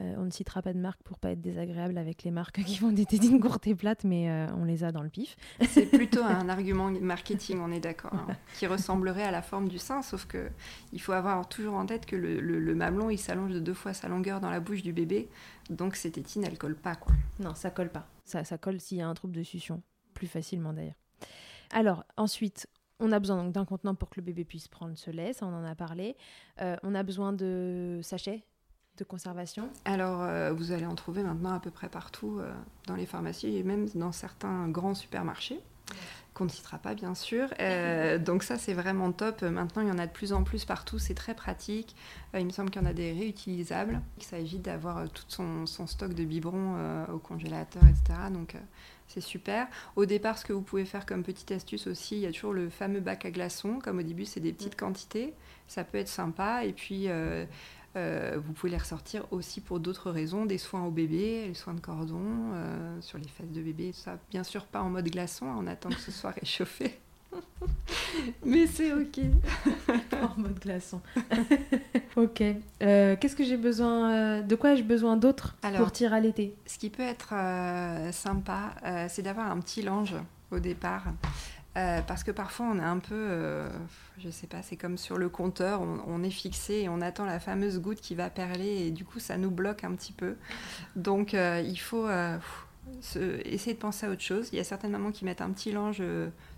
euh, 0.00 0.14
on 0.18 0.24
ne 0.24 0.30
citera 0.30 0.60
pas 0.60 0.72
de 0.72 0.78
marque 0.78 1.00
pour 1.04 1.18
pas 1.18 1.30
être 1.30 1.40
désagréable 1.40 1.98
avec 1.98 2.24
les 2.24 2.32
marques 2.32 2.62
qui 2.64 2.76
font 2.76 2.90
des 2.90 3.06
tétines 3.06 3.40
courtes 3.40 3.66
et 3.66 3.74
plates, 3.74 4.04
mais 4.04 4.28
euh, 4.28 4.46
on 4.56 4.64
les 4.64 4.82
a 4.82 4.90
dans 4.90 5.02
le 5.02 5.08
pif. 5.08 5.36
C'est 5.68 5.86
plutôt 5.86 6.22
un 6.22 6.48
argument 6.48 6.90
marketing, 6.90 7.60
on 7.60 7.70
est 7.70 7.80
d'accord, 7.80 8.14
hein, 8.14 8.36
qui 8.58 8.66
ressemblerait 8.66 9.22
à 9.22 9.30
la 9.30 9.42
forme 9.42 9.68
du 9.68 9.78
sein, 9.78 10.02
sauf 10.02 10.26
que 10.26 10.50
il 10.92 11.00
faut 11.00 11.12
avoir 11.12 11.48
toujours 11.48 11.74
en 11.74 11.86
tête 11.86 12.06
que 12.06 12.16
le, 12.16 12.74
mamelon 12.74 13.10
il 13.10 13.18
s'allonge 13.18 13.52
de 13.52 13.60
deux 13.60 13.74
fois 13.74 13.94
sa 13.94 14.08
longueur 14.08 14.40
dans 14.40 14.50
la 14.50 14.60
bouche 14.60 14.82
du 14.82 14.92
bébé, 14.92 15.28
donc 15.70 15.94
ces 15.94 16.10
tétines 16.10 16.44
elles 16.44 16.58
collent 16.58 16.74
pas 16.74 16.96
quoi. 16.96 17.12
Non, 17.38 17.54
ça 17.54 17.70
colle 17.70 17.90
pas. 17.90 18.08
Ça, 18.24 18.42
ça 18.42 18.58
colle 18.58 18.80
s'il 18.80 18.98
y 18.98 19.02
a 19.02 19.08
un 19.08 19.14
trouble 19.14 19.34
de 19.34 19.42
succion, 19.42 19.82
plus 20.12 20.26
facilement 20.26 20.72
d'ailleurs. 20.72 20.98
Alors 21.70 22.04
ensuite, 22.16 22.66
on 22.98 23.12
a 23.12 23.20
besoin 23.20 23.44
d'un 23.44 23.64
contenant 23.64 23.94
pour 23.94 24.10
que 24.10 24.16
le 24.16 24.24
bébé 24.24 24.44
puisse 24.44 24.66
prendre 24.66 24.96
ce 24.96 25.10
lait, 25.10 25.32
ça 25.32 25.46
on 25.46 25.54
en 25.54 25.64
a 25.64 25.74
parlé. 25.74 26.16
Euh, 26.60 26.76
on 26.82 26.94
a 26.94 27.02
besoin 27.02 27.32
de 27.32 28.00
sachets 28.02 28.44
de 28.98 29.04
conservation 29.04 29.68
Alors, 29.84 30.22
euh, 30.22 30.52
vous 30.52 30.72
allez 30.72 30.86
en 30.86 30.94
trouver 30.94 31.22
maintenant 31.22 31.52
à 31.52 31.60
peu 31.60 31.70
près 31.70 31.88
partout 31.88 32.38
euh, 32.38 32.52
dans 32.86 32.94
les 32.94 33.06
pharmacies 33.06 33.56
et 33.56 33.62
même 33.62 33.88
dans 33.94 34.12
certains 34.12 34.68
grands 34.68 34.94
supermarchés, 34.94 35.58
qu'on 36.32 36.44
ne 36.44 36.50
citera 36.50 36.78
pas 36.78 36.94
bien 36.94 37.14
sûr. 37.14 37.48
Euh, 37.60 38.18
donc 38.18 38.44
ça, 38.44 38.56
c'est 38.56 38.74
vraiment 38.74 39.10
top. 39.10 39.42
Maintenant, 39.42 39.82
il 39.82 39.88
y 39.88 39.90
en 39.90 39.98
a 39.98 40.06
de 40.06 40.12
plus 40.12 40.32
en 40.32 40.44
plus 40.44 40.64
partout, 40.64 40.98
c'est 40.98 41.14
très 41.14 41.34
pratique. 41.34 41.96
il 42.34 42.44
me 42.44 42.50
semble 42.50 42.70
qu'il 42.70 42.82
y 42.82 42.84
en 42.84 42.88
a 42.88 42.92
des 42.92 43.12
réutilisables. 43.12 44.00
Ça 44.20 44.38
évite 44.38 44.62
d'avoir 44.62 45.08
tout 45.10 45.24
son, 45.28 45.66
stock 45.86 46.14
de 46.14 46.24
biberons 46.24 47.04
au 47.12 47.18
congélateur, 47.18 47.82
etc. 47.84 48.30
Donc 48.32 48.56
c'est 49.08 49.20
super. 49.20 49.66
Au 49.96 50.06
départ, 50.06 50.38
ce 50.38 50.44
que 50.44 50.52
vous 50.52 50.62
pouvez 50.62 50.84
faire 50.84 51.04
comme 51.04 51.24
petite 51.24 51.50
astuce 51.50 51.88
aussi, 51.88 52.16
il 52.16 52.20
y 52.20 52.26
a 52.26 52.32
toujours 52.32 52.52
le 52.52 52.70
fameux 52.70 53.00
bac 53.00 53.24
à 53.24 53.32
glaçons. 53.32 53.80
Comme 53.82 53.98
au 53.98 54.02
début, 54.02 54.24
c'est 54.24 54.40
des 54.40 54.52
petites 54.52 54.76
quantités. 54.76 55.34
Ça 55.66 55.82
peut 55.82 55.98
être 55.98 56.08
sympa. 56.08 56.64
Et 56.64 56.72
puis, 56.72 57.08
euh, 57.96 58.38
vous 58.44 58.52
pouvez 58.52 58.70
les 58.70 58.78
ressortir 58.78 59.24
aussi 59.30 59.60
pour 59.60 59.80
d'autres 59.80 60.10
raisons, 60.10 60.46
des 60.46 60.58
soins 60.58 60.84
au 60.84 60.90
bébé, 60.90 61.46
les 61.48 61.54
soins 61.54 61.74
de 61.74 61.80
cordon, 61.80 62.22
euh, 62.52 63.00
sur 63.00 63.18
les 63.18 63.28
fesses 63.28 63.50
de 63.50 63.62
bébé, 63.62 63.92
ça. 63.92 64.18
Bien 64.30 64.44
sûr, 64.44 64.64
pas 64.66 64.82
en 64.82 64.90
mode 64.90 65.08
glaçon, 65.08 65.46
on 65.46 65.66
attend 65.66 65.90
que 65.90 66.00
ce 66.00 66.10
soit 66.10 66.30
réchauffé. 66.40 66.98
Mais 68.44 68.66
c'est 68.66 68.92
ok. 68.92 69.20
en 70.12 70.40
mode 70.40 70.58
glaçon. 70.60 71.00
ok. 72.16 72.42
Euh, 72.82 73.16
qu'est-ce 73.20 73.34
que 73.34 73.44
j'ai 73.44 73.56
besoin 73.56 74.40
De 74.42 74.54
quoi 74.54 74.72
ai-je 74.74 74.84
besoin 74.84 75.16
d'autre 75.16 75.56
pour 75.76 75.90
tirer 75.90 76.16
à 76.16 76.20
l'été? 76.20 76.54
Ce 76.66 76.78
qui 76.78 76.90
peut 76.90 77.02
être 77.02 77.34
sympa, 78.12 78.74
c'est 79.08 79.22
d'avoir 79.22 79.50
un 79.50 79.58
petit 79.58 79.82
linge 79.82 80.14
au 80.52 80.60
départ. 80.60 81.06
Euh, 81.76 82.02
parce 82.02 82.22
que 82.22 82.30
parfois 82.30 82.66
on 82.66 82.78
est 82.78 82.84
un 82.84 82.98
peu, 82.98 83.14
euh, 83.14 83.68
je 84.18 84.30
sais 84.30 84.46
pas, 84.46 84.62
c'est 84.62 84.76
comme 84.76 84.96
sur 84.96 85.18
le 85.18 85.28
compteur, 85.28 85.80
on, 85.82 86.22
est 86.22 86.30
fixé 86.30 86.74
et 86.74 86.88
on 86.88 87.00
attend 87.00 87.24
la 87.24 87.40
fameuse 87.40 87.80
goutte 87.80 88.00
qui 88.00 88.14
va 88.14 88.30
perler 88.30 88.86
et 88.86 88.90
du 88.92 89.04
coup 89.04 89.18
ça 89.18 89.36
nous 89.36 89.50
bloque 89.50 89.82
un 89.82 89.92
petit 89.94 90.12
peu. 90.12 90.36
Donc 90.94 91.34
euh, 91.34 91.60
il 91.66 91.78
faut 91.78 92.06
essayer 93.44 93.74
de 93.74 93.78
penser 93.78 94.06
à 94.06 94.10
autre 94.10 94.22
chose. 94.22 94.50
Il 94.52 94.56
y 94.56 94.60
a 94.60 94.64
certaines 94.64 94.92
mamans 94.92 95.10
qui 95.10 95.24
mettent 95.24 95.40
un 95.40 95.50
petit 95.50 95.72
linge 95.72 96.02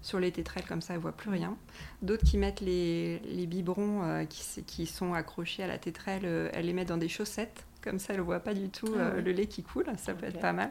sur 0.02 0.20
les 0.20 0.32
tétrelles 0.32 0.66
comme 0.66 0.82
ça, 0.82 0.92
elles 0.92 1.00
voient 1.00 1.12
plus 1.16 1.30
rien. 1.30 1.56
D'autres 2.02 2.24
qui 2.24 2.36
mettent 2.36 2.60
les, 2.60 3.20
les 3.20 3.46
biberons 3.46 4.26
qui, 4.28 4.64
qui, 4.64 4.86
sont 4.86 5.14
accrochés 5.14 5.62
à 5.62 5.66
la 5.66 5.78
tétrelle, 5.78 6.50
elles 6.52 6.66
les 6.66 6.74
mettent 6.74 6.88
dans 6.88 6.98
des 6.98 7.08
chaussettes 7.08 7.64
comme 7.82 7.98
ça 8.00 8.14
elle 8.14 8.20
voit 8.20 8.40
pas 8.40 8.52
du 8.52 8.68
tout 8.68 8.92
ah 8.98 9.20
le 9.20 9.30
lait 9.30 9.46
qui 9.46 9.62
coule, 9.62 9.86
ça 9.96 10.12
peut 10.12 10.26
être 10.26 10.40
pas 10.40 10.52
mal. 10.52 10.70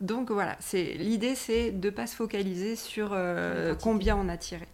Donc 0.00 0.30
voilà, 0.30 0.56
l'idée 0.72 1.34
c'est 1.34 1.70
de 1.70 1.88
ne 1.88 1.94
pas 1.94 2.06
se 2.06 2.14
focaliser 2.14 2.76
sur 2.76 3.16
combien 3.80 4.16
on 4.16 4.28
a 4.28 4.36
tiré. 4.36 4.68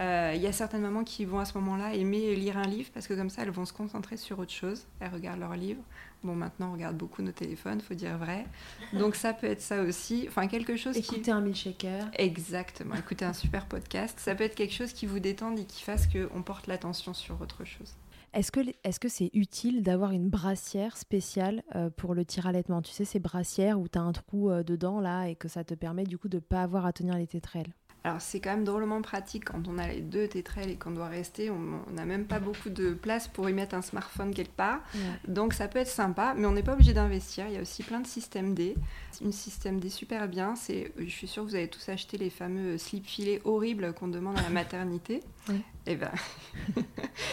Il 0.00 0.40
y 0.40 0.46
a 0.46 0.52
certaines 0.52 0.82
mamans 0.82 1.04
qui 1.04 1.24
vont 1.24 1.38
à 1.38 1.44
ce 1.44 1.56
moment-là 1.58 1.94
aimer 1.94 2.34
lire 2.34 2.56
un 2.56 2.66
livre 2.66 2.90
parce 2.94 3.06
que 3.06 3.14
comme 3.14 3.30
ça 3.30 3.42
elles 3.42 3.50
vont 3.50 3.66
se 3.66 3.72
concentrer 3.72 4.16
sur 4.16 4.38
autre 4.38 4.52
chose. 4.52 4.86
Elles 5.00 5.12
regardent 5.12 5.40
leur 5.40 5.54
livre 5.54 5.82
Bon, 6.24 6.36
maintenant, 6.36 6.68
on 6.68 6.72
regarde 6.74 6.96
beaucoup 6.96 7.20
nos 7.20 7.32
téléphones, 7.32 7.80
faut 7.80 7.94
dire 7.94 8.16
vrai. 8.16 8.46
Donc, 8.92 9.16
ça 9.16 9.32
peut 9.32 9.48
être 9.48 9.60
ça 9.60 9.82
aussi. 9.82 10.26
Enfin, 10.28 10.46
quelque 10.46 10.76
chose 10.76 10.96
Écouter 10.96 11.08
qui... 11.08 11.14
Écouter 11.16 11.30
un 11.32 11.40
milkshaker. 11.40 12.06
Exactement. 12.14 12.94
Écouter 12.94 13.24
un 13.24 13.32
super 13.32 13.66
podcast. 13.66 14.20
Ça 14.20 14.36
peut 14.36 14.44
être 14.44 14.54
quelque 14.54 14.72
chose 14.72 14.92
qui 14.92 15.06
vous 15.06 15.18
détende 15.18 15.58
et 15.58 15.64
qui 15.64 15.82
fasse 15.82 16.06
qu'on 16.06 16.42
porte 16.42 16.68
l'attention 16.68 17.12
sur 17.12 17.40
autre 17.40 17.64
chose. 17.64 17.96
Est-ce 18.34 18.50
que 18.50 18.60
est-ce 18.82 18.98
que 18.98 19.08
c'est 19.08 19.30
utile 19.34 19.82
d'avoir 19.82 20.12
une 20.12 20.30
brassière 20.30 20.96
spéciale 20.96 21.62
euh, 21.74 21.90
pour 21.90 22.14
le 22.14 22.24
tir 22.24 22.46
allaitement 22.46 22.80
Tu 22.80 22.90
sais, 22.90 23.04
ces 23.04 23.18
brassières 23.18 23.78
où 23.78 23.88
tu 23.88 23.98
as 23.98 24.02
un 24.02 24.12
trou 24.12 24.50
euh, 24.50 24.62
dedans, 24.62 25.00
là, 25.00 25.26
et 25.26 25.36
que 25.36 25.48
ça 25.48 25.64
te 25.64 25.74
permet, 25.74 26.04
du 26.04 26.16
coup, 26.16 26.28
de 26.28 26.38
pas 26.38 26.62
avoir 26.62 26.86
à 26.86 26.94
tenir 26.94 27.16
les 27.16 27.26
tétrelles 27.26 27.74
alors 28.04 28.20
c'est 28.20 28.40
quand 28.40 28.50
même 28.50 28.64
drôlement 28.64 29.00
pratique 29.00 29.44
quand 29.44 29.68
on 29.68 29.78
a 29.78 29.86
les 29.86 30.00
deux 30.00 30.26
tétrelles 30.26 30.70
et 30.70 30.76
qu'on 30.76 30.90
doit 30.90 31.08
rester, 31.08 31.50
on 31.50 31.92
n'a 31.92 32.04
même 32.04 32.24
pas 32.24 32.40
beaucoup 32.40 32.68
de 32.68 32.94
place 32.94 33.28
pour 33.28 33.48
y 33.48 33.52
mettre 33.52 33.76
un 33.76 33.82
smartphone 33.82 34.34
quelque 34.34 34.56
part. 34.56 34.80
Donc 35.28 35.54
ça 35.54 35.68
peut 35.68 35.78
être 35.78 35.88
sympa, 35.88 36.34
mais 36.36 36.46
on 36.46 36.52
n'est 36.52 36.64
pas 36.64 36.72
obligé 36.72 36.92
d'investir. 36.92 37.46
Il 37.46 37.54
y 37.54 37.58
a 37.58 37.60
aussi 37.60 37.82
plein 37.82 38.00
de 38.00 38.06
systèmes 38.06 38.54
D. 38.54 38.74
Une 39.20 39.32
système 39.32 39.78
D 39.78 39.88
super 39.88 40.26
bien, 40.26 40.56
c'est, 40.56 40.92
je 40.98 41.10
suis 41.10 41.28
sûre 41.28 41.44
que 41.44 41.50
vous 41.50 41.54
avez 41.54 41.68
tous 41.68 41.88
acheté 41.88 42.18
les 42.18 42.30
fameux 42.30 42.76
slip 42.76 43.06
filets 43.06 43.40
horribles 43.44 43.92
qu'on 43.92 44.08
demande 44.08 44.38
à 44.38 44.42
la 44.42 44.48
maternité. 44.50 45.22
Et 45.48 45.92
eh 45.92 45.96
ben, 45.96 46.12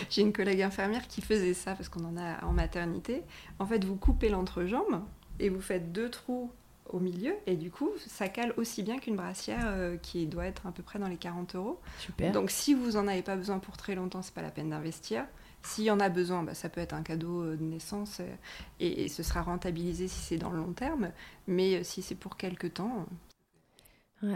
j'ai 0.09 0.21
une 0.21 0.33
collègue 0.33 0.61
infirmière 0.61 1.07
qui 1.07 1.21
faisait 1.21 1.53
ça 1.53 1.75
parce 1.75 1.89
qu'on 1.89 2.03
en 2.03 2.17
a 2.17 2.43
en 2.45 2.51
maternité. 2.51 3.23
En 3.59 3.65
fait, 3.65 3.83
vous 3.83 3.95
coupez 3.95 4.29
l'entrejambe 4.29 5.03
et 5.39 5.49
vous 5.49 5.61
faites 5.61 5.91
deux 5.91 6.09
trous 6.09 6.51
au 6.89 6.99
milieu 6.99 7.33
et 7.45 7.55
du 7.55 7.71
coup 7.71 7.89
ça 7.97 8.27
cale 8.27 8.53
aussi 8.57 8.83
bien 8.83 8.99
qu'une 8.99 9.15
brassière 9.15 9.63
euh, 9.65 9.97
qui 9.97 10.25
doit 10.27 10.45
être 10.45 10.67
à 10.67 10.71
peu 10.71 10.83
près 10.83 10.99
dans 10.99 11.07
les 11.07 11.17
40 11.17 11.55
euros. 11.55 11.79
Super. 11.99 12.31
Donc 12.31 12.51
si 12.51 12.73
vous 12.73 12.97
en 12.97 13.07
avez 13.07 13.21
pas 13.21 13.35
besoin 13.35 13.59
pour 13.59 13.77
très 13.77 13.95
longtemps, 13.95 14.21
c'est 14.21 14.33
pas 14.33 14.41
la 14.41 14.51
peine 14.51 14.69
d'investir. 14.69 15.25
S'il 15.61 15.83
y 15.83 15.91
en 15.91 15.99
a 15.99 16.07
besoin, 16.07 16.43
bah, 16.43 16.53
ça 16.53 16.69
peut 16.69 16.79
être 16.79 16.93
un 16.93 17.03
cadeau 17.03 17.43
euh, 17.43 17.57
de 17.57 17.63
naissance 17.63 18.19
euh, 18.21 18.35
et, 18.79 19.09
ce 19.09 19.23
sera 19.23 19.41
rentabilisé 19.41 20.07
si 20.07 20.19
c'est 20.19 20.37
dans 20.37 20.51
le 20.51 20.57
long 20.57 20.73
terme. 20.73 21.11
Mais 21.47 21.83
si 21.83 22.01
c'est 22.01 22.15
pour 22.15 22.37
quelques 22.37 22.75
temps. 22.75 23.05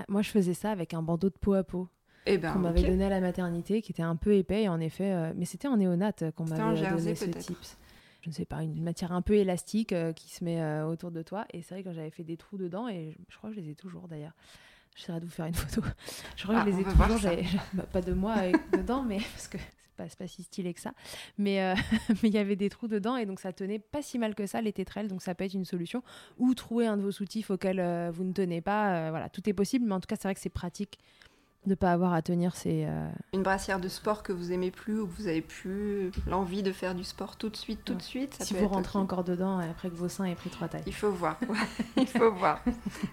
moi 0.07 0.21
je 0.21 0.29
faisais 0.29 0.53
ça 0.53 0.71
avec 0.71 0.93
un 0.93 1.01
bandeau 1.01 1.29
de 1.29 1.37
peau 1.39 1.53
à 1.53 1.63
peau. 1.63 1.87
Eh 2.25 2.37
ben, 2.37 2.53
qu'on 2.53 2.59
m'avait 2.59 2.83
donné 2.83 3.03
à 3.03 3.09
la 3.09 3.19
maternité, 3.19 3.81
qui 3.81 3.91
était 3.91 4.01
un 4.01 4.15
peu 4.15 4.33
épais, 4.33 4.63
et 4.63 4.69
en 4.69 4.79
effet, 4.79 5.33
mais 5.35 5.43
c'était 5.43 5.67
en 5.67 5.75
néonate 5.75 6.31
qu'on 6.35 6.45
m'avait 6.45 6.89
donné 6.89 7.15
ce 7.15 7.25
tips 7.25 7.77
je 8.23 8.29
ne 8.29 8.33
sais 8.33 8.45
pas, 8.45 8.63
une 8.63 8.81
matière 8.81 9.11
un 9.11 9.21
peu 9.21 9.35
élastique 9.35 9.91
euh, 9.91 10.13
qui 10.13 10.29
se 10.29 10.45
met 10.45 10.61
euh, 10.61 10.87
autour 10.87 11.11
de 11.11 11.21
toi. 11.21 11.45
Et 11.51 11.61
c'est 11.61 11.75
vrai 11.75 11.83
que 11.83 11.91
j'avais 11.91 12.09
fait 12.09 12.23
des 12.23 12.37
trous 12.37 12.57
dedans 12.57 12.87
et 12.87 13.17
je, 13.29 13.37
crois 13.37 13.49
que 13.49 13.57
je 13.57 13.61
les 13.61 13.71
ai 13.71 13.75
toujours 13.75 14.07
d'ailleurs. 14.07 14.31
J'essaierai 14.95 15.19
de 15.19 15.25
vous 15.25 15.31
faire 15.31 15.45
une 15.45 15.53
photo. 15.53 15.85
Je 16.37 16.43
crois 16.43 16.63
que 16.63 16.71
je 16.71 16.75
ah, 16.75 16.79
les 16.79 16.81
ai 16.81 16.83
toujours. 16.85 17.63
Bah, 17.73 17.83
pas 17.91 18.01
de 18.01 18.13
moi 18.13 18.35
dedans, 18.71 19.03
mais 19.03 19.17
parce 19.17 19.49
que 19.49 19.57
c'est 19.57 19.95
pas, 19.97 20.07
pas 20.17 20.27
si 20.27 20.43
stylé 20.43 20.73
que 20.73 20.79
ça. 20.79 20.93
Mais 21.37 21.61
euh, 21.61 21.75
mais 22.23 22.29
il 22.29 22.33
y 22.33 22.37
avait 22.37 22.55
des 22.55 22.69
trous 22.69 22.87
dedans 22.87 23.17
et 23.17 23.25
donc 23.25 23.41
ça 23.41 23.51
tenait 23.51 23.79
pas 23.79 24.01
si 24.01 24.17
mal 24.17 24.35
que 24.35 24.47
ça 24.47 24.61
les 24.61 24.71
tétrelles. 24.71 25.09
Donc 25.09 25.21
ça 25.21 25.35
peut 25.35 25.43
être 25.43 25.55
une 25.55 25.65
solution. 25.65 26.01
Ou 26.37 26.53
trouver 26.55 26.87
un 26.87 26.95
de 26.95 27.01
vos 27.01 27.11
soutifs 27.11 27.51
auxquels 27.51 28.09
vous 28.13 28.23
ne 28.23 28.31
tenez 28.31 28.61
pas. 28.61 29.09
voilà, 29.09 29.27
tout 29.27 29.49
est 29.49 29.53
possible. 29.53 29.85
Mais 29.85 29.95
en 29.95 29.99
tout 29.99 30.07
cas, 30.07 30.15
c'est 30.15 30.29
vrai 30.29 30.35
que 30.35 30.41
c'est 30.41 30.47
pratique 30.47 30.97
de 31.65 31.69
ne 31.71 31.75
pas 31.75 31.91
avoir 31.91 32.13
à 32.13 32.21
tenir 32.21 32.55
ces... 32.55 32.85
Euh, 32.87 33.09
Une 33.33 33.43
brassière 33.43 33.79
de 33.79 33.87
sport 33.87 34.23
que 34.23 34.33
vous 34.33 34.51
aimez 34.51 34.71
plus 34.71 34.99
ou 34.99 35.07
que 35.07 35.13
vous 35.13 35.27
avez 35.27 35.41
plus 35.41 36.11
l'envie 36.27 36.63
de 36.63 36.71
faire 36.71 36.95
du 36.95 37.03
sport 37.03 37.37
tout 37.37 37.49
de 37.49 37.55
suite, 37.55 37.83
tout 37.85 37.95
de 37.95 38.01
suite. 38.01 38.37
si 38.41 38.53
vous 38.53 38.67
rentrez 38.67 38.99
encore 38.99 39.23
dedans 39.23 39.59
après 39.59 39.89
que 39.89 39.95
vos 39.95 40.09
seins 40.09 40.25
aient 40.25 40.35
pris 40.35 40.49
trois 40.49 40.67
tailles. 40.67 40.83
Il 40.87 40.93
faut 40.93 41.11
voir, 41.11 41.39
il 41.97 42.07
faut 42.07 42.31
voir. 42.31 42.61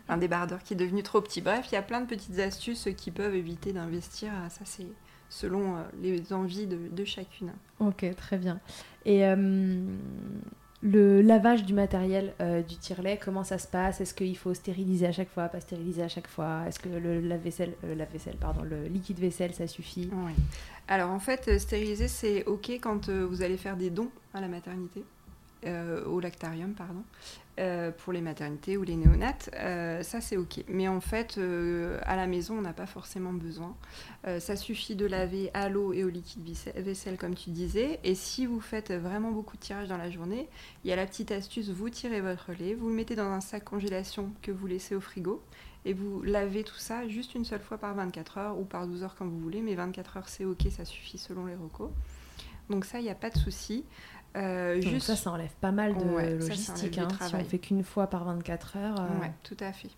Un 0.08 0.16
débardeur 0.16 0.62
qui 0.62 0.74
est 0.74 0.76
devenu 0.76 1.02
trop 1.02 1.20
petit. 1.20 1.40
Bref, 1.40 1.66
il 1.70 1.74
y 1.74 1.78
a 1.78 1.82
plein 1.82 2.00
de 2.00 2.06
petites 2.06 2.38
astuces 2.38 2.88
qui 2.96 3.10
peuvent 3.10 3.34
éviter 3.34 3.72
d'investir. 3.72 4.32
Ça, 4.48 4.62
c'est 4.64 4.86
selon 5.30 5.76
euh, 5.76 5.82
les 6.02 6.32
envies 6.32 6.66
de, 6.66 6.88
de, 6.90 7.04
chacune. 7.04 7.52
Ok, 7.78 8.04
très 8.16 8.36
bien. 8.36 8.60
Et 9.06 9.24
euh, 9.24 9.36
le 10.82 11.20
lavage 11.20 11.64
du 11.64 11.74
matériel 11.74 12.32
euh, 12.40 12.62
du 12.62 12.76
tire-lait, 12.76 13.18
comment 13.22 13.44
ça 13.44 13.58
se 13.58 13.66
passe? 13.66 14.00
Est-ce 14.00 14.14
qu'il 14.14 14.36
faut 14.36 14.54
stériliser 14.54 15.06
à 15.06 15.12
chaque 15.12 15.28
fois, 15.28 15.48
pas 15.48 15.60
stériliser 15.60 16.02
à 16.02 16.08
chaque 16.08 16.28
fois? 16.28 16.62
Est-ce 16.66 16.78
que 16.78 16.88
le 16.88 17.20
lave-vaisselle, 17.20 17.74
euh, 17.84 18.34
pardon, 18.40 18.62
le 18.62 18.84
liquide 18.84 19.18
vaisselle, 19.18 19.52
ça 19.52 19.66
suffit? 19.66 20.08
Oui. 20.10 20.32
Alors 20.88 21.10
en 21.10 21.20
fait, 21.20 21.48
euh, 21.48 21.58
stériliser, 21.58 22.08
c'est 22.08 22.44
OK 22.46 22.70
quand 22.70 23.10
vous 23.10 23.42
allez 23.42 23.58
faire 23.58 23.76
des 23.76 23.90
dons 23.90 24.10
à 24.32 24.40
la 24.40 24.48
maternité. 24.48 25.04
au 26.06 26.20
lactarium, 26.20 26.72
pardon. 26.72 27.02
Euh, 27.60 27.90
pour 27.90 28.14
les 28.14 28.22
maternités 28.22 28.78
ou 28.78 28.84
les 28.84 28.96
néonates, 28.96 29.50
euh, 29.54 30.02
ça 30.02 30.22
c'est 30.22 30.38
ok. 30.38 30.64
Mais 30.68 30.88
en 30.88 31.00
fait, 31.00 31.36
euh, 31.36 31.98
à 32.04 32.16
la 32.16 32.26
maison, 32.26 32.56
on 32.56 32.62
n'a 32.62 32.72
pas 32.72 32.86
forcément 32.86 33.34
besoin. 33.34 33.76
ça 34.38 34.56
suffit 34.56 34.96
de 34.96 35.06
laver 35.06 35.50
à 35.52 35.68
l'eau 35.68 35.92
et 35.92 36.04
au 36.04 36.08
liquide 36.08 36.42
vaisselle, 36.76 37.16
comme 37.18 37.34
tu 37.34 37.50
disais. 37.50 38.00
Et 38.04 38.14
si 38.14 38.46
vous 38.46 38.60
faites 38.60 38.92
vraiment 38.92 39.30
beaucoup 39.30 39.56
de 39.56 39.62
tirage 39.62 39.88
dans 39.88 39.96
la 39.96 40.10
journée, 40.10 40.48
il 40.84 40.90
y 40.90 40.92
a 40.92 40.96
la 40.96 41.06
petite 41.06 41.32
astuce, 41.32 41.68
vous 41.68 41.90
tirez 41.90 42.20
votre 42.20 42.52
lait, 42.52 42.74
vous 42.74 42.88
le 42.88 42.94
mettez 42.94 43.16
dans 43.16 43.30
un 43.30 43.40
sac 43.40 43.64
congélation 43.64 44.30
que 44.42 44.52
vous 44.52 44.66
laissez 44.66 44.94
au 44.94 45.00
frigo. 45.00 45.42
Et 45.84 45.92
vous 45.92 46.22
lavez 46.22 46.64
tout 46.64 46.76
ça 46.76 47.08
juste 47.08 47.34
une 47.34 47.44
seule 47.44 47.62
fois 47.62 47.78
par 47.78 47.94
24 47.94 48.38
heures 48.38 48.58
ou 48.58 48.64
par 48.64 48.86
12 48.86 49.02
heures 49.02 49.14
quand 49.18 49.26
vous 49.26 49.38
voulez, 49.38 49.62
mais 49.62 49.74
24 49.74 50.16
heures 50.18 50.28
c'est 50.28 50.44
ok, 50.44 50.66
ça 50.70 50.84
suffit 50.84 51.18
selon 51.18 51.46
les 51.46 51.54
recos. 51.54 51.90
Donc 52.70 52.84
ça, 52.84 53.00
il 53.00 53.02
n'y 53.02 53.10
a 53.10 53.16
pas 53.16 53.30
de 53.30 53.38
souci. 53.38 53.84
Euh, 54.36 54.80
juste... 54.80 55.06
Ça, 55.06 55.16
ça 55.16 55.32
enlève 55.32 55.52
pas 55.60 55.72
mal 55.72 55.96
de 55.96 56.38
logistique. 56.38 56.98
Hein, 56.98 57.08
si 57.20 57.34
on 57.34 57.44
fait 57.44 57.58
qu'une 57.58 57.82
fois 57.82 58.06
par 58.06 58.24
24 58.24 58.76
heures. 58.76 59.00
Euh. 59.00 59.26
tout 59.42 59.56
à 59.60 59.72
fait. 59.72 59.90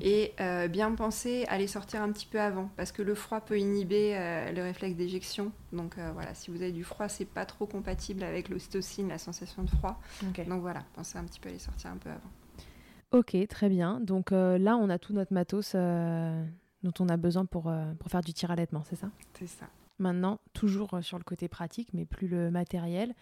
Et 0.00 0.32
euh, 0.40 0.66
bien 0.66 0.92
penser 0.92 1.44
à 1.48 1.56
les 1.56 1.68
sortir 1.68 2.02
un 2.02 2.10
petit 2.10 2.26
peu 2.26 2.40
avant, 2.40 2.68
parce 2.76 2.90
que 2.90 3.02
le 3.02 3.14
froid 3.14 3.40
peut 3.40 3.58
inhiber 3.58 4.14
le 4.54 4.62
réflexe 4.62 4.96
d'éjection. 4.96 5.52
Donc 5.72 5.96
voilà, 6.14 6.34
si 6.34 6.50
vous 6.50 6.62
avez 6.62 6.72
du 6.72 6.84
froid, 6.84 7.08
c'est 7.08 7.24
pas 7.24 7.46
trop 7.46 7.66
compatible 7.66 8.22
avec 8.22 8.48
l'ocytocine, 8.48 9.08
la 9.08 9.18
sensation 9.18 9.62
de 9.62 9.70
froid. 9.70 10.00
Donc 10.22 10.60
voilà, 10.60 10.82
pensez 10.94 11.18
un 11.18 11.24
petit 11.24 11.40
peu 11.40 11.48
à 11.48 11.52
les 11.52 11.58
sortir 11.58 11.90
un 11.90 11.98
peu 11.98 12.10
avant. 12.10 12.30
Ok, 13.12 13.36
très 13.48 13.68
bien. 13.68 14.00
Donc 14.00 14.32
là, 14.32 14.76
on 14.76 14.90
a 14.90 14.98
tout 14.98 15.12
notre 15.12 15.32
matos 15.32 15.74
dont 15.74 16.92
on 16.98 17.08
a 17.08 17.16
besoin 17.16 17.46
pour, 17.46 17.72
pour 17.98 18.10
faire 18.10 18.22
du 18.22 18.32
tir 18.32 18.50
à 18.50 18.56
c'est 18.56 18.96
ça? 18.96 19.10
C'est 19.38 19.46
ça. 19.46 19.66
Maintenant, 19.98 20.40
toujours 20.52 20.98
sur 21.02 21.16
le 21.16 21.24
côté 21.24 21.48
pratique, 21.48 21.88
mais 21.94 22.04
plus 22.04 22.28
le 22.28 22.50
matériel. 22.50 23.14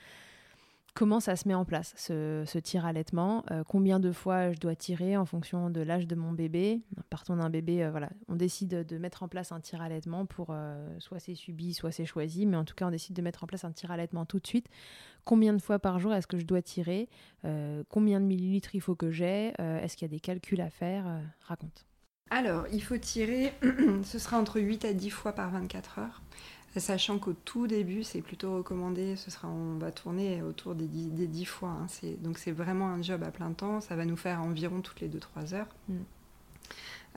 Comment 0.95 1.19
ça 1.19 1.35
se 1.35 1.49
met 1.49 1.55
en 1.55 1.65
place, 1.65 1.93
ce, 1.97 2.59
tir 2.61 2.87
allaitement 2.87 3.45
euh, 3.51 3.65
Combien 3.67 3.99
de 3.99 4.13
fois 4.13 4.53
je 4.53 4.61
dois 4.61 4.77
tirer 4.77 5.17
en 5.17 5.25
fonction 5.25 5.69
de 5.69 5.81
l'âge 5.81 6.07
de 6.07 6.15
mon 6.15 6.31
bébé 6.31 6.83
Partons 7.11 7.35
d'un 7.35 7.51
bébé, 7.51 7.83
euh, 7.83 7.91
voilà, 7.91 8.11
on 8.29 8.37
décide 8.37 8.87
de 8.87 8.99
mettre 8.99 9.25
en 9.25 9.29
place 9.29 9.51
un 9.51 9.59
tir 9.59 9.83
allaitement 9.83 10.25
pour 10.25 10.49
euh, 10.51 10.89
soit 11.01 11.19
c'est 11.19 11.35
subi, 11.35 11.75
soit 11.75 11.91
c'est 11.91 12.07
choisi, 12.07 12.47
mais 12.47 12.57
en 12.57 12.65
tout 12.65 12.77
cas 12.77 12.87
on 12.87 12.93
décide 12.93 13.17
de 13.17 13.23
mettre 13.23 13.43
en 13.43 13.49
place 13.49 13.65
un 13.65 13.73
tir 13.73 13.91
allaitement 13.91 14.25
tout 14.25 14.39
de 14.39 14.47
suite. 14.47 14.69
Combien 15.25 15.53
de 15.53 15.61
fois 15.61 15.81
par 15.81 15.99
jour 15.99 16.15
est-ce 16.15 16.29
que 16.29 16.39
je 16.39 16.45
dois 16.45 16.63
tirer? 16.63 17.09
Combien 17.89 18.21
de 18.21 18.27
millilitres 18.27 18.75
il 18.77 18.81
faut 18.81 18.95
que 18.95 19.11
j'ai? 19.11 19.53
Est-ce 19.59 19.97
qu'il 19.97 20.07
y 20.07 20.11
a 20.11 20.15
des 20.15 20.21
calculs 20.21 20.61
à 20.61 20.71
faire? 20.71 21.07
Raconte. 21.41 21.87
Alors, 22.31 22.67
il 22.73 22.83
faut 22.83 22.99
tirer, 22.99 23.53
ce 24.05 24.19
sera 24.19 24.39
entre 24.39 24.61
8 24.61 24.85
à 24.85 24.93
10 24.93 25.11
fois 25.11 25.33
par 25.33 25.51
24 25.51 25.99
heures. 25.99 26.23
Sachant 26.77 27.19
qu'au 27.19 27.35
tout 27.35 27.69
début, 27.69 28.03
c'est 28.03 28.21
plutôt 28.21 28.57
recommandé, 28.57 29.15
ce 29.15 29.31
sera, 29.31 29.47
on 29.49 29.79
va 29.79 29.93
tourner 29.93 30.43
autour 30.43 30.75
des 30.75 30.87
10, 30.87 31.11
des 31.11 31.45
fois. 31.45 31.69
Hein. 31.69 31.87
donc 32.21 32.39
c'est 32.39 32.51
vraiment 32.51 32.89
un 32.89 33.01
job 33.01 33.23
à 33.23 33.31
plein 33.31 33.53
temps, 33.53 33.81
ça 33.81 33.95
va 33.95 34.05
nous 34.05 34.17
faire 34.17 34.41
environ 34.41 34.81
toutes 34.81 35.01
les 35.01 35.09
2-3 35.09 35.55
heures. 35.55 35.69
Mm. 35.89 35.95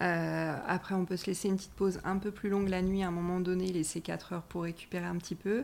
Euh, 0.01 0.57
après, 0.67 0.93
on 0.93 1.05
peut 1.05 1.17
se 1.17 1.25
laisser 1.25 1.47
une 1.47 1.55
petite 1.55 1.73
pause 1.73 1.99
un 2.03 2.17
peu 2.17 2.29
plus 2.29 2.49
longue 2.49 2.69
la 2.69 2.83
nuit, 2.83 3.01
à 3.01 3.07
un 3.07 3.11
moment 3.11 3.39
donné, 3.39 3.71
laisser 3.71 3.99
4 4.01 4.33
heures 4.33 4.43
pour 4.43 4.63
récupérer 4.63 5.05
un 5.05 5.15
petit 5.15 5.35
peu. 5.35 5.63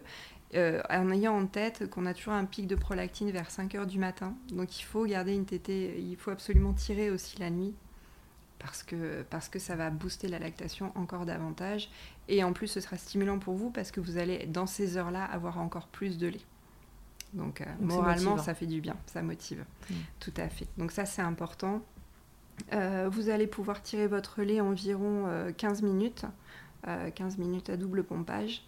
Euh, 0.56 0.82
en 0.89 1.12
ayant 1.12 1.36
en 1.36 1.45
tête 1.47 1.89
qu'on 1.89 2.06
a 2.06 2.13
toujours 2.13 2.34
un 2.34 2.45
pic 2.45 2.67
de 2.67 2.75
prolactine 2.75 3.32
vers 3.32 3.49
5 3.49 3.75
heures 3.75 3.88
du 3.88 3.99
matin. 3.99 4.36
Donc 4.49 4.79
il 4.79 4.84
faut 4.84 5.06
garder 5.06 5.34
une 5.34 5.45
tétée, 5.45 5.99
il 5.99 6.15
faut 6.15 6.32
absolument 6.32 6.73
tirer 6.73 7.10
aussi 7.10 7.39
la 7.39 7.49
nuit 7.49 7.73
parce 8.63 8.82
que, 8.82 9.23
parce 9.30 9.49
que 9.49 9.60
ça 9.60 9.76
va 9.76 9.89
booster 9.89 10.30
la 10.30 10.39
lactation 10.39 10.93
encore 10.95 11.26
davantage. 11.26 11.89
Et 12.30 12.43
en 12.45 12.54
plus, 12.54 12.67
ce 12.67 12.80
sera 12.80 12.95
stimulant 12.95 13.38
pour 13.38 13.56
vous 13.56 13.69
parce 13.69 13.91
que 13.91 13.99
vous 13.99 14.17
allez, 14.17 14.45
dans 14.45 14.67
ces 14.67 14.95
heures-là, 14.95 15.26
avoir 15.26 15.60
encore 15.60 15.88
plus 15.88 16.17
de 16.17 16.28
lait. 16.28 16.41
Donc, 17.34 17.60
euh, 17.60 17.65
moralement, 17.82 18.38
ça 18.38 18.54
fait 18.54 18.65
du 18.65 18.80
bien, 18.80 18.95
ça 19.06 19.21
motive. 19.21 19.65
Mm. 19.89 19.93
Tout 20.21 20.34
à 20.38 20.47
fait. 20.47 20.67
Donc 20.78 20.91
ça, 20.91 21.06
c'est 21.06 21.21
important. 21.21 21.82
Euh, 22.71 23.10
vous 23.12 23.30
allez 23.30 23.47
pouvoir 23.47 23.82
tirer 23.82 24.08
votre 24.08 24.41
lait 24.43 24.62
environ 24.62 25.28
15 25.58 25.84
euh, 25.84 25.86
minutes, 25.86 26.26
15 26.86 27.38
minutes 27.39 27.69
à 27.69 27.76
double 27.76 28.04
pompage. 28.04 28.63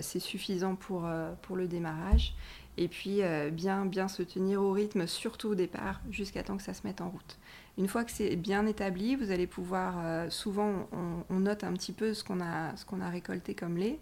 c'est 0.00 0.20
suffisant 0.20 0.76
pour, 0.76 1.08
pour 1.42 1.56
le 1.56 1.66
démarrage. 1.66 2.36
Et 2.76 2.86
puis, 2.86 3.22
bien, 3.50 3.84
bien 3.84 4.06
se 4.06 4.22
tenir 4.22 4.62
au 4.62 4.70
rythme, 4.70 5.06
surtout 5.06 5.48
au 5.48 5.54
départ, 5.56 6.00
jusqu'à 6.10 6.44
temps 6.44 6.56
que 6.56 6.62
ça 6.62 6.74
se 6.74 6.86
mette 6.86 7.00
en 7.00 7.10
route. 7.10 7.38
Une 7.78 7.86
fois 7.86 8.02
que 8.02 8.10
c'est 8.10 8.34
bien 8.34 8.66
établi, 8.66 9.14
vous 9.14 9.30
allez 9.30 9.46
pouvoir, 9.46 9.94
euh, 10.04 10.28
souvent 10.30 10.88
on, 11.30 11.38
note 11.38 11.62
un 11.62 11.72
petit 11.74 11.92
peu 11.92 12.12
ce 12.12 12.24
qu'on 12.24 12.40
a, 12.40 12.72
a 12.74 13.08
récolté 13.08 13.54
comme 13.54 13.76
lait. 13.76 14.00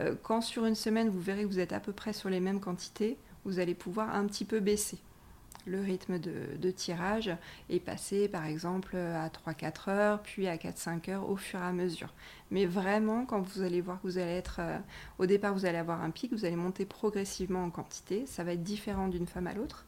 Euh, 0.00 0.14
quand 0.22 0.40
sur 0.40 0.64
une 0.64 0.76
semaine, 0.76 1.08
vous 1.08 1.20
verrez 1.20 1.42
que 1.42 1.48
vous 1.48 1.58
êtes 1.58 1.72
à 1.72 1.80
peu 1.80 1.92
près 1.92 2.12
sur 2.12 2.30
les 2.30 2.38
mêmes 2.38 2.60
quantités, 2.60 3.18
vous 3.44 3.58
allez 3.58 3.74
pouvoir 3.74 4.14
un 4.14 4.26
petit 4.26 4.44
peu 4.44 4.60
baisser. 4.60 4.98
le 5.66 5.80
rythme 5.80 6.20
de, 6.20 6.70
tirage 6.70 7.32
et 7.68 7.80
passer 7.80 8.28
par 8.28 8.46
exemple 8.46 8.96
à 8.96 9.28
3-4 9.28 9.90
heures, 9.90 10.22
puis 10.22 10.46
à 10.46 10.56
4-5 10.56 11.10
heures 11.10 11.28
au 11.28 11.34
fur 11.34 11.58
et 11.58 11.64
à 11.64 11.72
mesure. 11.72 12.14
Mais 12.52 12.66
vraiment, 12.66 13.26
quand 13.26 13.40
vous 13.40 13.62
allez 13.62 13.80
voir 13.80 14.00
que 14.00 14.06
vous 14.06 14.18
allez 14.18 14.36
être, 14.36 14.60
euh, 14.60 14.78
au 15.18 15.26
départ 15.26 15.52
vous 15.52 15.66
allez 15.66 15.78
avoir 15.78 16.00
un 16.00 16.10
pic, 16.10 16.32
vous 16.32 16.44
allez 16.44 16.54
monter 16.54 16.84
progressivement 16.84 17.64
en 17.64 17.70
quantité, 17.70 18.24
ça 18.26 18.44
va 18.44 18.52
être 18.52 18.62
différent 18.62 19.08
d'une 19.08 19.26
femme 19.26 19.48
à 19.48 19.54
l'autre. 19.54 19.84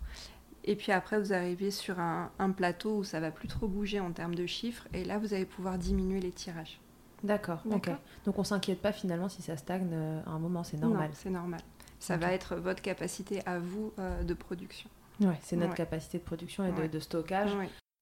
Et 0.68 0.76
puis 0.76 0.92
après, 0.92 1.18
vous 1.18 1.32
arrivez 1.32 1.70
sur 1.70 1.98
un, 1.98 2.30
plateau 2.54 2.98
où 2.98 3.04
ça 3.04 3.20
va 3.20 3.30
plus 3.30 3.48
trop 3.48 3.66
bouger 3.66 4.00
en 4.00 4.12
termes 4.12 4.34
de 4.34 4.44
chiffres, 4.44 4.86
et 4.92 5.02
là, 5.02 5.16
vous 5.16 5.32
allez 5.32 5.46
pouvoir 5.46 5.78
diminuer 5.78 6.20
les 6.20 6.30
tirages. 6.30 6.78
D'accord, 7.24 7.62
ok. 7.70 7.90
Donc 8.26 8.38
on 8.38 8.44
s'inquiète 8.44 8.82
pas 8.82 8.92
finalement 8.92 9.30
si 9.30 9.40
ça 9.40 9.56
stagne 9.56 9.88
euh, 9.92 10.20
à 10.26 10.30
un 10.30 10.38
moment, 10.38 10.62
c'est 10.62 10.76
normal. 10.76 11.10
c'est 11.14 11.30
normal. 11.30 11.60
Ça 11.98 12.18
va 12.18 12.32
être 12.34 12.54
votre 12.54 12.82
capacité 12.82 13.40
à 13.46 13.58
vous 13.58 13.94
euh, 13.98 14.22
de 14.22 14.34
production. 14.34 14.90
Oui, 15.20 15.34
c'est 15.40 15.56
notre 15.56 15.74
capacité 15.74 16.18
de 16.18 16.22
production 16.22 16.64
et 16.64 16.88
de, 16.88 17.00
stockage. 17.00 17.50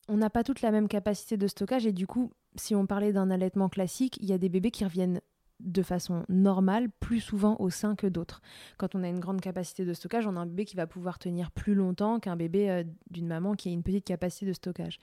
On 0.09 0.17
n'a 0.17 0.29
pas 0.29 0.43
toute 0.43 0.61
la 0.61 0.73
même 0.73 0.89
capacité 0.89 1.37
de 1.37 1.47
stockage 1.47 1.87
et 1.87 1.93
du 1.93 2.09
coup, 2.09 2.33
si 2.57 2.75
on 2.75 2.85
parlait 2.85 3.13
d'un 3.13 3.31
allaitement 3.31 3.69
classique, 3.69 4.19
il 4.21 4.27
y 4.29 4.33
a 4.33 4.39
des 4.39 4.49
bébés 4.49 4.73
qui 4.73 4.85
reviennent 4.85 5.21
de 5.61 5.83
façon 5.83 6.25
normale 6.29 6.89
plus 7.01 7.21
souvent 7.21 7.57
au 7.59 7.71
sein 7.71 7.97
que 7.97 8.07
d'autres. 8.07 8.43
Quand 8.77 8.95
on 8.95 9.03
a 9.03 9.09
une 9.09 9.21
grande 9.21 9.41
capacité 9.41 9.85
de 9.85 9.93
stockage, 9.95 10.27
on 10.27 10.37
a 10.37 10.41
un 10.41 10.47
bébé 10.47 10.65
qui 10.65 10.77
va 10.77 10.87
pouvoir 10.87 11.19
tenir 11.19 11.51
plus 11.51 11.75
longtemps 11.75 12.21
qu'un 12.21 12.37
bébé 12.37 12.71
euh, 12.71 12.85
d'une 13.11 13.27
maman 13.27 13.55
qui 13.55 13.69
a 13.69 13.73
une 13.73 13.83
petite 13.83 14.05
capacité 14.05 14.47
de 14.47 14.53
stockage. 14.53 14.99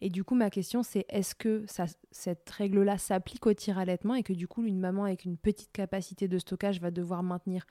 Et 0.00 0.10
du 0.10 0.24
coup, 0.24 0.34
ma 0.34 0.50
question 0.50 0.82
c'est 0.82 1.06
est-ce 1.08 1.34
que 1.34 1.64
cette 2.10 2.48
règle-là 2.50 2.98
s'applique 2.98 3.46
au 3.46 3.54
tir 3.54 3.78
allaitement 3.78 4.14
et 4.14 4.22
que 4.22 4.32
du 4.32 4.46
coup, 4.46 4.64
une 4.64 4.78
maman 4.78 5.04
avec 5.04 5.24
une 5.24 5.36
petite 5.36 5.72
capacité 5.72 6.28
de 6.28 6.38
stockage 6.38 6.80
va 6.80 6.90
devoir 6.90 7.22
maintenir 7.22 7.66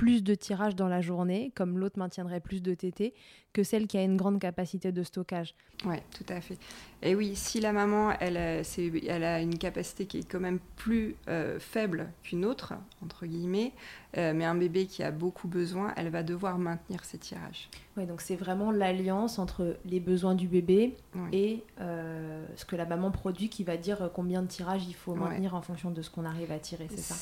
plus 0.00 0.24
de 0.24 0.34
tirage 0.34 0.76
dans 0.76 0.88
la 0.88 1.02
journée, 1.02 1.52
comme 1.54 1.78
l'autre 1.78 1.98
maintiendrait 1.98 2.40
plus 2.40 2.62
de 2.62 2.72
TT, 2.72 3.12
que 3.52 3.62
celle 3.62 3.86
qui 3.86 3.98
a 3.98 4.02
une 4.02 4.16
grande 4.16 4.40
capacité 4.40 4.92
de 4.92 5.02
stockage. 5.02 5.54
Oui, 5.84 5.96
tout 6.16 6.24
à 6.32 6.40
fait. 6.40 6.56
Et 7.02 7.14
oui, 7.14 7.36
si 7.36 7.60
la 7.60 7.74
maman, 7.74 8.12
elle, 8.18 8.38
elle 8.38 9.24
a 9.24 9.40
une 9.42 9.58
capacité 9.58 10.06
qui 10.06 10.20
est 10.20 10.26
quand 10.26 10.40
même 10.40 10.58
plus 10.76 11.16
euh, 11.28 11.60
faible 11.60 12.10
qu'une 12.22 12.46
autre, 12.46 12.72
entre 13.04 13.26
guillemets, 13.26 13.72
euh, 14.16 14.32
mais 14.34 14.44
un 14.44 14.54
bébé 14.54 14.86
qui 14.86 15.02
a 15.02 15.10
beaucoup 15.10 15.48
besoin, 15.48 15.92
elle 15.96 16.08
va 16.08 16.22
devoir 16.22 16.58
maintenir 16.58 17.04
ses 17.04 17.18
tirages. 17.18 17.68
Oui, 17.96 18.06
donc 18.06 18.20
c'est 18.20 18.36
vraiment 18.36 18.70
l'alliance 18.70 19.38
entre 19.38 19.76
les 19.84 20.00
besoins 20.00 20.34
du 20.34 20.48
bébé 20.48 20.96
et 21.32 21.62
euh, 21.80 22.44
ce 22.56 22.64
que 22.64 22.76
la 22.76 22.86
maman 22.86 23.10
produit 23.10 23.48
qui 23.48 23.64
va 23.64 23.76
dire 23.76 24.10
combien 24.14 24.42
de 24.42 24.46
tirages 24.46 24.86
il 24.86 24.94
faut 24.94 25.14
maintenir 25.14 25.54
en 25.54 25.62
fonction 25.62 25.90
de 25.90 26.02
ce 26.02 26.10
qu'on 26.10 26.24
arrive 26.24 26.52
à 26.52 26.58
tirer, 26.58 26.88
c'est 26.90 26.98
ça? 26.98 27.14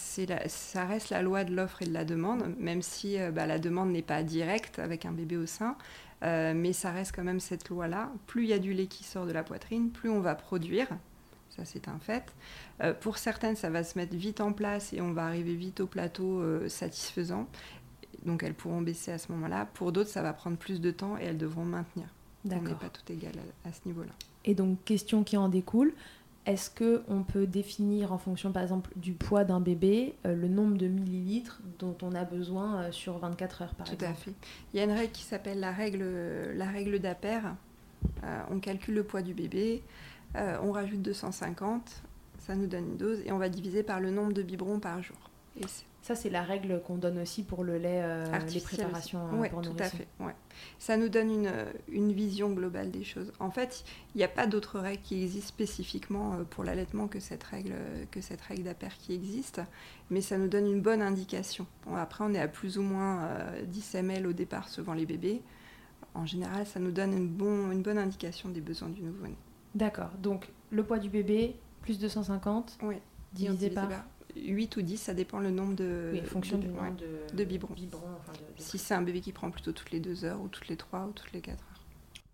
Ça 0.47 0.85
reste 0.85 1.11
la 1.11 1.23
loi 1.23 1.45
de 1.45 1.55
l'offre 1.55 1.83
et 1.83 1.87
de 1.87 1.93
la 1.93 2.05
demande, 2.05 2.55
même 2.59 2.83
si 2.83 3.17
bah, 3.35 3.47
la 3.47 3.59
demande 3.59 3.91
n'est 3.91 4.03
pas 4.03 4.23
directe 4.23 4.79
avec 4.79 5.05
un 5.05 5.13
bébé 5.13 5.37
au 5.37 5.47
sein. 5.47 5.77
Euh, 6.25 6.53
mais 6.55 6.73
ça 6.73 6.91
reste 6.91 7.15
quand 7.15 7.23
même 7.23 7.41
cette 7.41 7.69
loi-là. 7.69 8.11
Plus 8.27 8.45
il 8.45 8.49
y 8.49 8.53
a 8.53 8.59
du 8.59 8.73
lait 8.73 8.87
qui 8.87 9.05
sort 9.05 9.27
de 9.27 9.33
la 9.33 9.43
poitrine, 9.43 9.91
plus 9.91 10.11
on 10.11 10.21
va 10.21 10.35
produire. 10.35 10.89
Ça, 11.59 11.65
c'est 11.65 11.89
un 11.89 11.99
fait. 11.99 12.33
Euh, 12.83 12.95
pour 12.95 13.19
certaines, 13.19 13.57
ça 13.57 13.69
va 13.69 13.83
se 13.83 13.99
mettre 13.99 14.15
vite 14.15 14.41
en 14.41 14.53
place 14.53 14.93
et 14.93 15.01
on 15.01 15.13
va 15.13 15.27
arriver 15.27 15.55
vite 15.57 15.81
au 15.81 15.89
plateau 15.89 16.41
euh, 16.41 16.69
satisfaisant. 16.69 17.49
Donc, 18.25 18.45
elles 18.45 18.55
pourront 18.55 18.81
baisser 18.81 19.11
à 19.11 19.19
ce 19.19 19.33
moment-là. 19.33 19.67
Pour 19.75 19.91
d'autres, 19.91 20.11
ça 20.11 20.23
va 20.23 20.33
prendre 20.33 20.57
plus 20.57 20.81
de 20.81 20.93
temps 20.93 21.19
et 21.19 21.25
elles 21.25 21.39
devront 21.39 21.65
maintenir. 21.65 22.07
On 22.45 22.49
n'est 22.49 22.75
pas 22.75 22.89
tout 22.89 23.13
égal 23.13 23.33
à 23.65 23.73
ce 23.73 23.81
niveau-là. 23.87 24.13
Et 24.45 24.55
donc, 24.55 24.83
question 24.85 25.25
qui 25.25 25.37
en 25.37 25.49
découle, 25.49 25.93
est-ce 26.47 26.71
qu'on 26.71 27.25
peut 27.25 27.47
définir 27.47 28.13
en 28.13 28.19
fonction 28.19 28.53
par 28.53 28.63
exemple 28.63 28.91
du 28.97 29.13
poids 29.13 29.45
d'un 29.45 29.61
bébé 29.61 30.15
euh, 30.25 30.35
le 30.35 30.49
nombre 30.49 30.79
de 30.79 30.87
millilitres 30.87 31.61
dont 31.81 31.97
on 32.03 32.15
a 32.15 32.25
besoin 32.25 32.77
euh, 32.77 32.93
sur 32.93 33.19
24 33.19 33.63
heures 33.63 33.75
par 33.75 33.87
Tout 33.87 33.95
exemple? 33.95 34.13
à 34.13 34.15
fait. 34.15 34.33
Il 34.73 34.79
y 34.79 34.81
a 34.81 34.85
une 34.85 34.93
règle 34.93 35.13
qui 35.13 35.25
s'appelle 35.25 35.61
la 35.61 35.73
règle, 35.73 36.05
la 36.55 36.67
règle 36.67 37.01
d'Aper. 37.01 37.55
Euh, 38.25 38.43
on 38.51 38.61
calcule 38.61 38.95
le 38.95 39.05
poids 39.05 39.23
du 39.23 39.35
bébé, 39.35 39.83
on 40.35 40.73
rajoute 40.73 41.03
250, 41.03 42.03
ça 42.39 42.55
nous 42.55 42.67
donne 42.67 42.91
une 42.91 42.97
dose 42.97 43.21
et 43.25 43.33
on 43.33 43.39
va 43.39 43.49
diviser 43.49 43.83
par 43.83 44.01
le 44.01 44.11
nombre 44.11 44.33
de 44.33 44.43
biberons 44.43 44.81
par 44.81 45.03
jour. 45.03 45.17
ça, 46.03 46.15
c'est 46.15 46.31
la 46.31 46.43
règle 46.43 46.81
qu'on 46.87 46.97
donne 46.97 47.19
aussi 47.19 47.43
pour 47.43 47.65
le 47.65 47.79
lait, 47.79 48.03
les 48.53 48.61
préparations 48.61 49.21
Oui, 49.35 49.49
tout 49.51 49.77
à 49.79 49.85
fait. 49.85 50.07
Ouais 50.21 50.35
ça 50.79 50.97
nous 50.97 51.09
donne 51.09 51.31
une, 51.31 51.53
une, 51.89 52.13
vision 52.13 52.51
globale 52.51 52.91
des 52.91 53.05
choses. 53.05 53.33
En 53.41 53.51
fait, 53.51 53.85
il 54.15 54.19
n'y 54.19 54.25
a 54.25 54.29
pas 54.29 54.47
d'autres 54.47 54.79
règles 54.79 55.03
qui 55.03 55.23
existent 55.23 55.49
spécifiquement 55.49 56.35
euh, 56.35 56.45
pour 56.45 56.65
l'allaitement 56.65 57.09
que 57.09 57.21
cette 57.21 57.45
règle, 57.45 57.75
que 58.11 58.21
cette 58.21 58.41
règle 58.41 58.65
d'APER 58.65 58.89
qui 58.99 59.15
existe, 59.15 59.61
mais 60.11 60.21
ça 60.21 60.39
nous 60.39 60.49
donne 60.49 60.67
une 60.67 60.81
bonne 60.81 61.03
indication. 61.03 61.67
après, 61.95 62.25
on 62.25 62.35
est 62.35 62.41
à 62.41 62.49
plus 62.49 62.79
ou 62.79 62.83
moins 62.83 63.29
10 63.67 63.95
euh, 63.95 63.99
ml 63.99 64.27
au 64.27 64.33
départ 64.33 64.69
suivant 64.69 64.95
les 64.95 65.07
bébés. 65.07 65.43
En 66.15 66.27
général, 66.27 66.67
ça 66.67 66.81
nous 66.81 66.91
donne 66.91 67.13
une, 67.13 67.29
bon, 67.29 67.71
une 67.71 67.83
bonne 67.83 67.99
indication 67.99 68.49
des 68.49 68.61
besoins 68.61 68.89
du 68.89 69.03
nouveau-né. 69.03 69.37
D'accord. 69.75 70.11
Donc, 70.23 70.49
le 70.71 70.83
poids 70.83 70.99
du 70.99 71.09
bébé, 71.09 71.57
plus 71.83 71.99
250, 71.99 72.79
oui. 72.83 72.97
divisé, 73.33 73.71
par... 73.71 73.89
8 74.37 74.77
ou 74.77 74.83
10, 74.83 74.97
ça 74.99 75.15
dépend 75.15 75.39
le 75.39 75.51
nombre 75.51 75.75
de, 75.75 76.11
oui, 76.13 76.21
fonction 76.23 76.59
de, 76.59 76.63
du 76.63 76.69
nombre 76.69 76.97
de, 76.97 77.37
de 77.37 77.45
biberons. 77.45 77.75
si 78.57 78.79
c'est 78.79 78.95
un 78.95 79.03
bébé 79.03 79.21
qui 79.21 79.33
prend 79.33 79.51
plutôt 79.51 79.73
toutes 79.73 79.91
les 79.91 80.01
2 80.01 80.25
heures 80.25 80.41
ou 80.41 80.49
toutes 80.49 80.69
les 80.69 80.77
3 80.77 81.07
ou 81.07 81.13
toutes 81.13 81.33
les 81.33 81.41
4 81.41 81.55
heures. 81.55 81.85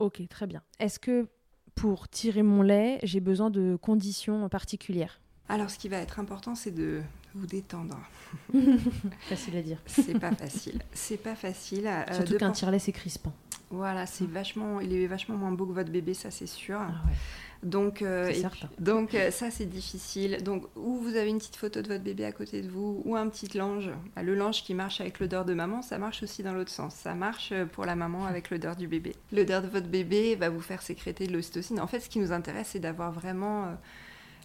Ok, 0.00 0.22
très 0.28 0.46
bien. 0.46 0.62
Est-ce 0.80 0.98
que 0.98 1.28
pour 1.74 2.08
tirer 2.08 2.42
mon 2.42 2.62
lait, 2.62 2.98
j'ai 3.02 3.20
besoin 3.20 3.50
de 3.50 3.76
conditions 3.80 4.48
particulières? 4.48 5.20
Alors, 5.48 5.70
ce 5.70 5.78
qui 5.78 5.88
va 5.88 5.98
être 5.98 6.18
important, 6.18 6.54
c'est 6.54 6.70
de 6.70 7.02
vous 7.34 7.46
détendre. 7.46 7.98
facile 9.20 9.56
à 9.56 9.62
dire. 9.62 9.78
C'est 9.86 10.18
pas 10.18 10.32
facile. 10.32 10.80
C'est 10.92 11.16
pas 11.16 11.34
facile. 11.34 11.86
Euh, 11.86 12.14
Surtout 12.14 12.36
qu'un 12.38 12.52
tire-lait, 12.52 12.78
c'est 12.78 12.92
crispant. 12.92 13.32
Voilà, 13.70 14.06
c'est 14.06 14.28
vachement, 14.28 14.80
il 14.80 14.94
est 14.94 15.06
vachement 15.06 15.36
moins 15.36 15.52
beau 15.52 15.66
que 15.66 15.72
votre 15.72 15.90
bébé, 15.90 16.14
ça 16.14 16.30
c'est 16.30 16.46
sûr. 16.46 16.78
Ah 16.80 16.92
ouais. 17.06 17.14
Donc, 17.64 18.02
euh, 18.02 18.30
donc 18.78 19.14
euh, 19.14 19.30
ça 19.30 19.50
c'est 19.50 19.64
difficile. 19.64 20.42
Donc, 20.42 20.64
ou 20.76 20.96
vous 20.96 21.16
avez 21.16 21.30
une 21.30 21.38
petite 21.38 21.56
photo 21.56 21.80
de 21.80 21.88
votre 21.88 22.04
bébé 22.04 22.24
à 22.26 22.32
côté 22.32 22.60
de 22.60 22.68
vous, 22.68 23.02
ou 23.04 23.16
un 23.16 23.26
petit 23.28 23.48
linge. 23.56 23.90
Bah, 24.14 24.22
le 24.22 24.34
linge 24.34 24.62
qui 24.62 24.74
marche 24.74 25.00
avec 25.00 25.18
l'odeur 25.18 25.44
de 25.46 25.54
maman, 25.54 25.80
ça 25.80 25.98
marche 25.98 26.22
aussi 26.22 26.42
dans 26.42 26.52
l'autre 26.52 26.70
sens. 26.70 26.94
Ça 26.94 27.14
marche 27.14 27.52
euh, 27.52 27.64
pour 27.64 27.86
la 27.86 27.96
maman 27.96 28.26
avec 28.26 28.50
l'odeur 28.50 28.76
du 28.76 28.86
bébé. 28.86 29.14
L'odeur 29.32 29.62
de 29.62 29.68
votre 29.68 29.88
bébé 29.88 30.36
va 30.36 30.50
vous 30.50 30.60
faire 30.60 30.82
sécréter 30.82 31.26
de 31.26 31.32
l'ocytocine. 31.32 31.80
En 31.80 31.86
fait, 31.86 32.00
ce 32.00 32.10
qui 32.10 32.18
nous 32.18 32.32
intéresse, 32.32 32.68
c'est 32.72 32.80
d'avoir 32.80 33.12
vraiment. 33.12 33.74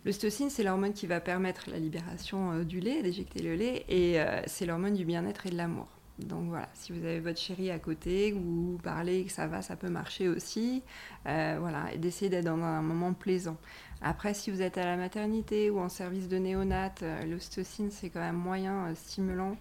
L'ocytocine, 0.05 0.49
c'est 0.49 0.63
l'hormone 0.63 0.93
qui 0.93 1.05
va 1.05 1.19
permettre 1.19 1.69
la 1.69 1.77
libération 1.77 2.63
du 2.63 2.79
lait, 2.79 3.03
d'éjecter 3.03 3.43
le 3.43 3.55
lait, 3.55 3.83
et 3.89 4.17
c'est 4.47 4.65
l'hormone 4.65 4.93
du 4.93 5.03
bien-être 5.03 5.45
et 5.45 5.49
de 5.49 5.57
l'amour. 5.57 5.98
Donc 6.25 6.49
voilà, 6.49 6.69
si 6.73 6.91
vous 6.91 7.03
avez 7.05 7.19
votre 7.19 7.39
chérie 7.39 7.71
à 7.71 7.79
côté, 7.79 8.31
que 8.31 8.37
vous 8.37 8.79
parlez, 8.83 9.25
que 9.25 9.31
ça 9.31 9.47
va, 9.47 9.61
ça 9.61 9.75
peut 9.75 9.89
marcher 9.89 10.27
aussi. 10.27 10.83
Euh, 11.27 11.57
voilà, 11.59 11.93
et 11.93 11.97
d'essayer 11.97 12.29
d'être 12.29 12.45
dans 12.45 12.61
un 12.61 12.81
moment 12.81 13.13
plaisant. 13.13 13.57
Après, 14.01 14.33
si 14.33 14.51
vous 14.51 14.61
êtes 14.61 14.77
à 14.77 14.85
la 14.85 14.97
maternité 14.97 15.69
ou 15.69 15.79
en 15.79 15.89
service 15.89 16.27
de 16.27 16.37
néonat, 16.37 16.93
euh, 17.01 17.25
l'ocytocine, 17.25 17.91
c'est 17.91 18.09
quand 18.09 18.21
même 18.21 18.35
moyen 18.35 18.87
euh, 18.87 18.95
stimulant 18.95 19.57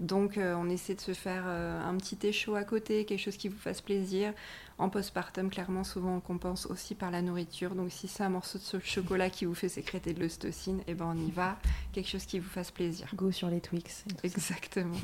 donc 0.00 0.38
on 0.38 0.68
essaie 0.68 0.96
de 0.96 1.00
se 1.00 1.12
faire 1.12 1.46
un 1.46 1.96
petit 1.98 2.16
thé 2.16 2.32
à 2.56 2.64
côté, 2.64 3.04
quelque 3.04 3.20
chose 3.20 3.36
qui 3.36 3.48
vous 3.48 3.56
fasse 3.56 3.80
plaisir. 3.80 4.34
En 4.76 4.88
postpartum, 4.88 5.50
clairement, 5.50 5.84
souvent 5.84 6.16
on 6.16 6.20
compense 6.20 6.66
aussi 6.66 6.94
par 6.94 7.10
la 7.10 7.22
nourriture. 7.22 7.74
Donc 7.74 7.92
si 7.92 8.08
c'est 8.08 8.24
un 8.24 8.28
morceau 8.28 8.58
de 8.58 8.82
chocolat 8.82 9.30
qui 9.30 9.44
vous 9.44 9.54
fait 9.54 9.68
sécréter 9.68 10.14
de 10.14 10.20
l'ostocine, 10.20 10.82
eh 10.88 10.94
ben 10.94 11.06
on 11.06 11.16
y 11.16 11.30
va. 11.30 11.58
Quelque 11.92 12.08
chose 12.08 12.24
qui 12.24 12.40
vous 12.40 12.48
fasse 12.48 12.72
plaisir. 12.72 13.08
Go 13.14 13.30
sur 13.30 13.48
les 13.48 13.60
Twix. 13.60 14.04
Exactement. 14.24 14.96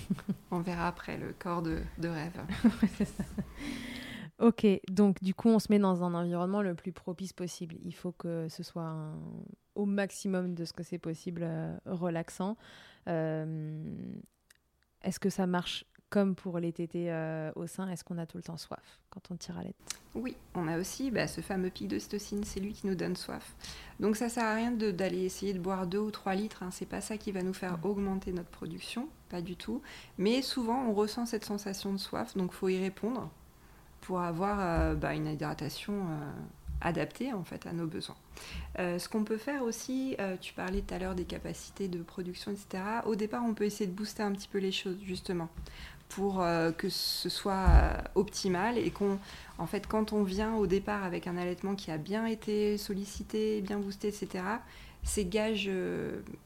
on 0.50 0.60
verra 0.60 0.88
après 0.88 1.18
le 1.18 1.34
corps 1.38 1.62
de, 1.62 1.82
rêve. 2.02 2.40
Ok, 4.40 4.64
donc 4.88 5.20
du 5.20 5.34
coup, 5.34 5.48
on 5.48 5.58
se 5.58 5.66
met 5.68 5.80
dans 5.80 6.04
un 6.04 6.14
environnement 6.14 6.62
le 6.62 6.76
plus 6.76 6.92
propice 6.92 7.32
possible. 7.32 7.74
Il 7.82 7.90
faut 7.90 8.12
que 8.12 8.46
ce 8.48 8.62
soit 8.62 8.94
au 9.74 9.84
maximum 9.84 10.54
de 10.54 10.64
ce 10.64 10.72
que 10.72 10.84
c'est 10.84 10.98
possible 10.98 11.42
euh, 11.42 11.76
relaxant. 11.84 12.56
Est-ce 13.06 15.18
que 15.18 15.28
ça 15.28 15.48
marche 15.48 15.84
comme 16.10 16.34
pour 16.34 16.58
les 16.58 16.72
tétés 16.72 17.12
euh, 17.12 17.52
au 17.54 17.66
sein 17.66 17.88
Est-ce 17.88 18.04
qu'on 18.04 18.18
a 18.18 18.26
tout 18.26 18.38
le 18.38 18.42
temps 18.42 18.56
soif 18.56 18.98
quand 19.10 19.20
on 19.30 19.36
tire 19.36 19.58
à 19.58 19.62
l'aide? 19.62 19.74
Oui, 20.14 20.36
on 20.54 20.66
a 20.66 20.78
aussi 20.78 21.10
bah, 21.10 21.26
ce 21.26 21.40
fameux 21.40 21.70
pic 21.70 21.88
de 21.88 21.98
stocine, 21.98 22.44
c'est 22.44 22.60
lui 22.60 22.72
qui 22.72 22.86
nous 22.86 22.94
donne 22.94 23.16
soif. 23.16 23.54
Donc 24.00 24.16
ça 24.16 24.28
sert 24.28 24.44
à 24.44 24.54
rien 24.54 24.70
d'aller 24.70 25.24
essayer 25.24 25.52
de 25.52 25.58
boire 25.58 25.86
2 25.86 25.98
ou 25.98 26.10
3 26.10 26.34
litres, 26.34 26.62
hein. 26.62 26.70
c'est 26.72 26.88
pas 26.88 27.00
ça 27.00 27.16
qui 27.18 27.30
va 27.30 27.42
nous 27.42 27.52
faire 27.52 27.78
augmenter 27.82 28.32
notre 28.32 28.48
production, 28.48 29.08
pas 29.28 29.42
du 29.42 29.56
tout. 29.56 29.82
Mais 30.16 30.40
souvent 30.42 30.86
on 30.86 30.94
ressent 30.94 31.26
cette 31.26 31.44
sensation 31.44 31.92
de 31.92 31.98
soif, 31.98 32.36
donc 32.36 32.52
faut 32.52 32.68
y 32.68 32.78
répondre 32.78 33.30
pour 34.00 34.20
avoir 34.20 34.58
euh, 34.60 34.94
bah, 34.94 35.14
une 35.14 35.26
hydratation 35.26 35.92
euh, 35.92 36.30
adapté 36.80 37.32
en 37.32 37.44
fait 37.44 37.66
à 37.66 37.72
nos 37.72 37.86
besoins. 37.86 38.16
Ce 38.76 39.08
qu'on 39.08 39.24
peut 39.24 39.36
faire 39.36 39.64
aussi, 39.64 40.16
tu 40.40 40.54
parlais 40.54 40.82
tout 40.82 40.94
à 40.94 41.00
l'heure 41.00 41.16
des 41.16 41.24
capacités 41.24 41.88
de 41.88 42.00
production, 42.00 42.52
etc. 42.52 42.84
Au 43.04 43.16
départ, 43.16 43.42
on 43.44 43.52
peut 43.52 43.64
essayer 43.64 43.90
de 43.90 43.92
booster 43.92 44.22
un 44.22 44.30
petit 44.30 44.46
peu 44.46 44.58
les 44.58 44.70
choses 44.70 44.96
justement 45.04 45.48
pour 46.08 46.42
euh, 46.42 46.72
que 46.72 46.88
ce 46.88 47.28
soit 47.28 48.02
optimal 48.14 48.78
et 48.78 48.90
qu'on, 48.90 49.18
en 49.58 49.66
fait, 49.66 49.86
quand 49.86 50.12
on 50.12 50.22
vient 50.22 50.54
au 50.56 50.66
départ 50.66 51.04
avec 51.04 51.26
un 51.26 51.36
allaitement 51.36 51.74
qui 51.74 51.90
a 51.90 51.98
bien 51.98 52.26
été 52.26 52.78
sollicité, 52.78 53.60
bien 53.60 53.78
boosté, 53.78 54.08
etc. 54.08 54.44
C'est 55.02 55.24
gage 55.24 55.70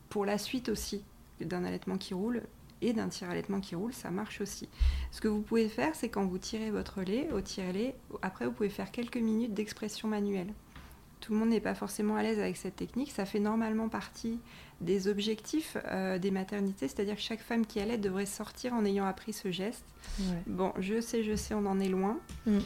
pour 0.08 0.26
la 0.26 0.38
suite 0.38 0.68
aussi 0.68 1.02
d'un 1.40 1.64
allaitement 1.64 1.96
qui 1.96 2.14
roule 2.14 2.42
et 2.82 2.92
d'un 2.92 3.08
tire-allaitement 3.08 3.60
qui 3.60 3.74
roule, 3.74 3.94
ça 3.94 4.10
marche 4.10 4.40
aussi. 4.40 4.68
Ce 5.12 5.20
que 5.20 5.28
vous 5.28 5.40
pouvez 5.40 5.68
faire, 5.68 5.94
c'est 5.94 6.08
quand 6.08 6.26
vous 6.26 6.38
tirez 6.38 6.70
votre 6.70 7.00
lait, 7.02 7.28
au 7.32 7.40
tire-lait, 7.40 7.94
après 8.20 8.44
vous 8.44 8.52
pouvez 8.52 8.68
faire 8.68 8.90
quelques 8.90 9.16
minutes 9.16 9.54
d'expression 9.54 10.08
manuelle. 10.08 10.52
Tout 11.22 11.32
le 11.32 11.38
monde 11.38 11.50
n'est 11.50 11.60
pas 11.60 11.74
forcément 11.74 12.16
à 12.16 12.22
l'aise 12.22 12.40
avec 12.40 12.56
cette 12.56 12.74
technique. 12.74 13.12
Ça 13.12 13.24
fait 13.24 13.38
normalement 13.38 13.88
partie 13.88 14.40
des 14.80 15.06
objectifs 15.06 15.76
euh, 15.86 16.18
des 16.18 16.32
maternités, 16.32 16.88
c'est-à-dire 16.88 17.14
que 17.14 17.20
chaque 17.20 17.40
femme 17.40 17.64
qui 17.64 17.78
allait 17.78 17.96
devrait 17.96 18.26
sortir 18.26 18.74
en 18.74 18.84
ayant 18.84 19.06
appris 19.06 19.32
ce 19.32 19.52
geste. 19.52 19.84
Bon, 20.46 20.72
je 20.80 21.00
sais, 21.00 21.22
je 21.22 21.36
sais, 21.36 21.54
on 21.54 21.64
en 21.66 21.78
est 21.78 21.88
loin. 21.88 22.18
Mm. 22.46 22.58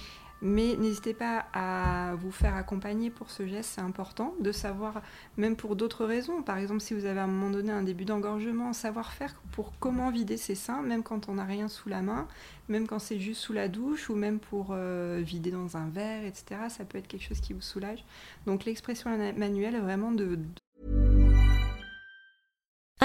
Mais 0.42 0.77
n'hésitez 0.77 1.14
pas 1.14 1.46
à 1.55 2.14
vous 2.16 2.31
faire 2.31 2.55
accompagner 2.55 3.11
pour 3.11 3.31
ce 3.31 3.46
geste, 3.46 3.70
c'est 3.75 3.81
important 3.81 4.35
de 4.40 4.53
savoir, 4.53 5.01
même 5.37 5.57
pour 5.57 5.77
d'autres 5.77 6.05
raisons. 6.05 6.42
Par 6.42 6.59
exemple, 6.59 6.81
si 6.81 6.92
vous 6.92 7.07
avez 7.07 7.20
à 7.20 7.25
un 7.25 7.29
moment 7.29 7.51
donné 7.51 7.72
un 7.72 7.83
début 7.83 8.05
d'engorgement, 8.05 8.72
savoir 8.72 9.12
faire 9.12 9.35
pour 9.53 9.72
comment 9.79 10.11
vider 10.11 10.37
ses 10.37 10.55
seins, 10.55 10.83
même 10.83 11.03
quand 11.03 11.29
on 11.29 11.35
n'a 11.35 11.44
rien 11.44 11.68
sous 11.68 11.88
la 11.88 12.03
main, 12.03 12.29
même 12.68 12.87
quand 12.87 12.99
c'est 12.99 13.18
juste 13.18 13.40
sous 13.40 13.55
la 13.55 13.68
douche, 13.68 14.11
ou 14.11 14.14
même 14.14 14.38
pour 14.38 14.68
euh, 14.70 15.20
vider 15.25 15.51
dans 15.51 15.77
un 15.77 15.88
verre, 15.88 16.25
etc. 16.25 16.61
Ça 16.68 16.85
peut 16.85 16.99
être 16.99 17.09
quelque 17.09 17.25
chose 17.25 17.40
qui 17.40 17.55
vous 17.55 17.62
soulage. 17.62 18.05
Donc 18.46 18.66
l'expression 18.66 19.11
manuelle 19.37 19.81
vraiment 19.81 20.12
de 20.12 20.38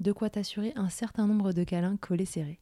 de 0.00 0.12
quoi 0.12 0.30
t'assurer 0.30 0.72
un 0.76 0.88
certain 0.88 1.26
nombre 1.26 1.52
de 1.52 1.64
câlins 1.64 1.96
collés 1.96 2.24
serrés. 2.24 2.60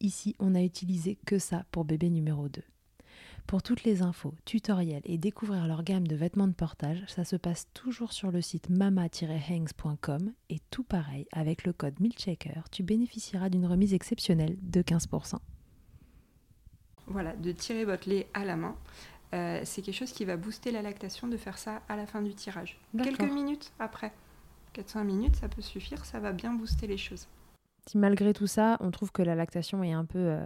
Ici, 0.00 0.34
on 0.38 0.50
n'a 0.50 0.62
utilisé 0.62 1.18
que 1.26 1.38
ça 1.38 1.64
pour 1.70 1.84
bébé 1.84 2.10
numéro 2.10 2.48
2. 2.48 2.62
Pour 3.46 3.62
toutes 3.62 3.84
les 3.84 4.02
infos, 4.02 4.34
tutoriels 4.44 5.02
et 5.04 5.18
découvrir 5.18 5.68
leur 5.68 5.84
gamme 5.84 6.08
de 6.08 6.16
vêtements 6.16 6.48
de 6.48 6.52
portage, 6.52 7.04
ça 7.06 7.24
se 7.24 7.36
passe 7.36 7.68
toujours 7.74 8.12
sur 8.12 8.32
le 8.32 8.40
site 8.40 8.70
mama-hangs.com 8.70 10.32
et 10.50 10.58
tout 10.70 10.82
pareil, 10.82 11.28
avec 11.30 11.64
le 11.64 11.72
code 11.72 12.00
MILCHECKER, 12.00 12.62
tu 12.72 12.82
bénéficieras 12.82 13.48
d'une 13.48 13.66
remise 13.66 13.94
exceptionnelle 13.94 14.56
de 14.62 14.82
15%. 14.82 15.36
Voilà, 17.06 17.36
de 17.36 17.52
tirer 17.52 17.84
votre 17.84 18.08
lait 18.08 18.26
à 18.34 18.44
la 18.44 18.56
main. 18.56 18.74
Euh, 19.32 19.60
c'est 19.64 19.80
quelque 19.82 19.94
chose 19.94 20.12
qui 20.12 20.24
va 20.24 20.36
booster 20.36 20.72
la 20.72 20.82
lactation 20.82 21.28
de 21.28 21.36
faire 21.36 21.58
ça 21.58 21.82
à 21.88 21.96
la 21.96 22.06
fin 22.06 22.22
du 22.22 22.34
tirage. 22.34 22.80
Quelques 23.00 23.20
minutes 23.22 23.72
après. 23.78 24.12
4-5 24.76 25.04
minutes, 25.04 25.36
ça 25.36 25.48
peut 25.48 25.62
suffire, 25.62 26.04
ça 26.04 26.20
va 26.20 26.32
bien 26.32 26.52
booster 26.52 26.86
les 26.86 26.98
choses. 26.98 27.26
Si 27.86 27.96
malgré 27.98 28.32
tout 28.32 28.46
ça, 28.46 28.76
on 28.80 28.90
trouve 28.90 29.12
que 29.12 29.22
la 29.22 29.34
lactation 29.34 29.82
est 29.82 29.92
un 29.92 30.04
peu, 30.04 30.18
euh, 30.18 30.44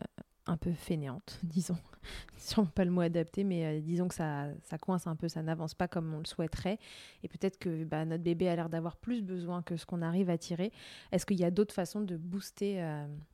euh, 0.00 0.04
un 0.46 0.56
peu 0.56 0.72
fainéante, 0.72 1.38
disons, 1.44 1.78
on 2.58 2.66
pas 2.66 2.84
le 2.84 2.90
mot 2.90 3.00
adapté, 3.00 3.44
mais 3.44 3.64
euh, 3.64 3.80
disons 3.80 4.08
que 4.08 4.14
ça, 4.14 4.48
ça 4.64 4.76
coince 4.76 5.06
un 5.06 5.16
peu, 5.16 5.28
ça 5.28 5.42
n'avance 5.42 5.74
pas 5.74 5.88
comme 5.88 6.12
on 6.12 6.18
le 6.18 6.26
souhaiterait, 6.26 6.78
et 7.22 7.28
peut-être 7.28 7.58
que 7.58 7.84
bah, 7.84 8.04
notre 8.04 8.22
bébé 8.22 8.48
a 8.48 8.56
l'air 8.56 8.68
d'avoir 8.68 8.96
plus 8.96 9.22
besoin 9.22 9.62
que 9.62 9.76
ce 9.76 9.86
qu'on 9.86 10.02
arrive 10.02 10.28
à 10.28 10.36
tirer. 10.36 10.72
Est-ce 11.10 11.24
qu'il 11.24 11.38
y 11.38 11.44
a 11.44 11.50
d'autres 11.50 11.74
façons 11.74 12.00
de 12.00 12.16
booster 12.16 12.84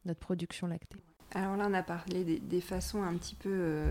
notre 0.04 0.20
production 0.20 0.66
lactée? 0.66 0.98
Alors 1.32 1.56
là, 1.56 1.66
on 1.68 1.74
a 1.74 1.82
parlé 1.82 2.24
des, 2.24 2.38
des 2.38 2.60
façons 2.60 3.02
un 3.02 3.16
petit 3.16 3.34
peu 3.34 3.84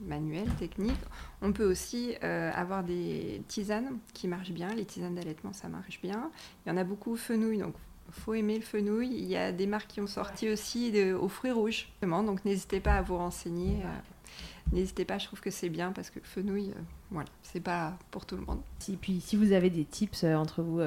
manuel, 0.00 0.48
technique. 0.58 0.98
On 1.42 1.52
peut 1.52 1.68
aussi 1.68 2.14
euh, 2.22 2.50
avoir 2.54 2.84
des 2.84 3.42
tisanes 3.48 3.98
qui 4.14 4.28
marchent 4.28 4.52
bien. 4.52 4.68
Les 4.74 4.84
tisanes 4.84 5.14
d'allaitement, 5.14 5.52
ça 5.52 5.68
marche 5.68 6.00
bien. 6.00 6.30
Il 6.64 6.70
y 6.70 6.72
en 6.72 6.76
a 6.76 6.84
beaucoup 6.84 7.12
au 7.12 7.16
fenouil, 7.16 7.58
donc 7.58 7.74
faut 8.10 8.34
aimer 8.34 8.56
le 8.56 8.64
fenouil. 8.64 9.08
Il 9.08 9.26
y 9.26 9.36
a 9.36 9.52
des 9.52 9.66
marques 9.66 9.88
qui 9.88 10.00
ont 10.00 10.06
sorti 10.06 10.48
aussi 10.48 10.92
aux 11.12 11.28
fruits 11.28 11.52
rouges. 11.52 11.88
Donc 12.02 12.44
n'hésitez 12.44 12.80
pas 12.80 12.94
à 12.94 13.02
vous 13.02 13.16
renseigner. 13.16 13.82
Euh, 13.84 14.72
n'hésitez 14.72 15.04
pas, 15.04 15.18
je 15.18 15.26
trouve 15.26 15.40
que 15.40 15.50
c'est 15.50 15.68
bien 15.68 15.92
parce 15.92 16.08
que 16.08 16.18
le 16.18 16.24
fenouil, 16.24 16.70
euh, 16.70 16.80
voilà, 17.10 17.28
c'est 17.42 17.60
pas 17.60 17.98
pour 18.10 18.24
tout 18.24 18.36
le 18.36 18.42
monde. 18.42 18.60
Et 18.90 18.96
puis 18.96 19.20
si 19.20 19.36
vous 19.36 19.52
avez 19.52 19.68
des 19.68 19.84
tips 19.84 20.24
entre 20.24 20.62
vous 20.62 20.80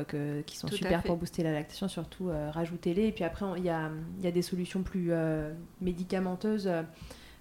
qui 0.46 0.58
sont 0.58 0.68
super 0.68 1.04
pour 1.04 1.18
booster 1.18 1.44
la 1.44 1.52
lactation, 1.52 1.88
surtout 1.88 2.30
rajoutez-les. 2.52 3.08
Et 3.08 3.12
puis 3.12 3.24
après, 3.24 3.46
il 3.58 3.64
y 3.64 3.70
a, 3.70 3.92
y 4.20 4.28
a, 4.28 4.32
des 4.32 4.42
solutions 4.42 4.82
plus 4.82 5.12
médicamenteuses. 5.80 6.72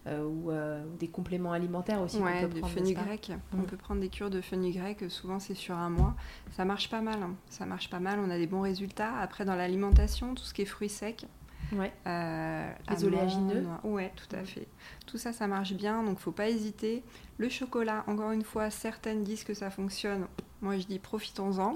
Euh, 0.06 0.30
euh, 0.48 0.82
ou, 0.84 0.96
des 0.96 1.08
compléments 1.08 1.52
alimentaires 1.52 2.00
aussi. 2.00 2.18
Ouais, 2.18 2.48
du 2.48 2.62
fenugrec. 2.62 3.32
On 3.52 3.58
mm. 3.58 3.64
peut 3.64 3.76
prendre 3.76 4.00
des 4.00 4.08
cures 4.08 4.30
de 4.30 4.40
fenugrec, 4.40 5.04
souvent 5.10 5.38
c'est 5.38 5.54
sur 5.54 5.76
un 5.76 5.90
mois. 5.90 6.14
Ça 6.52 6.64
marche 6.64 6.88
pas 6.88 7.02
mal. 7.02 7.22
Hein. 7.22 7.34
Ça 7.50 7.66
marche 7.66 7.90
pas 7.90 8.00
mal, 8.00 8.18
on 8.18 8.30
a 8.30 8.38
des 8.38 8.46
bons 8.46 8.62
résultats. 8.62 9.14
Après, 9.18 9.44
dans 9.44 9.56
l'alimentation, 9.56 10.34
tout 10.34 10.44
ce 10.44 10.54
qui 10.54 10.62
est 10.62 10.66
fruits 10.66 10.88
secs. 10.88 11.26
Ouais. 11.72 11.92
Euh, 12.06 12.70
les 12.90 13.04
oléagineux. 13.04 13.64
Ouais, 13.84 14.12
tout 14.16 14.34
à 14.34 14.42
fait. 14.44 14.66
Tout 15.06 15.18
ça, 15.18 15.32
ça 15.32 15.46
marche 15.46 15.74
bien, 15.74 16.02
donc 16.02 16.18
faut 16.18 16.32
pas 16.32 16.48
hésiter. 16.48 17.02
Le 17.38 17.48
chocolat, 17.48 18.04
encore 18.06 18.32
une 18.32 18.42
fois, 18.42 18.70
certaines 18.70 19.22
disent 19.22 19.44
que 19.44 19.54
ça 19.54 19.70
fonctionne. 19.70 20.26
Moi, 20.62 20.78
je 20.78 20.86
dis 20.86 20.98
profitons-en. 20.98 21.74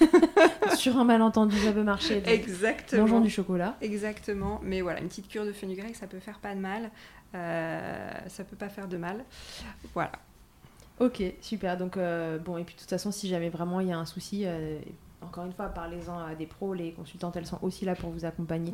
Sur 0.76 0.96
un 0.96 1.04
malentendu, 1.04 1.56
ça 1.58 1.72
peut 1.72 1.82
marcher. 1.82 2.22
Exactement. 2.26 3.02
Mangeons 3.02 3.20
du 3.20 3.30
chocolat. 3.30 3.76
Exactement. 3.80 4.60
Mais 4.62 4.80
voilà, 4.80 5.00
une 5.00 5.08
petite 5.08 5.28
cure 5.28 5.44
de 5.44 5.52
fenugrec, 5.52 5.94
ça 5.94 6.06
peut 6.06 6.20
faire 6.20 6.38
pas 6.38 6.54
de 6.54 6.60
mal. 6.60 6.90
Euh, 7.34 8.10
ça 8.28 8.44
peut 8.44 8.56
pas 8.56 8.68
faire 8.68 8.88
de 8.88 8.96
mal. 8.96 9.24
Voilà. 9.92 10.12
Ok, 11.00 11.22
super. 11.40 11.76
Donc, 11.76 11.96
euh, 11.96 12.38
bon, 12.38 12.56
et 12.56 12.64
puis 12.64 12.74
de 12.74 12.80
toute 12.80 12.90
façon, 12.90 13.10
si 13.10 13.28
jamais 13.28 13.48
vraiment 13.48 13.80
il 13.80 13.88
y 13.88 13.92
a 13.92 13.98
un 13.98 14.04
souci, 14.04 14.42
euh, 14.44 14.78
encore 15.20 15.44
une 15.44 15.52
fois, 15.52 15.68
parlez-en 15.68 16.18
à 16.18 16.34
des 16.34 16.46
pros. 16.46 16.74
Les 16.74 16.92
consultantes, 16.92 17.36
elles 17.36 17.46
sont 17.46 17.58
aussi 17.62 17.84
là 17.84 17.96
pour 17.96 18.10
vous 18.10 18.24
accompagner 18.24 18.72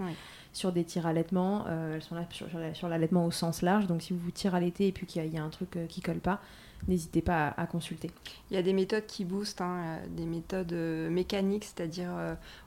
sur 0.53 0.73
des 0.73 0.85
tirs 0.85 1.07
allaitement. 1.07 1.67
elles 1.69 2.03
sont 2.03 2.15
là 2.15 2.27
sur, 2.75 2.89
l'allaitement 2.89 3.25
au 3.25 3.31
sens 3.31 3.63
large. 3.63 3.87
Donc, 3.87 4.03
si 4.03 4.13
vous 4.13 4.19
vous 4.19 4.31
tirez 4.31 4.57
à 4.57 4.61
l'été 4.61 4.89
et 4.89 4.93
puis 4.93 5.07
qu'il 5.07 5.25
y, 5.33 5.39
a 5.39 5.43
un 5.43 5.49
truc 5.49 5.79
qui 5.89 6.03
colle 6.03 6.19
pas, 6.19 6.41
n'hésitez 6.89 7.23
pas 7.23 7.55
à, 7.57 7.67
consulter. 7.67 8.11
Il 8.51 8.57
y 8.57 8.59
a 8.59 8.63
des 8.63 8.73
méthodes 8.73 9.07
qui 9.07 9.25
boostent, 9.25 9.61
hein, 9.61 10.01
des 10.11 10.27
méthodes 10.27 10.73
mécaniques, 10.73 11.65
c'est-à-dire 11.65 12.11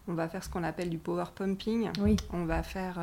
on 0.08 0.14
va 0.14 0.30
faire 0.30 0.44
ce 0.44 0.50
qu'on 0.50 0.64
appelle 0.64 0.90
du 0.90 0.98
power 0.98 1.26
pumping. 1.36 1.92
Oui. 2.00 2.16
On 2.32 2.46
va 2.46 2.64
faire 2.64 3.00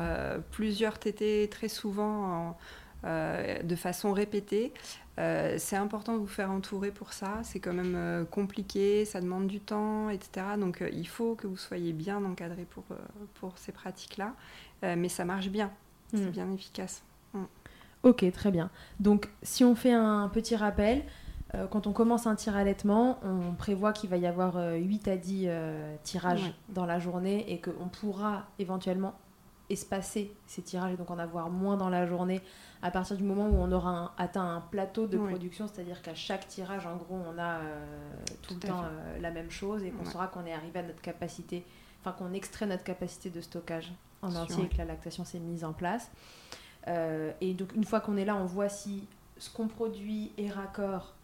plusieurs 0.49 0.99
TT 0.99 1.47
très 1.49 1.69
souvent 1.69 2.49
en, 2.49 2.57
euh, 3.03 3.63
de 3.63 3.75
façon 3.75 4.13
répétée. 4.13 4.73
Euh, 5.17 5.55
c'est 5.57 5.75
important 5.75 6.13
de 6.13 6.19
vous 6.19 6.27
faire 6.27 6.51
entourer 6.51 6.91
pour 6.91 7.13
ça. 7.13 7.39
C'est 7.43 7.59
quand 7.59 7.73
même 7.73 7.95
euh, 7.95 8.25
compliqué, 8.25 9.05
ça 9.05 9.21
demande 9.21 9.47
du 9.47 9.59
temps, 9.59 10.09
etc. 10.09 10.45
Donc 10.59 10.83
il 10.93 11.07
faut 11.07 11.35
que 11.35 11.47
vous 11.47 11.57
soyez 11.57 11.93
bien 11.93 12.23
encadré 12.23 12.65
pour, 12.69 12.83
pour 13.35 13.57
ces 13.57 13.71
pratiques-là. 13.71 14.33
mais 14.83 15.09
ça 15.09 15.25
marche 15.25 15.49
bien, 15.49 15.71
c'est 16.13 16.27
mm. 16.27 16.31
bien 16.31 16.51
efficace. 16.51 17.03
Mm. 17.33 17.43
Ok, 18.03 18.31
très 18.31 18.51
bien. 18.51 18.69
Donc 18.99 19.29
si 19.41 19.63
on 19.63 19.75
fait 19.75 19.93
un 19.93 20.29
petit 20.29 20.55
rappel, 20.55 21.03
quand 21.69 21.85
on 21.85 21.91
commence 21.91 22.27
un 22.27 22.35
tir 22.35 22.55
allaitement, 22.55 23.19
on 23.23 23.53
prévoit 23.53 23.91
qu'il 23.91 24.09
va 24.09 24.17
y 24.17 24.25
avoir 24.25 24.55
8 24.55 25.07
à 25.07 25.17
10 25.17 25.49
tirages 26.03 26.53
dans 26.69 26.85
la 26.85 26.97
journée 26.99 27.51
et 27.51 27.59
qu'on 27.59 27.89
pourra 27.89 28.47
éventuellement 28.57 29.13
espacer 29.71 30.33
ces 30.47 30.61
tirages 30.61 30.93
et 30.93 30.97
donc 30.97 31.09
en 31.11 31.19
avoir 31.19 31.49
moins 31.49 31.77
dans 31.77 31.89
la 31.89 32.05
journée 32.05 32.41
à 32.81 32.91
partir 32.91 33.15
du 33.15 33.23
moment 33.23 33.47
où 33.47 33.55
on 33.55 33.71
aura 33.71 34.13
atteint 34.17 34.55
un 34.55 34.61
plateau 34.61 35.05
de 35.05 35.17
production, 35.17 35.67
c'est-à-dire 35.67 36.01
qu'à 36.01 36.15
chaque 36.15 36.47
tirage, 36.47 36.87
en 36.87 36.97
gros, 36.97 37.15
on 37.15 37.37
a 37.39 37.59
tout, 38.41 38.55
le 38.55 38.59
temps 38.59 38.83
la 39.19 39.29
même 39.29 39.51
chose 39.51 39.83
et 39.83 39.91
qu'on 39.91 40.03
saura 40.03 40.27
qu'on 40.27 40.47
est 40.47 40.53
arrivé 40.53 40.79
à 40.79 40.83
notre 40.83 41.01
capacité, 41.01 41.63
enfin 41.99 42.11
qu'on 42.11 42.33
extrait 42.33 42.65
notre 42.65 42.83
capacité 42.83 43.29
de 43.29 43.39
stockage 43.39 43.93
en 44.23 44.35
entier 44.35 44.63
et 44.63 44.67
que 44.67 44.77
la 44.77 44.85
lactation 44.85 45.25
s'est 45.25 45.39
mise 45.39 45.63
en 45.63 45.73
place. 45.73 46.09
et 46.87 47.53
donc 47.53 47.75
une 47.75 47.83
fois 47.83 47.99
qu'on 47.99 48.17
est 48.17 48.25
là, 48.25 48.35
on 48.35 48.45
voit 48.45 48.69
si 48.69 49.07
ce 49.41 49.49
qu'on 49.49 49.67
produit 49.67 50.31
est 50.37 50.49
raccord 50.49 51.15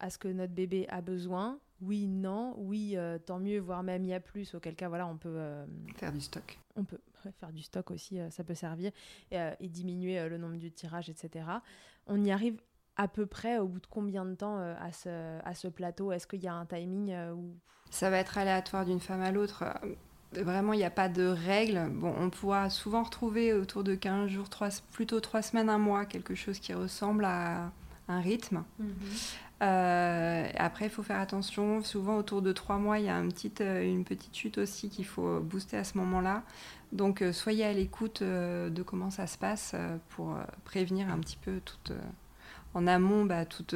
à 0.00 0.10
ce 0.10 0.18
que 0.18 0.28
notre 0.28 0.52
bébé 0.52 0.86
a 0.88 1.00
besoin. 1.00 1.58
Oui, 1.82 2.06
non, 2.06 2.54
oui, 2.56 2.94
euh, 2.96 3.18
tant 3.18 3.38
mieux, 3.38 3.58
voire 3.58 3.82
même 3.82 4.02
il 4.02 4.08
y 4.08 4.14
a 4.14 4.20
plus, 4.20 4.54
auquel 4.54 4.74
cas, 4.74 4.88
voilà, 4.88 5.06
on 5.06 5.16
peut... 5.16 5.28
Euh, 5.28 5.66
faire 5.96 6.12
du 6.12 6.22
stock. 6.22 6.58
On 6.74 6.84
peut 6.84 6.98
faire 7.32 7.52
du 7.52 7.62
stock 7.62 7.90
aussi, 7.90 8.20
euh, 8.20 8.30
ça 8.30 8.44
peut 8.44 8.54
servir, 8.54 8.92
et, 9.30 9.68
diminuer 9.68 10.28
le 10.28 10.38
nombre 10.38 10.56
de 10.56 10.68
tirages, 10.68 11.10
etc. 11.10 11.44
On 12.06 12.22
y 12.22 12.30
arrive 12.30 12.60
à 12.96 13.08
peu 13.08 13.26
près 13.26 13.58
au 13.58 13.68
bout 13.68 13.80
de 13.80 13.86
combien 13.86 14.24
de 14.24 14.34
temps 14.34 14.58
à, 14.58 14.92
ce, 14.92 15.38
à 15.44 15.54
ce 15.54 15.68
plateau? 15.68 16.12
Est-ce 16.12 16.26
qu'il 16.26 16.42
y 16.42 16.48
a 16.48 16.54
un 16.54 16.64
timing 16.64 17.14
où... 17.32 17.54
Ça 17.90 18.10
va 18.10 18.18
être 18.18 18.38
aléatoire 18.38 18.84
d'une 18.84 19.00
femme 19.00 19.20
à 19.20 19.30
l'autre. 19.30 19.64
Vraiment, 20.32 20.72
il 20.72 20.78
n'y 20.78 20.84
a 20.84 20.90
pas 20.90 21.08
de 21.08 21.26
règle. 21.26 21.90
Bon, 21.90 22.14
on 22.18 22.30
pourra 22.30 22.70
souvent 22.70 23.02
retrouver 23.02 23.52
autour 23.52 23.84
de 23.84 23.94
15 23.94 24.30
jours, 24.30 24.48
3, 24.48 24.68
plutôt 24.92 25.20
3 25.20 25.42
semaines, 25.42 25.68
un 25.68 25.78
mois, 25.78 26.06
quelque 26.06 26.34
chose 26.34 26.58
qui 26.58 26.72
ressemble 26.74 27.24
à 27.24 27.72
un 28.08 28.20
rythme. 28.20 28.64
Mhm. 28.78 28.94
Euh, 29.62 30.48
après, 30.56 30.86
il 30.86 30.90
faut 30.90 31.02
faire 31.02 31.20
attention. 31.20 31.82
Souvent, 31.82 32.16
autour 32.18 32.42
de 32.42 32.52
trois 32.52 32.76
mois, 32.76 32.98
il 32.98 33.06
y 33.06 33.08
a 33.08 33.16
une 33.16 33.32
petite, 33.32 33.60
euh, 33.62 33.82
une 33.82 34.04
petite 34.04 34.36
chute 34.36 34.58
aussi 34.58 34.90
qu'il 34.90 35.06
faut 35.06 35.40
booster 35.40 35.78
à 35.78 35.84
ce 35.84 35.96
moment-là. 35.98 36.42
Donc, 36.92 37.22
euh, 37.22 37.32
soyez 37.32 37.64
à 37.64 37.72
l'écoute 37.72 38.22
de 38.22 38.82
comment 38.82 39.10
ça 39.10 39.26
se 39.26 39.38
passe 39.38 39.74
pour 40.10 40.36
prévenir 40.64 41.08
un 41.08 41.18
petit 41.18 41.36
peu 41.36 41.60
toute, 41.64 41.92
en 42.74 42.86
amont 42.86 43.24
bah, 43.24 43.46
toute, 43.46 43.74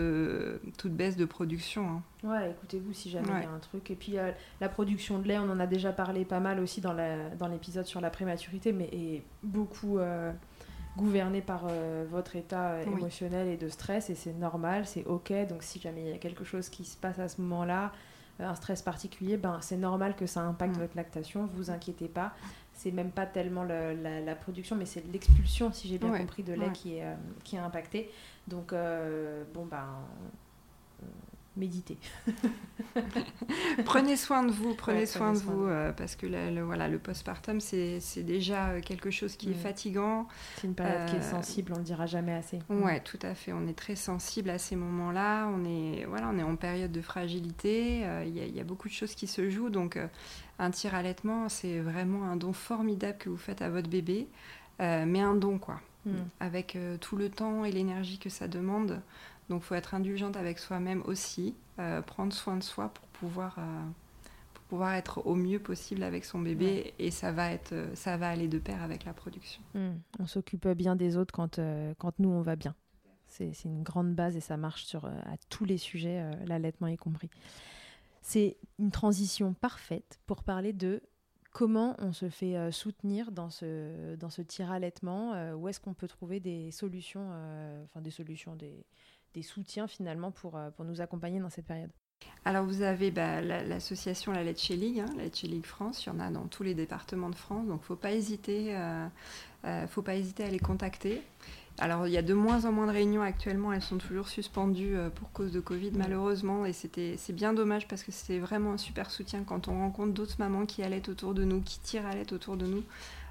toute 0.78 0.92
baisse 0.92 1.16
de 1.16 1.24
production. 1.24 1.88
Hein. 1.88 2.28
Ouais, 2.28 2.50
écoutez-vous 2.50 2.92
si 2.92 3.10
jamais 3.10 3.28
il 3.28 3.42
y 3.42 3.46
a 3.46 3.50
un 3.50 3.58
truc. 3.58 3.90
Et 3.90 3.96
puis, 3.96 4.16
la 4.60 4.68
production 4.68 5.18
de 5.18 5.26
lait, 5.26 5.38
on 5.38 5.50
en 5.50 5.58
a 5.60 5.66
déjà 5.66 5.92
parlé 5.92 6.24
pas 6.24 6.40
mal 6.40 6.60
aussi 6.60 6.80
dans 6.80 6.92
l'épisode 6.92 7.84
dans 7.84 7.88
sur 7.88 8.00
la 8.00 8.10
prématurité, 8.10 8.72
mais 8.72 8.88
et 8.92 9.24
beaucoup 9.42 9.98
gouverné 10.96 11.40
par 11.40 11.66
euh, 11.68 12.04
votre 12.08 12.36
état 12.36 12.72
euh, 12.72 12.84
émotionnel 12.84 13.48
et 13.48 13.56
de 13.56 13.68
stress 13.68 14.10
et 14.10 14.14
c'est 14.14 14.32
normal, 14.32 14.86
c'est 14.86 15.04
ok. 15.06 15.32
Donc 15.48 15.62
si 15.62 15.80
jamais 15.80 16.02
il 16.02 16.08
y 16.08 16.12
a 16.12 16.18
quelque 16.18 16.44
chose 16.44 16.68
qui 16.68 16.84
se 16.84 16.96
passe 16.96 17.18
à 17.18 17.28
ce 17.28 17.40
moment-là, 17.40 17.92
euh, 18.40 18.48
un 18.48 18.54
stress 18.54 18.82
particulier, 18.82 19.36
ben 19.36 19.58
c'est 19.60 19.76
normal 19.76 20.16
que 20.16 20.26
ça 20.26 20.40
impacte 20.40 20.76
votre 20.76 20.96
lactation. 20.96 21.48
Vous 21.54 21.70
inquiétez 21.70 22.08
pas. 22.08 22.32
C'est 22.72 22.92
même 22.92 23.10
pas 23.10 23.26
tellement 23.26 23.62
la, 23.62 24.34
production, 24.36 24.74
mais 24.74 24.86
c'est 24.86 25.04
l'expulsion, 25.12 25.70
si 25.70 25.86
j'ai 25.86 25.98
bien 25.98 26.16
compris, 26.16 26.42
de 26.42 26.54
lait 26.54 26.72
qui 26.72 26.96
est 26.96 27.04
qui 27.44 27.56
est 27.56 27.58
impactée. 27.58 28.10
Donc 28.48 28.72
bon 28.72 29.66
ben 29.66 29.84
méditer. 31.60 31.98
prenez 33.84 34.16
soin 34.16 34.42
de 34.42 34.50
vous, 34.50 34.74
prenez 34.74 35.06
soin 35.06 35.32
de 35.32 35.38
vous, 35.38 35.66
euh, 35.66 35.92
parce 35.92 36.16
que 36.16 36.26
le, 36.26 36.62
voilà, 36.62 36.88
le 36.88 36.98
postpartum, 36.98 37.60
c'est 37.60 38.22
déjà 38.22 38.80
quelque 38.80 39.10
chose 39.10 39.36
qui 39.36 39.50
est 39.50 39.54
fatigant. 39.54 40.26
C'est 40.56 40.66
une 40.66 40.74
période 40.74 41.08
qui 41.08 41.16
est 41.16 41.20
euh, 41.20 41.30
sensible, 41.30 41.72
on 41.72 41.76
ne 41.76 41.80
le 41.80 41.84
dira 41.84 42.06
jamais 42.06 42.34
assez. 42.34 42.58
Ouais, 42.68 43.00
tout 43.00 43.18
à 43.22 43.34
fait. 43.34 43.52
On 43.52 43.66
est 43.68 43.78
très 43.78 43.96
sensible 43.96 44.50
à 44.50 44.58
ces 44.58 44.76
moments-là. 44.76 45.48
On 45.54 45.64
est, 45.64 46.04
voilà, 46.06 46.30
on 46.32 46.38
est 46.38 46.42
en 46.42 46.56
période 46.56 46.90
de 46.90 47.00
fragilité. 47.00 48.02
Euh, 48.04 48.24
il 48.26 48.56
y, 48.56 48.60
a 48.60 48.64
beaucoup 48.64 48.88
de 48.88 48.94
choses 48.94 49.14
qui 49.14 49.26
se 49.26 49.48
jouent. 49.50 49.70
Donc, 49.70 49.98
un 50.58 50.70
tir 50.70 50.94
allaitement, 50.94 51.48
c'est 51.48 51.78
vraiment 51.78 52.24
un 52.24 52.36
don 52.36 52.52
formidable 52.52 53.18
que 53.18 53.28
vous 53.28 53.36
faites 53.36 53.62
à 53.62 53.70
votre 53.70 53.88
bébé. 53.88 54.26
mais 54.78 55.20
un 55.20 55.34
don, 55.34 55.58
quoi. 55.58 55.80
Mm. 56.06 56.12
Avec 56.40 56.78
tout 57.00 57.16
le 57.16 57.28
temps 57.28 57.64
et 57.66 57.70
l'énergie 57.70 58.18
que 58.18 58.30
ça 58.30 58.48
demande. 58.48 59.00
Donc, 59.50 59.62
il 59.62 59.66
faut 59.66 59.74
être 59.74 59.94
indulgente 59.94 60.36
avec 60.36 60.60
soi-même 60.60 61.02
aussi, 61.06 61.56
euh, 61.80 62.02
prendre 62.02 62.32
soin 62.32 62.56
de 62.56 62.62
soi 62.62 62.88
pour 62.88 63.04
pouvoir, 63.08 63.56
euh, 63.58 63.82
pour 64.54 64.62
pouvoir 64.66 64.94
être 64.94 65.26
au 65.26 65.34
mieux 65.34 65.58
possible 65.58 66.04
avec 66.04 66.24
son 66.24 66.38
bébé. 66.38 66.94
Et 67.00 67.10
ça 67.10 67.32
va, 67.32 67.50
être, 67.50 67.72
euh, 67.72 67.92
ça 67.96 68.16
va 68.16 68.28
aller 68.28 68.46
de 68.46 68.60
pair 68.60 68.80
avec 68.80 69.04
la 69.04 69.12
production. 69.12 69.60
Hmm. 69.74 69.96
On 70.20 70.28
s'occupe 70.28 70.68
bien 70.68 70.94
des 70.94 71.16
autres 71.16 71.34
quand, 71.34 71.58
quand 71.98 72.18
nous, 72.20 72.28
on 72.28 72.42
va 72.42 72.54
bien. 72.54 72.76
C'est 73.26 73.52
une 73.64 73.82
grande 73.82 74.14
base 74.14 74.36
et 74.36 74.40
ça 74.40 74.56
marche 74.56 74.84
sur, 74.84 75.04
à 75.04 75.36
tous 75.48 75.64
les 75.64 75.78
sujets, 75.78 76.28
l'allaitement 76.46 76.88
y 76.88 76.96
compris. 76.96 77.30
C'est 78.22 78.56
une 78.78 78.90
transition 78.90 79.54
parfaite 79.54 80.20
pour 80.26 80.42
parler 80.42 80.72
de 80.72 81.00
comment 81.52 81.94
on 81.98 82.12
se 82.12 82.28
fait 82.28 82.72
soutenir 82.72 83.30
dans 83.30 83.48
ce, 83.50 84.16
dans 84.16 84.30
ce 84.30 84.42
tir 84.42 84.72
allaitement 84.72 85.54
Où 85.54 85.68
est-ce 85.68 85.78
qu'on 85.78 85.94
peut 85.94 86.08
trouver 86.08 86.40
des 86.40 86.72
solutions, 86.72 87.30
enfin 87.84 88.00
des 88.00 88.10
solutions, 88.10 88.56
des, 88.56 88.84
des 89.34 89.42
soutiens 89.42 89.86
finalement 89.86 90.30
pour, 90.30 90.56
euh, 90.56 90.70
pour 90.70 90.84
nous 90.84 91.00
accompagner 91.00 91.40
dans 91.40 91.50
cette 91.50 91.66
période 91.66 91.90
alors 92.44 92.66
vous 92.66 92.82
avez 92.82 93.10
bah, 93.10 93.40
l'association 93.40 94.32
La 94.32 94.44
Let's 94.44 94.68
League, 94.68 95.00
hein, 95.00 95.10
la 95.16 95.24
Let's 95.24 95.42
League 95.42 95.64
France, 95.64 96.04
il 96.04 96.10
y 96.10 96.12
en 96.12 96.20
a 96.20 96.30
dans 96.30 96.46
tous 96.48 96.62
les 96.62 96.74
départements 96.74 97.30
de 97.30 97.34
France, 97.34 97.66
donc 97.66 97.82
faut 97.82 97.96
pas 97.96 98.12
hésiter, 98.12 98.76
euh, 98.76 99.06
euh, 99.64 99.86
faut 99.86 100.02
pas 100.02 100.16
hésiter 100.16 100.44
à 100.44 100.50
les 100.50 100.58
contacter. 100.58 101.22
Alors 101.78 102.06
il 102.06 102.12
y 102.12 102.18
a 102.18 102.22
de 102.22 102.34
moins 102.34 102.66
en 102.66 102.72
moins 102.72 102.86
de 102.86 102.92
réunions 102.92 103.22
actuellement, 103.22 103.72
elles 103.72 103.80
sont 103.80 103.96
toujours 103.96 104.28
suspendues 104.28 104.96
pour 105.14 105.32
cause 105.32 105.50
de 105.50 105.60
Covid 105.60 105.92
malheureusement, 105.94 106.66
et 106.66 106.74
c'était 106.74 107.14
c'est 107.16 107.32
bien 107.32 107.54
dommage 107.54 107.88
parce 107.88 108.02
que 108.02 108.12
c'était 108.12 108.38
vraiment 108.38 108.72
un 108.72 108.78
super 108.78 109.10
soutien 109.10 109.44
quand 109.44 109.68
on 109.68 109.78
rencontre 109.78 110.12
d'autres 110.12 110.36
mamans 110.38 110.66
qui 110.66 110.82
allaitent 110.82 111.08
autour 111.08 111.32
de 111.32 111.44
nous, 111.44 111.62
qui 111.62 111.80
tirent 111.80 112.04
à 112.04 112.14
l'aide 112.14 112.34
autour 112.34 112.58
de 112.58 112.66
nous. 112.66 112.84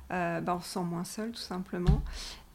bah, 0.10 0.42
on 0.48 0.62
se 0.62 0.70
sent 0.70 0.84
moins 0.84 1.04
seul 1.04 1.32
tout 1.32 1.42
simplement. 1.42 2.02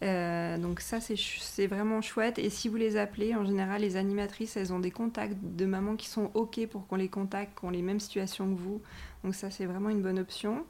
Euh, 0.03 0.59
donc 0.59 0.81
ça, 0.81 0.99
c'est 1.01 1.67
vraiment 1.67 2.01
chouette. 2.03 2.39
Et 2.39 2.51
si 2.51 2.69
vous 2.69 2.77
les 2.77 2.97
appelez, 2.97 3.35
en 3.35 3.45
général, 3.45 3.81
les 3.81 3.97
animatrices, 3.97 4.57
elles 4.57 4.73
ont 4.73 4.81
des 4.81 4.91
contacts 4.91 5.37
de 5.43 5.67
mamans 5.67 5.97
qui 5.97 6.09
sont 6.09 6.31
OK 6.35 6.67
pour 6.67 6.87
qu'on 6.87 6.97
les 6.97 7.09
contacte, 7.09 7.59
qui 7.59 7.65
ont 7.65 7.71
les 7.71 7.83
mêmes 7.83 8.01
situations 8.01 8.53
que 8.53 8.59
vous. 8.59 8.83
Donc 9.23 9.35
ça, 9.35 9.51
c'est 9.51 9.67
vraiment 9.67 9.89
une 9.89 10.03
bonne 10.03 10.19
option. 10.19 10.65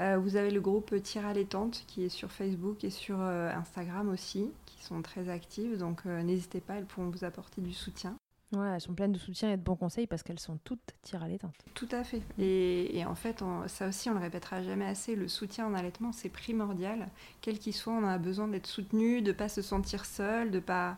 Euh, 0.00 0.16
vous 0.16 0.36
avez 0.36 0.50
le 0.50 0.60
groupe 0.60 0.94
Tire 1.02 1.26
à 1.26 1.32
l'étante 1.32 1.84
qui 1.86 2.04
est 2.04 2.08
sur 2.08 2.30
Facebook 2.30 2.84
et 2.84 2.90
sur 2.90 3.20
euh, 3.20 3.50
Instagram 3.52 4.08
aussi, 4.08 4.52
qui 4.64 4.82
sont 4.84 5.02
très 5.02 5.28
actives. 5.28 5.76
Donc 5.76 6.04
n'hésitez 6.04 6.60
pas, 6.60 6.74
elles 6.74 6.86
pourront 6.86 7.10
vous 7.10 7.24
apporter 7.24 7.60
du 7.60 7.72
soutien. 7.72 8.16
Ouais, 8.56 8.68
elles 8.74 8.80
sont 8.80 8.94
pleines 8.94 9.12
de 9.12 9.18
soutien 9.18 9.52
et 9.52 9.56
de 9.58 9.62
bons 9.62 9.76
conseils 9.76 10.06
parce 10.06 10.22
qu'elles 10.22 10.38
sont 10.38 10.58
toutes 10.64 10.94
tirées 11.02 11.26
à 11.26 11.28
l'éteinte. 11.28 11.54
Tout 11.74 11.88
à 11.92 12.02
fait. 12.02 12.22
Et, 12.38 13.04
en 13.04 13.14
fait, 13.14 13.44
ça 13.66 13.88
aussi, 13.88 14.08
on 14.08 14.14
le 14.14 14.20
répétera 14.20 14.62
jamais 14.62 14.86
assez, 14.86 15.16
le 15.16 15.28
soutien 15.28 15.66
en 15.66 15.74
allaitement, 15.74 16.12
c'est 16.12 16.30
primordial. 16.30 17.08
Quel 17.42 17.58
qu'il 17.58 17.74
soit, 17.74 17.92
on 17.92 18.04
a 18.04 18.16
besoin 18.16 18.48
d'être 18.48 18.66
soutenu, 18.66 19.20
de 19.20 19.32
pas 19.32 19.48
se 19.48 19.62
sentir 19.62 20.04
seul, 20.04 20.50
de 20.50 20.60
pas... 20.60 20.96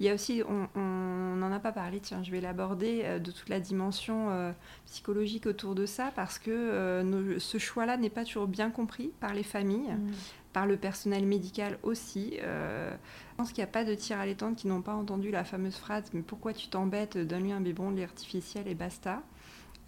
Il 0.00 0.06
y 0.06 0.08
a 0.08 0.14
aussi, 0.14 0.42
on 0.74 1.36
n'en 1.36 1.52
a 1.52 1.58
pas 1.58 1.72
parlé, 1.72 2.00
tiens, 2.00 2.22
je 2.22 2.30
vais 2.30 2.40
l'aborder, 2.40 3.02
euh, 3.04 3.18
de 3.18 3.30
toute 3.30 3.50
la 3.50 3.60
dimension 3.60 4.30
euh, 4.30 4.50
psychologique 4.86 5.44
autour 5.44 5.74
de 5.74 5.84
ça, 5.84 6.10
parce 6.16 6.38
que 6.38 6.50
euh, 6.50 7.38
ce 7.38 7.58
choix-là 7.58 7.98
n'est 7.98 8.08
pas 8.08 8.24
toujours 8.24 8.46
bien 8.46 8.70
compris 8.70 9.12
par 9.20 9.34
les 9.34 9.44
familles. 9.44 9.92
Mm 9.92 10.12
par 10.52 10.66
le 10.66 10.76
personnel 10.76 11.26
médical 11.26 11.78
aussi. 11.84 12.38
Je 12.40 13.36
pense 13.36 13.52
qu'il 13.52 13.62
n'y 13.62 13.68
a 13.68 13.72
pas 13.72 13.84
de 13.84 13.94
tir 13.94 14.18
à 14.18 14.26
l'étante 14.26 14.56
qui 14.56 14.66
n'ont 14.66 14.82
pas 14.82 14.94
entendu 14.94 15.30
la 15.30 15.44
fameuse 15.44 15.76
phrase 15.76 16.06
Mais 16.12 16.22
pourquoi 16.22 16.52
tu 16.52 16.66
t'embêtes 16.66 17.16
Donne-lui 17.16 17.52
un 17.52 17.60
biberon 17.60 17.92
de 17.92 17.98
lait 17.98 18.02
artificiel 18.02 18.66
et 18.66 18.74
basta. 18.74 19.22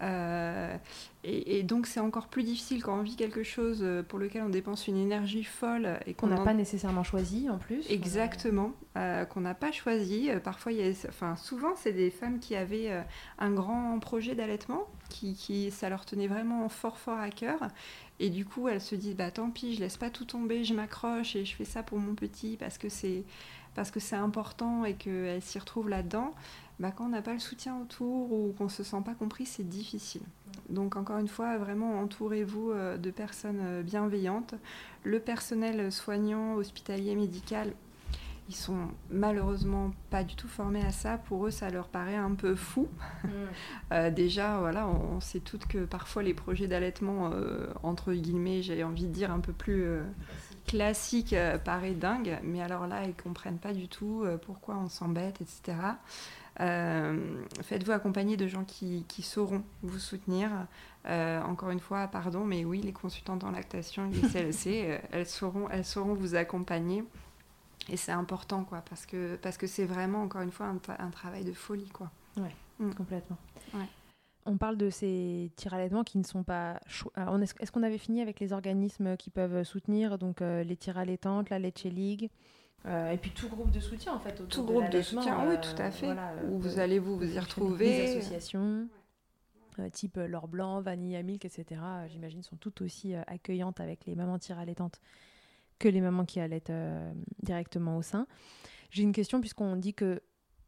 Euh, 0.03 0.75
et, 1.23 1.63
donc 1.63 1.87
c'est 1.87 2.01
encore 2.01 2.27
plus 2.27 2.43
difficile 2.43 2.83
quand 2.83 2.99
on 2.99 3.01
vit 3.01 3.15
quelque 3.15 3.43
chose 3.43 3.79
euh, 3.81 4.03
pour 4.03 4.19
lequel 4.19 4.43
on 4.43 4.49
dépense 4.49 4.87
une 4.87 4.97
énergie 4.97 5.45
folle 5.45 5.97
et 6.05 6.13
qu'on 6.13 6.27
n'a 6.27 6.41
pas 6.41 6.53
nécessairement 6.53 7.03
choisi 7.03 7.49
en 7.49 7.57
plus. 7.57 7.89
Exactement, 7.89 8.73
qu'on 8.95 9.41
n'a 9.41 9.53
pas 9.55 9.71
choisi. 9.71 10.29
Parfois, 10.43 10.71
il 10.71 10.79
y 10.79 10.87
a... 10.87 10.91
enfin 11.07 11.35
souvent 11.35 11.73
c'est 11.75 11.93
des 11.93 12.09
femmes 12.09 12.39
qui 12.39 12.55
avaient 12.55 12.91
un 13.39 13.51
grand 13.51 13.97
projet 13.99 14.35
d'allaitement, 14.35 14.85
qui, 15.09 15.33
qui, 15.33 15.71
ça 15.71 15.89
leur 15.89 16.05
tenait 16.05 16.27
vraiment 16.27 16.67
fort 16.67 16.97
fort 16.97 17.19
à 17.19 17.29
cœur 17.29 17.59
et 18.19 18.29
du 18.29 18.45
coup, 18.45 18.67
elles 18.67 18.81
se 18.81 18.95
disent, 18.95 19.15
bah 19.15 19.31
tant 19.31 19.49
pis, 19.49 19.75
je 19.75 19.79
laisse 19.79 19.97
pas 19.97 20.09
tout 20.09 20.25
tomber, 20.25 20.63
je 20.63 20.73
m'accroche 20.73 21.35
et 21.35 21.45
je 21.45 21.55
fais 21.55 21.65
ça 21.65 21.83
pour 21.83 21.99
mon 21.99 22.15
petit 22.15 22.57
parce 22.57 22.77
que 22.77 22.89
c'est 22.89 23.23
parce 23.75 23.89
que 23.89 23.99
c'est 23.99 24.15
important 24.15 24.85
et 24.85 24.93
qu'elles 24.93 25.41
s'y 25.41 25.57
retrouvent 25.57 25.89
là-dedans. 25.89 26.31
Bah, 26.79 26.91
quand 26.91 27.05
on 27.05 27.09
n'a 27.09 27.21
pas 27.21 27.33
le 27.33 27.39
soutien 27.39 27.79
autour 27.79 28.31
ou 28.31 28.53
qu'on 28.57 28.69
se 28.69 28.83
sent 28.83 29.01
pas 29.05 29.13
compris, 29.13 29.45
c'est 29.45 29.67
difficile. 29.67 30.23
Donc 30.69 30.95
encore 30.95 31.17
une 31.17 31.27
fois, 31.27 31.57
vraiment 31.57 31.99
entourez-vous 31.99 32.71
euh, 32.71 32.97
de 32.97 33.11
personnes 33.11 33.59
euh, 33.61 33.83
bienveillantes. 33.83 34.55
Le 35.03 35.19
personnel 35.19 35.91
soignant, 35.91 36.55
hospitalier, 36.55 37.15
médical, 37.15 37.73
ils 38.49 38.55
sont 38.55 38.89
malheureusement 39.09 39.91
pas 40.09 40.23
du 40.23 40.35
tout 40.35 40.47
formés 40.47 40.83
à 40.83 40.91
ça. 40.91 41.17
Pour 41.17 41.47
eux, 41.47 41.51
ça 41.51 41.69
leur 41.69 41.87
paraît 41.87 42.15
un 42.15 42.35
peu 42.35 42.55
fou. 42.55 42.87
Mm. 43.23 43.29
Euh, 43.93 44.11
déjà, 44.11 44.57
voilà, 44.59 44.87
on, 44.87 45.21
sait 45.21 45.39
toutes 45.39 45.65
que 45.65 45.85
parfois 45.85 46.23
les 46.23 46.33
projets 46.33 46.67
d'allaitement, 46.67 47.31
euh, 47.31 47.67
entre 47.83 48.13
guillemets, 48.13 48.61
j'ai 48.61 48.83
envie 48.83 49.05
de 49.05 49.13
dire 49.13 49.31
un 49.31 49.39
peu 49.39 49.53
plus 49.53 49.83
euh, 49.83 50.03
classiques, 50.67 51.35
paraît 51.63 51.93
dingue. 51.93 52.37
Mais 52.43 52.61
alors 52.61 52.87
là, 52.87 53.05
ils 53.05 53.13
comprennent 53.13 53.59
pas 53.59 53.73
du 53.73 53.87
tout 53.87 54.25
pourquoi 54.45 54.77
on 54.77 54.89
s'embête, 54.89 55.39
etc. 55.41 55.77
Faites-vous 56.57 57.91
accompagner 57.91 58.37
de 58.37 58.47
gens 58.47 58.63
qui, 58.63 59.05
qui 59.07 59.21
sauront 59.21 59.63
vous 59.81 59.99
soutenir. 59.99 60.49
encore 61.05 61.71
une 61.71 61.79
fois, 61.79 62.07
pardon, 62.07 62.45
mais 62.45 62.65
oui, 62.65 62.81
les 62.81 62.93
consultantes 62.93 63.43
en 63.43 63.51
lactation, 63.51 64.09
les 64.09 64.21
CLC, 64.29 64.99
elles, 65.11 65.27
sauront, 65.27 65.69
elles 65.69 65.85
sauront 65.85 66.13
vous 66.13 66.35
accompagner. 66.35 67.03
Et 67.89 67.97
c'est 67.97 68.11
important, 68.11 68.63
quoi, 68.63 68.81
parce 68.87 69.05
que 69.05 69.35
parce 69.37 69.57
que 69.57 69.67
c'est 69.67 69.85
vraiment, 69.85 70.23
encore 70.23 70.41
une 70.41 70.51
fois, 70.51 70.67
un, 70.67 71.09
travail 71.09 71.43
de 71.43 71.53
folie, 71.53 71.89
quoi. 71.89 72.11
Ouais, 72.37 72.55
mm. 72.79 72.93
complètement. 72.93 73.37
On 74.45 74.57
parle 74.57 74.77
de 74.77 74.89
ces 74.89 75.51
tirs 75.55 75.73
allaitements 75.73 76.03
qui 76.03 76.17
ne 76.17 76.23
sont 76.23 76.43
pas. 76.43 76.79
Est-ce 76.87 77.71
qu'on 77.71 77.83
avait 77.83 77.97
fini 77.97 78.21
avec 78.21 78.39
les 78.39 78.51
organismes 78.53 79.15
qui 79.17 79.29
peuvent 79.29 79.63
soutenir, 79.63 80.17
donc 80.17 80.41
euh, 80.41 80.63
les 80.63 80.75
tirs 80.75 80.97
allaitantes, 80.97 81.49
la 81.49 81.59
Leche 81.59 81.85
League? 81.85 82.29
Euh, 82.85 83.11
et 83.11 83.17
puis 83.17 83.31
tout 83.31 83.47
groupe 83.47 83.71
de 83.71 83.79
soutien 83.79 84.13
en 84.13 84.19
fait. 84.19 84.47
Tout 84.47 84.65
groupe 84.65 84.89
de 84.89 85.01
soutien, 85.01 85.47
oui, 85.47 85.55
tout 85.61 85.81
à 85.81 85.91
fait. 85.91 86.15
Où 86.49 86.59
vous 86.59 86.79
allez 86.79 86.99
vous, 86.99 87.17
vous 87.17 87.35
y 87.35 87.39
retrouver. 87.39 87.85
Les 87.85 88.17
associations, 88.17 88.87
type 89.91 90.17
L'Or 90.17 90.47
Blanc, 90.47 90.81
Vanilla 90.81 91.23
Milk, 91.23 91.45
etc., 91.45 91.81
j'imagine, 92.07 92.43
sont 92.43 92.57
tout 92.57 92.83
aussi 92.83 93.15
accueillantes 93.15 93.79
avec 93.79 94.05
les 94.05 94.15
mamans 94.15 94.39
tir 94.39 94.59
allaitantes 94.59 94.99
que 95.79 95.89
les 95.89 96.01
mamans 96.01 96.25
qui 96.25 96.39
allaitent 96.39 96.69
euh, 96.69 97.13
directement 97.41 97.97
au 97.97 98.01
sein. 98.01 98.25
J'ai 98.89 99.03
une 99.03 99.11
question 99.11 99.41
puisqu'on 99.41 99.75
dit 99.75 99.93
que 99.93 100.21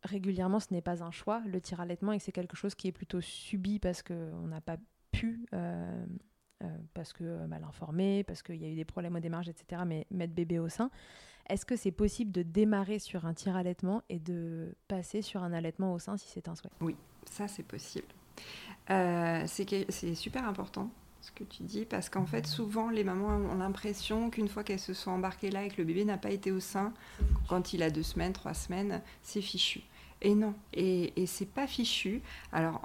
régulièrement 0.03 0.59
ce 0.59 0.73
n'est 0.73 0.81
pas 0.81 1.03
un 1.03 1.11
choix, 1.11 1.41
le 1.45 1.61
tir 1.61 1.79
allaitement, 1.79 2.11
et 2.11 2.17
que 2.17 2.23
c'est 2.23 2.31
quelque 2.33 2.57
chose 2.57 2.75
qui 2.75 2.89
est 2.89 2.91
plutôt 2.91 3.21
subi 3.21 3.79
parce 3.79 4.03
qu'on 4.03 4.47
n'a 4.47 4.61
pas 4.61 4.77
pu, 5.11 5.45
euh, 5.53 6.05
euh, 6.63 6.77
parce 6.93 7.13
que 7.13 7.45
mal 7.45 7.63
informé, 7.63 8.23
parce 8.23 8.43
qu'il 8.43 8.57
y 8.57 8.65
a 8.65 8.69
eu 8.69 8.75
des 8.75 8.85
problèmes 8.85 9.15
au 9.15 9.19
démarrage, 9.19 9.47
etc., 9.47 9.83
mais 9.85 10.05
mettre 10.11 10.33
bébé 10.33 10.59
au 10.59 10.67
sein. 10.67 10.91
Est-ce 11.49 11.65
que 11.65 11.75
c'est 11.75 11.91
possible 11.91 12.31
de 12.31 12.41
démarrer 12.41 12.99
sur 12.99 13.25
un 13.25 13.33
tir 13.33 13.55
allaitement 13.55 14.01
et 14.09 14.19
de 14.19 14.75
passer 14.87 15.21
sur 15.21 15.43
un 15.43 15.53
allaitement 15.53 15.93
au 15.93 15.99
sein 15.99 16.17
si 16.17 16.27
c'est 16.27 16.47
un 16.47 16.55
souhait? 16.55 16.71
Oui, 16.81 16.95
ça 17.29 17.47
c'est 17.47 17.63
possible. 17.63 18.07
c'est 18.87 20.15
super 20.15 20.47
important 20.47 20.89
ce 21.25 21.31
que 21.31 21.43
tu 21.43 21.63
dis, 21.63 21.85
parce 21.85 22.09
qu'en 22.09 22.25
fait, 22.25 22.45
souvent, 22.45 22.89
les 22.89 23.03
mamans 23.03 23.35
ont 23.51 23.55
l'impression 23.55 24.29
qu'une 24.29 24.47
fois 24.47 24.63
qu'elles 24.63 24.79
se 24.79 24.93
sont 24.93 25.11
embarquées 25.11 25.49
là 25.49 25.63
et 25.65 25.69
que 25.69 25.77
le 25.77 25.83
bébé 25.83 26.05
n'a 26.05 26.17
pas 26.17 26.29
été 26.29 26.51
au 26.51 26.59
sein, 26.59 26.93
quand 27.49 27.73
il 27.73 27.81
a 27.81 27.89
deux 27.89 28.03
semaines, 28.03 28.33
trois 28.33 28.53
semaines, 28.53 29.01
c'est 29.23 29.41
fichu. 29.41 29.81
Et 30.21 30.33
non, 30.33 30.53
et, 30.73 31.21
et 31.21 31.25
c'est 31.25 31.47
pas 31.47 31.67
fichu. 31.67 32.21
Alors, 32.51 32.79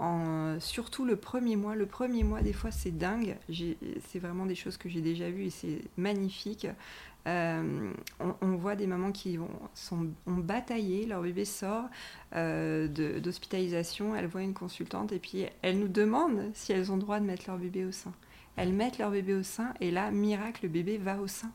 surtout 0.58 1.04
le 1.04 1.16
premier 1.16 1.56
mois, 1.56 1.74
le 1.74 1.86
premier 1.86 2.24
mois, 2.24 2.40
des 2.40 2.52
fois, 2.52 2.70
c'est 2.70 2.96
dingue. 2.96 3.36
C'est 4.08 4.18
vraiment 4.18 4.46
des 4.46 4.54
choses 4.54 4.76
que 4.76 4.88
j'ai 4.88 5.00
déjà 5.00 5.30
vues 5.30 5.46
et 5.46 5.50
c'est 5.50 5.82
magnifique. 5.96 6.66
Euh, 7.26 7.92
on, 8.18 8.56
voit 8.56 8.76
des 8.76 8.86
mamans 8.86 9.12
qui 9.12 9.38
ont, 9.38 9.48
sont, 9.74 10.08
ont 10.26 10.36
bataillé, 10.36 11.06
leur 11.06 11.20
bébé 11.20 11.44
sort 11.44 11.84
euh, 12.34 12.88
d'hospitalisation, 13.20 14.16
elles 14.16 14.26
voient 14.26 14.42
une 14.42 14.54
consultante 14.54 15.12
et 15.12 15.18
puis 15.18 15.46
elles 15.62 15.78
nous 15.78 15.88
demandent 15.88 16.50
si 16.54 16.72
elles 16.72 16.90
ont 16.90 16.96
le 16.96 17.02
droit 17.02 17.20
de 17.20 17.26
mettre 17.26 17.44
leur 17.46 17.58
bébé 17.58 17.84
au 17.84 17.92
sein. 17.92 18.12
Elles 18.56 18.72
mettent 18.72 18.98
leur 18.98 19.10
bébé 19.10 19.34
au 19.34 19.42
sein 19.42 19.74
et 19.80 19.90
là, 19.90 20.10
miracle, 20.10 20.60
le 20.64 20.68
bébé 20.70 20.98
va 20.98 21.20
au 21.20 21.26
sein. 21.26 21.50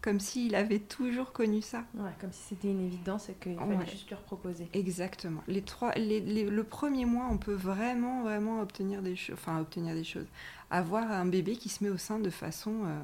Comme 0.00 0.20
s'il 0.20 0.54
avait 0.54 0.78
toujours 0.78 1.32
connu 1.32 1.60
ça. 1.60 1.84
Ouais, 1.94 2.10
comme 2.20 2.32
si 2.32 2.40
c'était 2.50 2.68
une 2.68 2.86
évidence 2.86 3.28
et 3.30 3.34
qu'il 3.34 3.56
fallait 3.56 3.90
juste 3.90 4.08
leur 4.10 4.20
proposer. 4.20 4.68
Exactement. 4.72 5.42
Les 5.48 5.62
trois, 5.62 5.92
le 5.96 6.62
premier 6.62 7.04
mois, 7.04 7.26
on 7.28 7.36
peut 7.36 7.54
vraiment, 7.54 8.22
vraiment 8.22 8.60
obtenir 8.60 9.02
des 9.02 9.16
choses. 9.16 9.34
Enfin, 9.34 9.60
obtenir 9.60 9.94
des 9.94 10.04
choses. 10.04 10.26
Avoir 10.70 11.10
un 11.10 11.26
bébé 11.26 11.56
qui 11.56 11.68
se 11.68 11.82
met 11.82 11.90
au 11.90 11.96
sein 11.96 12.20
de 12.20 12.30
façon 12.30 12.84
euh, 12.84 13.00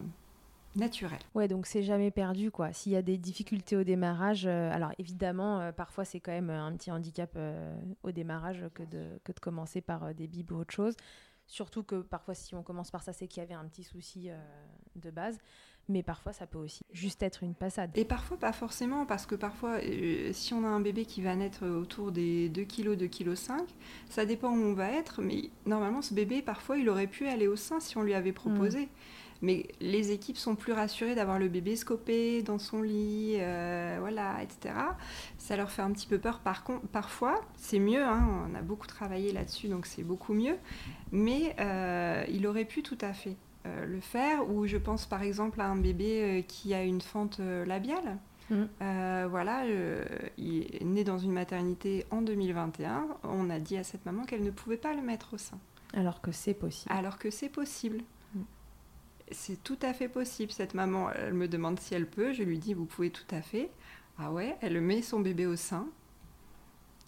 naturelle. 0.77 1.21
Ouais, 1.35 1.49
donc 1.49 1.67
c'est 1.67 1.83
jamais 1.83 2.11
perdu, 2.11 2.51
quoi. 2.51 2.73
S'il 2.73 2.93
y 2.93 2.97
a 2.97 3.03
des 3.03 3.19
difficultés 3.19 3.77
au 3.77 3.85
démarrage, 3.85 4.47
euh, 4.47 4.71
alors 4.73 4.93
évidemment, 4.99 5.61
euh, 5.61 5.73
parfois 5.73 6.05
c'est 6.05 6.21
quand 6.21 6.33
même 6.33 6.51
un 6.51 6.73
petit 6.77 6.91
handicap 6.91 7.39
au 8.03 8.11
démarrage 8.13 8.65
que 8.75 8.83
de, 8.83 9.19
que 9.25 9.33
de 9.33 9.41
commencer 9.41 9.81
par 9.81 10.15
des 10.15 10.27
bibes 10.27 10.53
ou 10.53 10.57
autre 10.57 10.75
chose. 10.75 10.95
Surtout 11.47 11.83
que 11.83 12.01
parfois, 12.01 12.35
si 12.35 12.55
on 12.55 12.63
commence 12.63 12.91
par 12.91 13.03
ça, 13.03 13.13
c'est 13.13 13.29
qu'il 13.29 13.43
y 13.43 13.45
avait 13.45 13.55
un 13.55 13.67
petit 13.67 13.85
souci 13.85 14.31
euh, 14.31 14.37
de 14.97 15.11
base. 15.11 15.39
Mais 15.89 16.03
parfois, 16.03 16.33
ça 16.33 16.47
peut 16.47 16.59
aussi 16.59 16.85
juste 16.93 17.23
être 17.23 17.43
une 17.43 17.55
passade. 17.55 17.91
Et 17.95 18.05
parfois, 18.05 18.39
pas 18.39 18.53
forcément, 18.53 19.05
parce 19.05 19.27
que 19.27 19.35
parfois, 19.35 19.79
euh, 19.83 20.31
si 20.33 20.55
on 20.55 20.65
a 20.65 20.69
un 20.69 20.81
bébé 20.81 21.05
qui 21.05 21.21
va 21.21 21.37
naître 21.37 21.67
autour 21.67 22.11
des 22.11 22.49
2 22.49 22.65
kg, 22.65 22.97
2 22.97 23.07
kg 23.07 23.35
5, 23.35 23.63
ça 24.09 24.25
dépend 24.25 24.51
où 24.51 24.63
on 24.63 24.73
va 24.73 24.91
être. 24.91 25.21
Mais 25.21 25.51
normalement, 25.67 26.01
ce 26.01 26.15
bébé, 26.15 26.41
parfois, 26.41 26.79
il 26.79 26.89
aurait 26.89 27.07
pu 27.07 27.29
aller 27.29 27.49
au 27.49 27.57
sein 27.57 27.81
si 27.81 27.99
on 27.99 28.03
lui 28.03 28.15
avait 28.15 28.33
proposé. 28.33 28.87
Mm. 28.87 28.89
Mais 29.43 29.67
les 29.81 30.11
équipes 30.11 30.39
sont 30.39 30.55
plus 30.55 30.73
rassurées 30.73 31.15
d'avoir 31.15 31.39
le 31.39 31.49
bébé 31.49 31.77
scopé 31.77 32.43
dans 32.43 32.59
son 32.59 32.81
lit, 32.81 33.35
euh, 33.39 33.99
voilà, 34.01 34.43
etc. 34.43 34.75
Ça 35.37 35.55
leur 35.57 35.71
fait 35.71 35.83
un 35.83 35.93
petit 35.93 36.07
peu 36.07 36.19
peur. 36.19 36.41
Par 36.41 36.65
contre, 36.65 36.87
parfois, 36.87 37.43
c'est 37.55 37.79
mieux. 37.79 38.03
Hein, 38.03 38.27
on 38.49 38.55
a 38.55 38.63
beaucoup 38.63 38.87
travaillé 38.87 39.33
là-dessus, 39.33 39.69
donc 39.69 39.85
c'est 39.85 40.03
beaucoup 40.03 40.33
mieux. 40.33 40.57
Mais 41.13 41.55
euh, 41.61 42.25
il 42.31 42.47
aurait 42.47 42.65
pu 42.65 42.83
tout 42.83 42.97
à 43.03 43.13
fait 43.13 43.37
euh, 43.67 43.87
le 43.87 44.01
faire. 44.01 44.49
Ou 44.51 44.67
je 44.67 44.77
pense 44.77 45.07
par 45.07 45.23
exemple 45.23 45.61
à 45.61 45.67
un 45.67 45.77
bébé 45.77 46.45
qui 46.49 46.75
a 46.75 46.83
une 46.83 47.01
fente 47.01 47.39
labiale. 47.39 48.19
Mmh. 48.51 48.65
voilà, 49.31 49.65
il 50.37 50.77
est 50.77 50.85
né 50.85 51.03
dans 51.03 51.17
une 51.17 51.33
maternité 51.33 52.05
en 52.11 52.21
2021. 52.21 53.07
On 53.23 53.49
a 53.49 53.59
dit 53.59 53.79
à 53.79 53.85
cette 53.85 54.05
maman 54.05 54.25
qu'elle 54.25 54.43
ne 54.43 54.51
pouvait 54.51 54.77
pas 54.77 54.93
le 54.93 55.01
mettre 55.01 55.35
au 55.35 55.39
sein. 55.39 55.59
Alors 55.95 56.21
que 56.21 56.31
c'est 56.31 56.55
possible. 56.55 56.93
Alors 56.95 57.19
que 57.19 57.31
c'est 57.31 57.49
possible 57.49 58.03
c'est 59.31 59.63
tout 59.63 59.79
à 59.83 59.93
fait 59.93 60.09
possible. 60.09 60.53
Cette 60.53 60.75
maman, 60.75 61.11
elle 61.11 61.35
me 61.35 61.49
demande 61.49 61.81
si 61.81 61.95
elle 61.95 62.07
peut. 62.07 62.33
Je 62.33 62.43
lui 62.43 62.59
dis, 62.59 62.75
vous 62.75 62.87
pouvez 62.87 63.11
tout 63.11 63.27
à 63.31 63.43
fait. 63.43 63.71
Ah 64.19 64.31
ouais, 64.31 64.57
elle 64.61 64.81
met 64.81 65.03
son 65.03 65.21
bébé 65.21 65.47
au 65.47 65.57
sein. 65.57 65.87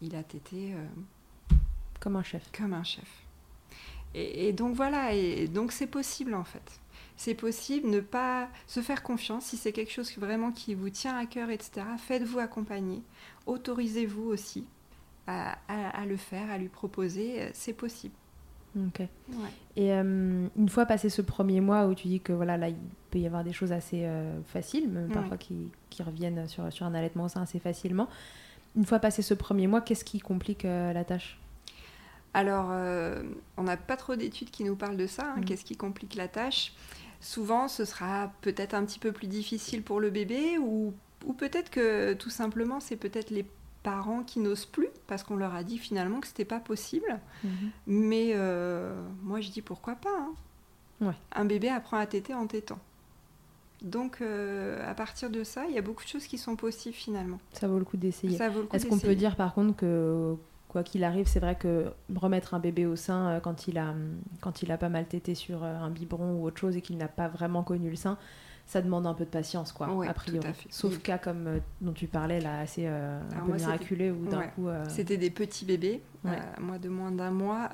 Il 0.00 0.14
a 0.16 0.22
tété. 0.22 0.74
Euh, 0.74 1.54
comme 2.00 2.16
un 2.16 2.22
chef. 2.22 2.50
Comme 2.52 2.72
un 2.72 2.84
chef. 2.84 3.25
Et, 4.18 4.54
donc 4.54 4.74
voilà, 4.74 5.12
et 5.12 5.46
donc 5.46 5.72
c'est 5.72 5.86
possible 5.86 6.34
en 6.34 6.44
fait. 6.44 6.80
C'est 7.18 7.34
possible, 7.34 7.88
ne 7.88 8.00
pas 8.00 8.48
se 8.66 8.80
faire 8.80 9.02
confiance. 9.02 9.44
Si 9.44 9.58
c'est 9.58 9.72
quelque 9.72 9.92
chose 9.92 10.10
vraiment 10.16 10.52
qui 10.52 10.74
vous 10.74 10.88
tient 10.88 11.16
à 11.16 11.26
cœur, 11.26 11.50
etc., 11.50 11.86
faites-vous 11.98 12.38
accompagner. 12.38 13.02
Autorisez-vous 13.46 14.24
aussi 14.24 14.64
à, 15.26 15.56
le 16.06 16.16
faire, 16.16 16.50
à 16.50 16.56
lui 16.56 16.68
proposer. 16.68 17.50
C'est 17.52 17.72
possible. 17.74 18.14
Ok. 18.76 19.00
Et 19.76 19.92
euh, 19.92 20.48
une 20.56 20.68
fois 20.68 20.86
passé 20.86 21.08
ce 21.08 21.22
premier 21.22 21.60
mois 21.60 21.86
où 21.86 21.94
tu 21.94 22.08
dis 22.08 22.20
que 22.20 22.32
voilà, 22.32 22.56
là, 22.56 22.68
il 22.68 22.76
peut 23.10 23.18
y 23.18 23.26
avoir 23.26 23.44
des 23.44 23.52
choses 23.52 23.72
assez 23.72 24.04
euh, 24.04 24.40
faciles, 24.44 24.88
même 24.88 25.08
parfois 25.08 25.36
qui, 25.36 25.70
qui, 25.90 26.02
reviennent 26.02 26.46
sur, 26.48 26.70
sur 26.72 26.86
un 26.86 26.94
allaitement 26.94 27.24
au 27.24 27.28
sein 27.28 27.42
assez 27.42 27.58
facilement. 27.58 28.08
Une 28.76 28.84
fois 28.84 28.98
passé 28.98 29.22
ce 29.22 29.34
premier 29.34 29.66
mois, 29.66 29.80
qu'est-ce 29.80 30.04
qui 30.04 30.20
complique 30.20 30.64
euh, 30.64 30.92
la 30.92 31.04
tâche? 31.04 31.38
Alors, 32.36 32.70
on 33.56 33.62
n'a 33.62 33.76
pas 33.76 33.96
trop 33.96 34.14
d'études 34.14 34.50
qui 34.50 34.64
nous 34.64 34.76
parlent 34.76 34.96
de 34.96 35.06
ça. 35.06 35.32
Hein, 35.32 35.40
mm. 35.40 35.44
Qu'est-ce 35.44 35.64
qui 35.64 35.76
complique 35.76 36.14
la 36.14 36.28
tâche 36.28 36.72
Souvent, 37.20 37.66
ce 37.66 37.84
sera 37.84 38.30
peut-être 38.42 38.74
un 38.74 38.84
petit 38.84 38.98
peu 38.98 39.10
plus 39.10 39.26
difficile 39.26 39.82
pour 39.82 40.00
le 40.00 40.10
bébé 40.10 40.58
ou, 40.58 40.92
ou 41.24 41.32
peut-être 41.32 41.70
que 41.70 42.12
tout 42.12 42.30
simplement, 42.30 42.78
c'est 42.78 42.96
peut-être 42.96 43.30
les 43.30 43.46
parents 43.86 44.24
qui 44.24 44.40
n'osent 44.40 44.66
plus 44.66 44.88
parce 45.06 45.22
qu'on 45.22 45.36
leur 45.36 45.54
a 45.54 45.62
dit 45.62 45.78
finalement 45.78 46.18
que 46.18 46.26
c'était 46.26 46.44
pas 46.44 46.58
possible. 46.58 47.20
Mhm. 47.44 47.70
Mais 47.86 48.32
euh, 48.34 49.00
moi 49.22 49.40
je 49.40 49.50
dis 49.50 49.62
pourquoi 49.62 49.94
pas. 49.94 50.28
Hein. 51.00 51.14
Un 51.30 51.44
bébé 51.44 51.68
apprend 51.68 51.96
à 51.96 52.06
téter 52.06 52.34
en 52.34 52.48
tétant. 52.48 52.80
Donc 53.82 54.18
euh, 54.20 54.90
à 54.90 54.94
partir 54.94 55.30
de 55.30 55.44
ça, 55.44 55.66
il 55.68 55.74
y 55.74 55.78
a 55.78 55.82
beaucoup 55.82 56.02
de 56.02 56.08
choses 56.08 56.26
qui 56.26 56.36
sont 56.36 56.56
possibles 56.56 56.96
finalement. 56.96 57.38
Ça 57.52 57.68
vaut 57.68 57.78
le 57.78 57.84
coup 57.84 57.96
d'essayer. 57.96 58.36
Est-ce 58.72 58.86
qu'on 58.86 58.98
peut 58.98 59.14
dire 59.14 59.36
par 59.36 59.54
contre 59.54 59.76
que 59.76 60.34
quoi 60.68 60.82
qu'il 60.82 61.04
arrive, 61.04 61.26
c'est 61.26 61.40
vrai 61.40 61.56
que 61.56 61.92
remettre 62.14 62.54
un 62.54 62.58
bébé 62.58 62.86
au 62.86 62.96
sein 62.96 63.28
euh, 63.28 63.40
quand 63.40 63.68
il 63.68 63.78
a 63.78 63.94
quand 64.40 64.62
il 64.62 64.72
a 64.72 64.78
pas 64.78 64.88
mal 64.88 65.06
tété 65.06 65.34
sur 65.34 65.64
un 65.64 65.90
biberon 65.90 66.34
ou 66.34 66.46
autre 66.46 66.58
chose 66.58 66.76
et 66.76 66.82
qu'il 66.82 66.96
n'a 66.96 67.08
pas 67.08 67.28
vraiment 67.28 67.62
connu 67.62 67.90
le 67.90 67.96
sein, 67.96 68.18
ça 68.66 68.82
demande 68.82 69.06
un 69.06 69.14
peu 69.14 69.24
de 69.24 69.30
patience, 69.30 69.72
quoi, 69.72 69.88
a 70.06 70.12
priori. 70.12 70.48
Sauf 70.70 70.98
cas 70.98 71.18
comme 71.18 71.46
euh, 71.46 71.58
dont 71.80 71.92
tu 71.92 72.08
parlais, 72.08 72.40
là, 72.40 72.58
assez 72.58 72.84
euh, 72.86 73.20
un 73.34 73.46
peu 73.46 73.52
miraculé, 73.52 74.10
ou 74.10 74.26
d'un 74.26 74.42
coup... 74.42 74.68
Euh, 74.68 74.84
c'était 74.88 75.16
des 75.16 75.30
petits 75.30 75.64
bébés, 75.64 76.02
moi 76.60 76.78
de 76.78 76.88
moins 76.88 77.12
d'un 77.12 77.30
mois, 77.30 77.70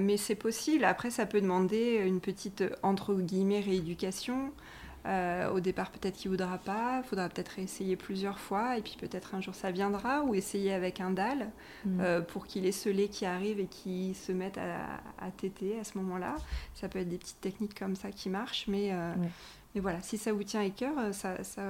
mais 0.00 0.16
c'est 0.16 0.36
possible. 0.36 0.84
Après, 0.84 1.10
ça 1.10 1.26
peut 1.26 1.40
demander 1.40 2.02
une 2.06 2.20
petite, 2.20 2.64
entre 2.82 3.14
guillemets, 3.14 3.60
rééducation. 3.60 4.52
Au 5.52 5.60
départ, 5.60 5.90
peut-être 5.90 6.16
qu'il 6.16 6.30
ne 6.30 6.36
voudra 6.36 6.58
pas, 6.58 7.00
il 7.04 7.08
faudra 7.08 7.28
peut-être 7.28 7.58
essayer 7.58 7.96
plusieurs 7.96 8.38
fois, 8.38 8.76
et 8.76 8.82
puis 8.82 8.96
peut-être 8.98 9.34
un 9.34 9.40
jour 9.40 9.54
ça 9.54 9.70
viendra, 9.70 10.22
ou 10.22 10.34
essayer 10.34 10.72
avec 10.72 11.00
un 11.00 11.10
dalle 11.10 11.50
mm. 11.84 12.22
pour 12.28 12.46
qu'il 12.46 12.66
ait 12.66 12.72
ce 12.72 12.88
lait 12.88 13.08
qui 13.08 13.24
arrive 13.26 13.60
et 13.60 13.66
qui 13.66 14.14
se 14.14 14.32
mette 14.32 14.58
à, 14.58 15.00
à 15.24 15.30
téter 15.30 15.78
à 15.78 15.84
ce 15.84 15.96
moment-là. 15.98 16.36
Ça 16.74 16.88
peut 16.88 16.98
être 16.98 17.08
des 17.08 17.18
petites 17.18 17.40
techniques 17.40 17.78
comme 17.78 17.96
ça 17.96 18.10
qui 18.10 18.28
marchent, 18.28 18.66
mais 18.68 18.92
mais 19.76 19.82
voilà, 19.82 20.00
si 20.00 20.16
ça 20.16 20.32
vous 20.32 20.42
tient 20.42 20.62
à 20.62 20.70
cœur, 20.70 20.98
euh, 20.98 21.12
ça, 21.12 21.44
ça, 21.44 21.62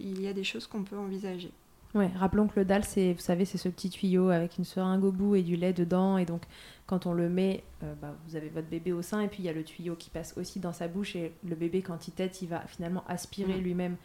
il 0.00 0.22
y 0.22 0.26
a 0.26 0.32
des 0.32 0.42
choses 0.42 0.66
qu'on 0.66 0.84
peut 0.84 0.96
envisager. 0.96 1.52
Ouais, 1.94 2.08
rappelons 2.16 2.46
que 2.46 2.60
le 2.60 2.64
dalle, 2.64 2.84
c'est, 2.84 3.14
vous 3.14 3.20
savez, 3.20 3.44
c'est 3.44 3.58
ce 3.58 3.68
petit 3.68 3.90
tuyau 3.90 4.28
avec 4.28 4.58
une 4.58 4.64
seringue 4.64 5.02
au 5.02 5.10
bout 5.10 5.34
et 5.34 5.42
du 5.42 5.56
lait 5.56 5.72
dedans. 5.72 6.18
Et 6.18 6.24
donc, 6.24 6.42
quand 6.86 7.06
on 7.06 7.12
le 7.12 7.28
met, 7.28 7.64
euh, 7.82 7.94
bah, 8.00 8.14
vous 8.26 8.36
avez 8.36 8.48
votre 8.48 8.68
bébé 8.68 8.92
au 8.92 9.02
sein 9.02 9.20
et 9.20 9.28
puis 9.28 9.42
il 9.42 9.46
y 9.46 9.48
a 9.48 9.52
le 9.52 9.64
tuyau 9.64 9.96
qui 9.96 10.08
passe 10.08 10.34
aussi 10.36 10.60
dans 10.60 10.72
sa 10.72 10.86
bouche. 10.86 11.16
Et 11.16 11.32
le 11.42 11.56
bébé, 11.56 11.82
quand 11.82 12.06
il 12.06 12.12
tète, 12.12 12.42
il 12.42 12.48
va 12.48 12.60
finalement 12.68 13.02
aspirer 13.08 13.58
lui-même 13.58 13.96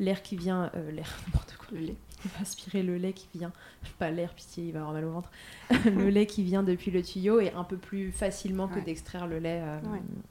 l'air 0.00 0.22
qui 0.22 0.36
vient, 0.36 0.70
euh, 0.74 0.90
l'air, 0.90 1.08
n'importe 1.26 1.56
quoi, 1.56 1.68
le 1.72 1.86
lait, 1.86 1.96
il 2.24 2.30
va 2.32 2.40
aspirer 2.40 2.82
le 2.82 2.96
lait 2.96 3.12
qui 3.12 3.28
vient, 3.34 3.52
pas 4.00 4.10
l'air, 4.10 4.34
pitié, 4.34 4.66
il 4.66 4.72
va 4.72 4.80
avoir 4.80 4.94
mal 4.94 5.04
au 5.04 5.12
ventre, 5.12 5.30
le 5.84 6.08
lait 6.08 6.26
qui 6.26 6.42
vient 6.42 6.64
depuis 6.64 6.90
le 6.90 7.02
tuyau 7.02 7.40
et 7.40 7.52
un 7.52 7.64
peu 7.64 7.76
plus 7.76 8.10
facilement 8.10 8.66
que 8.66 8.80
d'extraire 8.80 9.28
le 9.28 9.38
lait 9.38 9.60
euh, 9.62 9.78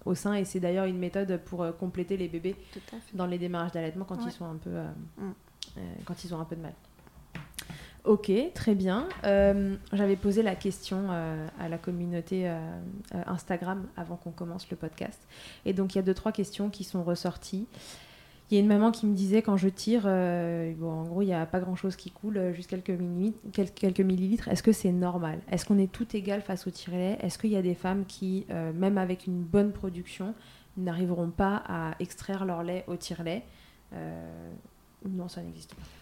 au 0.04 0.14
sein. 0.14 0.34
Et 0.34 0.44
c'est 0.44 0.60
d'ailleurs 0.60 0.86
une 0.86 1.00
méthode 1.00 1.40
pour 1.46 1.66
compléter 1.78 2.18
les 2.18 2.28
bébés 2.28 2.56
dans 3.14 3.28
les 3.28 3.38
démarrages 3.38 3.72
d'allaitement 3.72 4.04
quand 4.04 4.26
ils 4.26 4.32
sont 4.32 4.46
un 4.46 4.58
peu, 4.58 4.78
mm. 5.18 5.34
quand 6.04 6.26
ils 6.26 6.36
ont 6.36 6.42
un 6.42 6.46
peu 6.46 6.58
de 6.58 6.62
mal. 6.62 6.74
Ok, 8.08 8.32
très 8.54 8.74
bien. 8.74 9.08
J'avais 9.94 10.16
posé 10.16 10.42
la 10.42 10.56
question 10.56 11.10
à 11.12 11.70
la 11.70 11.78
communauté 11.78 12.50
Instagram 13.12 13.86
avant 13.98 14.16
qu'on 14.16 14.32
commence 14.32 14.70
le 14.72 14.78
podcast. 14.78 15.20
Et 15.66 15.74
donc, 15.74 15.94
il 15.94 15.98
y 15.98 16.00
a 16.00 16.04
deux, 16.04 16.14
trois 16.14 16.32
questions 16.32 16.70
qui 16.70 16.84
sont 16.84 17.04
ressorties. 17.04 17.68
Il 18.50 18.56
y 18.56 18.58
a 18.58 18.62
une 18.62 18.68
maman 18.68 18.92
qui 18.92 19.06
me 19.06 19.14
disait 19.14 19.42
quand 19.42 19.58
je 19.58 19.68
tire, 19.68 20.04
euh, 20.06 20.74
bon, 20.78 20.90
en 20.90 21.04
gros, 21.04 21.22
il 21.22 21.26
n'y 21.26 21.34
a 21.34 21.46
pas 21.46 21.60
grand-chose 21.60 21.98
qui 21.98 22.12
coule, 22.12 22.38
euh, 22.38 22.54
juste 22.54 22.70
quelques, 22.70 22.98
quelques, 23.76 24.00
millilitres. 24.00 24.48
Est-ce 24.48 24.64
que 24.64 24.72
c'est 24.72 24.94
normal? 24.94 25.40
Est-ce 25.52 25.66
qu'on 25.66 25.78
est 25.78 25.92
tout 25.92 26.08
égal 26.16 26.42
face 26.42 26.66
au 26.66 26.72
tire-lait 26.72 27.18
Est-ce 27.22 27.38
qu'il 27.38 27.50
y 27.50 27.58
a 27.58 27.62
des 27.62 27.76
femmes 27.76 28.06
qui, 28.06 28.46
euh, 28.50 28.72
même 28.72 28.98
avec 28.98 29.28
une 29.28 29.44
bonne 29.44 29.74
production, 29.74 30.34
n'arriveront 30.78 31.30
pas 31.30 31.62
à 31.68 31.96
extraire 32.00 32.46
leur 32.46 32.64
lait 32.64 32.86
au 32.88 32.96
tire-lait 32.96 33.44
Non, 35.06 35.28
ça 35.28 35.42
n'existe 35.42 35.76
pas. 35.76 35.97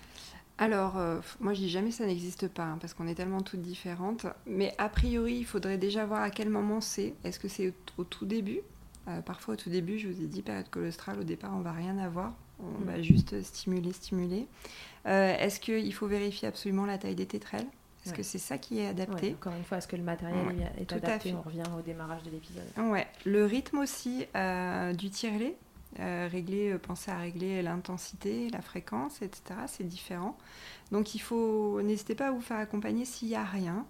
Alors, 0.58 0.96
moi 1.40 1.54
je 1.54 1.60
dis 1.60 1.70
jamais 1.70 1.92
ça 1.92 2.06
n'existe 2.06 2.48
pas, 2.48 2.64
hein, 2.64 2.78
parce 2.80 2.94
qu'on 2.94 3.08
est 3.08 3.16
tellement 3.16 3.42
toutes 3.42 3.62
différentes. 3.62 4.26
Mais 4.46 4.74
a 4.78 4.88
priori, 4.90 5.36
il 5.36 5.46
faudrait 5.46 5.78
déjà 5.78 6.06
voir 6.06 6.22
à 6.22 6.30
quel 6.30 6.50
moment 6.50 6.82
c'est. 6.82 7.14
Est-ce 7.24 7.40
que 7.40 7.48
c'est 7.48 7.74
au, 7.98 8.04
tout 8.04 8.26
début? 8.26 8.62
Euh, 9.08 9.22
parfois 9.22 9.54
au 9.54 9.58
tout 9.58 9.70
début, 9.70 10.00
je 10.00 10.08
vous 10.08 10.22
ai 10.22 10.26
dit 10.26 10.42
période 10.42 10.70
colostrale, 10.70 11.20
au 11.20 11.24
départ 11.24 11.52
on 11.56 11.62
va 11.62 11.72
rien 11.72 11.98
avoir, 12.00 12.34
on 12.60 12.82
mm. 12.82 12.86
va 12.86 13.02
juste 13.02 13.42
stimuler, 13.44 13.94
stimuler. 13.94 14.48
Euh, 15.06 15.38
est-ce 15.38 15.60
qu'il 15.60 15.94
faut 15.94 16.08
vérifier 16.08 16.48
absolument 16.48 16.86
la 16.86 16.98
taille 16.98 17.16
des 17.16 17.28
tétrelles? 17.28 17.68
Est-ce 18.04 18.14
que 18.14 18.24
c'est 18.24 18.40
ça 18.40 18.60
qui 18.60 18.80
est 18.80 18.88
adapté? 18.88 19.34
Encore 19.34 19.56
une 19.56 19.64
fois, 19.64 19.80
est-ce 19.80 19.88
que 19.88 19.96
le 19.96 20.04
matériel 20.04 20.72
est 20.78 20.94
adapté? 20.94 21.34
On 21.34 21.42
revient 21.42 21.64
au 21.76 21.82
démarrage 21.82 22.22
de 22.22 22.30
l'épisode. 22.30 22.66
Ouais, 22.78 23.08
le 23.26 23.46
rythme 23.46 23.80
aussi 23.80 24.28
euh, 24.36 24.94
du 24.94 25.10
régler, 26.00 26.78
penser 26.78 27.12
à 27.12 27.18
régler 27.18 27.62
l'intensité, 27.62 28.50
la 28.50 28.62
fréquence, 28.62 29.22
etc. 29.22 29.60
C'est 29.68 29.88
différent. 29.88 30.38
Donc 30.92 31.16
il 31.16 31.20
faut, 31.20 31.82
n'hésitez 31.82 32.16
pas 32.16 32.28
à 32.28 32.32
vous 32.32 32.42
faire 32.42 32.58
accompagner 32.58 33.06
s'il 33.06 33.30
n'y 33.30 33.36
a 33.36 33.44
rien. 33.44 33.86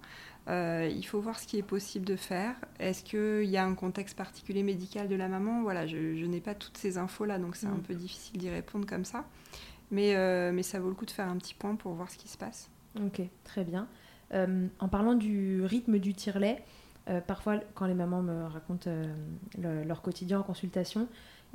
Euh, 0.48 0.88
il 0.94 1.04
faut 1.04 1.20
voir 1.20 1.38
ce 1.38 1.46
qui 1.46 1.58
est 1.58 1.62
possible 1.62 2.04
de 2.04 2.16
faire. 2.16 2.54
Est-ce 2.78 3.02
qu'il 3.02 3.50
y 3.50 3.56
a 3.56 3.64
un 3.64 3.74
contexte 3.74 4.16
particulier 4.16 4.62
médical 4.62 5.08
de 5.08 5.16
la 5.16 5.28
maman? 5.28 5.62
Voilà, 5.62 5.86
je, 5.86 6.24
n'ai 6.24 6.40
pas 6.40 6.54
toutes 6.54 6.76
ces 6.76 6.98
infos-là, 6.98 7.38
donc 7.38 7.56
c'est 7.56 7.66
un 7.66 7.72
mm. 7.72 7.82
peu 7.82 7.94
difficile 7.94 8.38
d'y 8.38 8.50
répondre 8.50 8.86
comme 8.86 9.04
ça. 9.04 9.24
Mais, 9.90 10.14
euh, 10.16 10.52
mais 10.52 10.62
ça 10.62 10.78
vaut 10.78 10.88
le 10.88 10.94
coup 10.94 11.06
de 11.06 11.10
faire 11.10 11.28
un 11.28 11.36
petit 11.36 11.54
point 11.54 11.74
pour 11.74 11.92
voir 11.94 12.10
ce 12.10 12.16
qui 12.16 12.28
se 12.28 12.38
passe. 12.38 12.70
Ok, 13.04 13.20
très 13.44 13.64
bien. 13.64 13.88
Euh, 14.34 14.66
en 14.78 14.88
parlant 14.88 15.14
du 15.14 15.62
rythme 15.64 15.98
du 15.98 16.14
tire-lait, 16.14 16.62
parfois 17.28 17.60
quand 17.74 17.86
les 17.86 17.94
mamans 17.94 18.20
me 18.20 18.46
racontent 18.46 18.90
leur 19.58 20.02
quotidien 20.02 20.40
en 20.40 20.42
consultation 20.42 21.06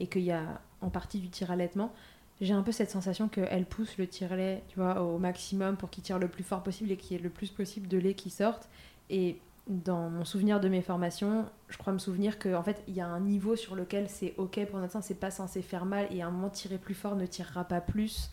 et 0.01 0.07
qu'il 0.07 0.23
y 0.23 0.31
a 0.31 0.61
en 0.81 0.89
partie 0.89 1.19
du 1.19 1.29
tir-allaitement, 1.29 1.93
j'ai 2.41 2.53
un 2.53 2.63
peu 2.63 2.71
cette 2.71 2.89
sensation 2.89 3.27
qu'elle 3.27 3.65
pousse 3.65 3.97
le 3.97 4.07
tire-lait 4.07 4.63
tu 4.67 4.79
vois, 4.79 5.01
au 5.01 5.19
maximum 5.19 5.77
pour 5.77 5.91
qu'il 5.91 6.03
tire 6.03 6.17
le 6.17 6.27
plus 6.27 6.43
fort 6.43 6.63
possible 6.63 6.91
et 6.91 6.97
qu'il 6.97 7.15
y 7.15 7.19
ait 7.19 7.23
le 7.23 7.29
plus 7.29 7.51
possible 7.51 7.87
de 7.87 7.97
lait 7.99 8.15
qui 8.15 8.31
sorte. 8.31 8.67
Et 9.11 9.37
dans 9.67 10.09
mon 10.09 10.25
souvenir 10.25 10.59
de 10.59 10.67
mes 10.67 10.81
formations, 10.81 11.45
je 11.69 11.77
crois 11.77 11.93
me 11.93 11.99
souvenir 11.99 12.39
qu'en 12.39 12.55
en 12.55 12.63
fait, 12.63 12.83
il 12.87 12.95
y 12.95 13.01
a 13.01 13.05
un 13.05 13.19
niveau 13.19 13.55
sur 13.55 13.75
lequel 13.75 14.09
c'est 14.09 14.33
ok 14.37 14.65
pour 14.65 14.79
notre 14.79 14.93
sein, 14.93 15.01
c'est 15.01 15.19
pas 15.19 15.29
censé 15.29 15.61
faire 15.61 15.85
mal 15.85 16.07
et 16.09 16.23
à 16.23 16.27
un 16.27 16.31
moment, 16.31 16.49
tirer 16.49 16.79
plus 16.79 16.95
fort 16.95 17.15
ne 17.15 17.27
tirera 17.27 17.63
pas 17.63 17.79
plus. 17.79 18.31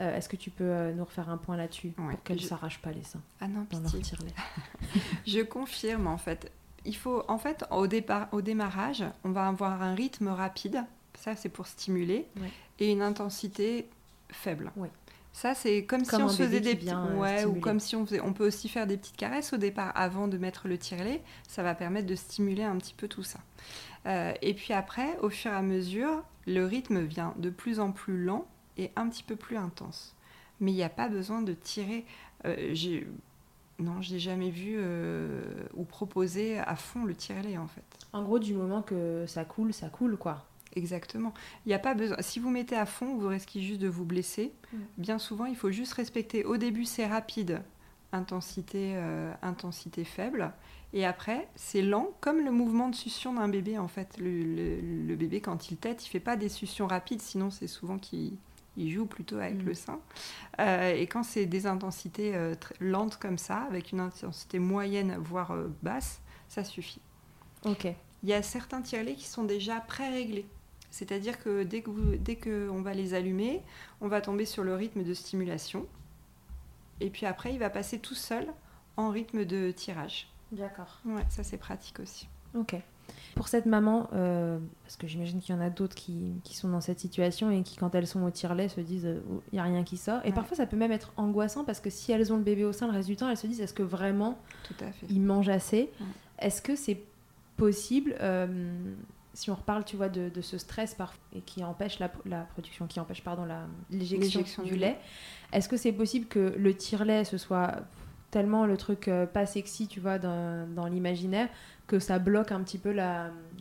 Euh, 0.00 0.16
est-ce 0.16 0.30
que 0.30 0.36
tu 0.36 0.50
peux 0.50 0.64
euh, 0.64 0.94
nous 0.94 1.04
refaire 1.04 1.28
un 1.28 1.36
point 1.36 1.58
là-dessus 1.58 1.88
pour 1.88 2.06
qu'elle 2.24 2.38
ne 2.38 2.42
s'arrache 2.42 2.80
pas 2.80 2.90
les 2.90 3.02
seins 3.02 3.20
Ah 3.40 3.48
non, 3.48 3.66
pitié. 3.66 4.00
je 5.26 5.40
confirme 5.40 6.06
en 6.06 6.16
fait. 6.16 6.50
Il 6.84 6.96
faut, 6.96 7.22
en 7.28 7.38
fait, 7.38 7.64
au, 7.70 7.86
départ, 7.86 8.28
au 8.32 8.40
démarrage, 8.40 9.04
on 9.24 9.30
va 9.30 9.46
avoir 9.46 9.82
un 9.82 9.94
rythme 9.94 10.28
rapide 10.28 10.84
ça 11.22 11.36
c'est 11.36 11.48
pour 11.48 11.66
stimuler, 11.66 12.26
et 12.80 12.90
une 12.90 13.02
intensité 13.02 13.88
faible. 14.30 14.72
Ça, 15.34 15.54
c'est 15.54 15.86
comme, 15.86 16.04
si 16.04 16.14
on 16.16 16.28
faisait 16.28 16.60
des 16.60 16.74
petits... 16.74 16.90
Euh, 16.90 17.16
ouais, 17.16 17.46
ou 17.46 17.54
comme 17.54 17.80
si 17.80 17.96
on 17.96 18.04
faisait... 18.04 18.20
On 18.20 18.34
peut 18.34 18.46
aussi 18.46 18.68
faire 18.68 18.86
des 18.86 18.98
petites 18.98 19.16
caresses 19.16 19.54
au 19.54 19.56
départ 19.56 19.90
avant 19.94 20.28
de 20.28 20.36
mettre 20.36 20.68
le 20.68 20.76
tirelet. 20.76 21.22
Ça 21.48 21.62
va 21.62 21.74
permettre 21.74 22.06
de 22.06 22.14
stimuler 22.14 22.64
un 22.64 22.76
petit 22.76 22.92
peu 22.92 23.08
tout 23.08 23.22
ça. 23.22 23.38
Euh, 24.04 24.34
et 24.42 24.52
puis 24.52 24.74
après, 24.74 25.18
au 25.20 25.30
fur 25.30 25.50
et 25.50 25.54
à 25.54 25.62
mesure, 25.62 26.22
le 26.46 26.66
rythme 26.66 27.00
vient 27.00 27.32
de 27.38 27.48
plus 27.48 27.80
en 27.80 27.92
plus 27.92 28.22
lent 28.22 28.46
et 28.76 28.90
un 28.94 29.08
petit 29.08 29.22
peu 29.22 29.34
plus 29.34 29.56
intense. 29.56 30.14
Mais 30.60 30.70
il 30.70 30.74
n'y 30.74 30.82
a 30.82 30.90
pas 30.90 31.08
besoin 31.08 31.40
de 31.40 31.54
tirer... 31.54 32.04
Euh, 32.44 32.74
j'ai... 32.74 33.08
Non, 33.78 34.02
je 34.02 34.12
n'ai 34.12 34.18
jamais 34.18 34.50
vu 34.50 34.78
ou 35.74 35.84
proposé 35.84 36.58
à 36.58 36.76
fond 36.76 37.04
le 37.04 37.14
tirelet 37.14 37.56
en 37.56 37.68
fait. 37.68 37.82
En 38.12 38.22
gros, 38.22 38.38
du 38.38 38.52
moment 38.52 38.82
que 38.82 39.24
ça 39.26 39.46
coule, 39.46 39.72
ça 39.72 39.88
coule 39.88 40.18
quoi. 40.18 40.44
Exactement. 40.74 41.34
Il 41.64 41.68
n'y 41.68 41.74
a 41.74 41.78
pas 41.78 41.94
besoin. 41.94 42.16
Si 42.20 42.38
vous 42.38 42.50
mettez 42.50 42.76
à 42.76 42.86
fond, 42.86 43.16
vous 43.16 43.28
risquez 43.28 43.60
juste 43.60 43.80
de 43.80 43.88
vous 43.88 44.04
blesser. 44.04 44.52
Mm. 44.72 44.76
Bien 44.98 45.18
souvent, 45.18 45.44
il 45.44 45.56
faut 45.56 45.70
juste 45.70 45.92
respecter. 45.94 46.44
Au 46.44 46.56
début, 46.56 46.84
c'est 46.84 47.06
rapide, 47.06 47.62
intensité, 48.12 48.92
euh, 48.94 49.32
intensité 49.42 50.04
faible. 50.04 50.52
Et 50.94 51.04
après, 51.04 51.48
c'est 51.56 51.82
lent, 51.82 52.10
comme 52.20 52.44
le 52.44 52.50
mouvement 52.50 52.88
de 52.88 52.94
succion 52.94 53.34
d'un 53.34 53.48
bébé, 53.48 53.78
en 53.78 53.88
fait. 53.88 54.16
Le, 54.18 55.14
bébé, 55.14 55.40
quand 55.40 55.70
il 55.70 55.76
tète, 55.76 56.04
il 56.06 56.08
fait 56.08 56.20
pas 56.20 56.36
des 56.36 56.48
suctions 56.48 56.86
rapides, 56.86 57.22
sinon 57.22 57.50
c'est 57.50 57.66
souvent 57.66 57.98
qu'il 57.98 58.38
joue 58.76 59.06
plutôt 59.06 59.36
avec 59.36 59.62
mm. 59.62 59.66
le 59.66 59.74
sein. 59.74 60.00
Euh, 60.58 60.94
et 60.94 61.06
quand 61.06 61.22
c'est 61.22 61.46
des 61.46 61.66
intensités 61.66 62.34
euh, 62.34 62.54
lentes 62.80 63.18
comme 63.18 63.38
ça, 63.38 63.58
avec 63.68 63.92
une 63.92 64.00
intensité 64.00 64.58
moyenne, 64.58 65.16
voire 65.18 65.54
basse, 65.82 66.20
ça 66.48 66.64
suffit. 66.64 67.00
Ok. 67.64 67.86
Il 68.22 68.28
y 68.28 68.34
a 68.34 68.42
certains 68.42 68.80
tirelets 68.80 69.14
qui 69.14 69.26
sont 69.26 69.44
déjà 69.44 69.80
pré-réglés. 69.80 70.46
C'est-à-dire 70.92 71.42
que 71.42 71.64
dès 71.64 71.82
qu'on 71.82 71.94
dès 72.20 72.36
que 72.36 72.68
va 72.82 72.92
les 72.92 73.14
allumer, 73.14 73.62
on 74.00 74.08
va 74.08 74.20
tomber 74.20 74.44
sur 74.44 74.62
le 74.62 74.74
rythme 74.74 75.02
de 75.02 75.14
stimulation. 75.14 75.86
Et 77.00 77.08
puis 77.08 77.26
après, 77.26 77.52
il 77.52 77.58
va 77.58 77.70
passer 77.70 77.98
tout 77.98 78.14
seul 78.14 78.46
en 78.96 79.10
rythme 79.10 79.44
de 79.44 79.70
tirage. 79.70 80.28
D'accord. 80.52 81.00
Ouais, 81.06 81.24
ça 81.30 81.42
c'est 81.42 81.56
pratique 81.56 81.98
aussi. 81.98 82.28
Ok. 82.54 82.76
Pour 83.34 83.48
cette 83.48 83.64
maman, 83.64 84.08
euh, 84.12 84.58
parce 84.84 84.96
que 84.96 85.06
j'imagine 85.06 85.40
qu'il 85.40 85.54
y 85.54 85.58
en 85.58 85.62
a 85.62 85.70
d'autres 85.70 85.94
qui, 85.94 86.40
sont 86.44 86.68
dans 86.68 86.82
cette 86.82 87.00
situation 87.00 87.50
et 87.50 87.62
qui, 87.62 87.76
quand 87.76 87.94
elles 87.94 88.06
sont 88.06 88.22
au 88.22 88.30
tire-lait, 88.30 88.68
se 88.68 88.80
disent 88.80 89.04
il 89.04 89.08
euh, 89.08 89.40
n'y 89.54 89.58
a 89.58 89.62
rien 89.62 89.84
qui 89.84 89.96
sort. 89.96 90.20
Et 90.24 90.32
parfois, 90.32 90.58
ça 90.58 90.66
peut 90.66 90.76
même 90.76 90.92
être 90.92 91.12
angoissant 91.16 91.64
parce 91.64 91.80
que 91.80 91.88
si 91.88 92.12
elles 92.12 92.32
ont 92.32 92.36
le 92.36 92.42
bébé 92.42 92.64
au 92.64 92.72
sein, 92.72 92.86
le 92.86 92.92
reste 92.92 93.08
du 93.08 93.16
temps, 93.16 93.30
elles 93.30 93.38
se 93.38 93.46
disent 93.46 93.62
est-ce 93.62 93.74
que 93.74 93.82
vraiment 93.82 94.38
Tout 94.64 94.84
à 94.84 94.92
fait. 94.92 95.06
ils 95.08 95.22
mangent 95.22 95.48
assez? 95.48 95.90
Est-ce 96.38 96.60
que 96.60 96.76
c'est 96.76 97.00
possible 97.56 98.14
euh, 98.20 98.94
si 99.34 99.50
on 99.50 99.54
reparle, 99.54 99.84
tu 99.84 99.96
vois, 99.96 100.08
de, 100.08 100.40
ce 100.40 100.58
stress 100.58 100.96
et 101.34 101.40
qui 101.40 101.64
empêche 101.64 101.98
la, 101.98 102.08
production, 102.08 102.86
qui 102.86 103.00
empêche, 103.00 103.22
pardon, 103.22 103.46
l'éjection 103.90 104.62
du 104.62 104.76
lait, 104.76 104.98
est-ce 105.52 105.68
que 105.68 105.76
c'est 105.76 105.92
possible 105.92 106.26
que 106.26 106.54
le 106.56 106.74
tire-lait, 106.74 107.24
ce 107.24 107.38
soit 107.38 107.76
tellement 108.30 108.64
le 108.64 108.76
truc 108.76 109.08
euh, 109.08 109.26
pas 109.26 109.44
sexy, 109.44 109.88
tu 109.88 110.00
vois, 110.00 110.18
dans, 110.18 110.66
dans 110.66 110.86
l'imaginaire, 110.86 111.48
que 111.86 111.98
ça 111.98 112.18
bloque 112.18 112.50
un 112.50 112.62
petit 112.62 112.78
peu 112.78 112.94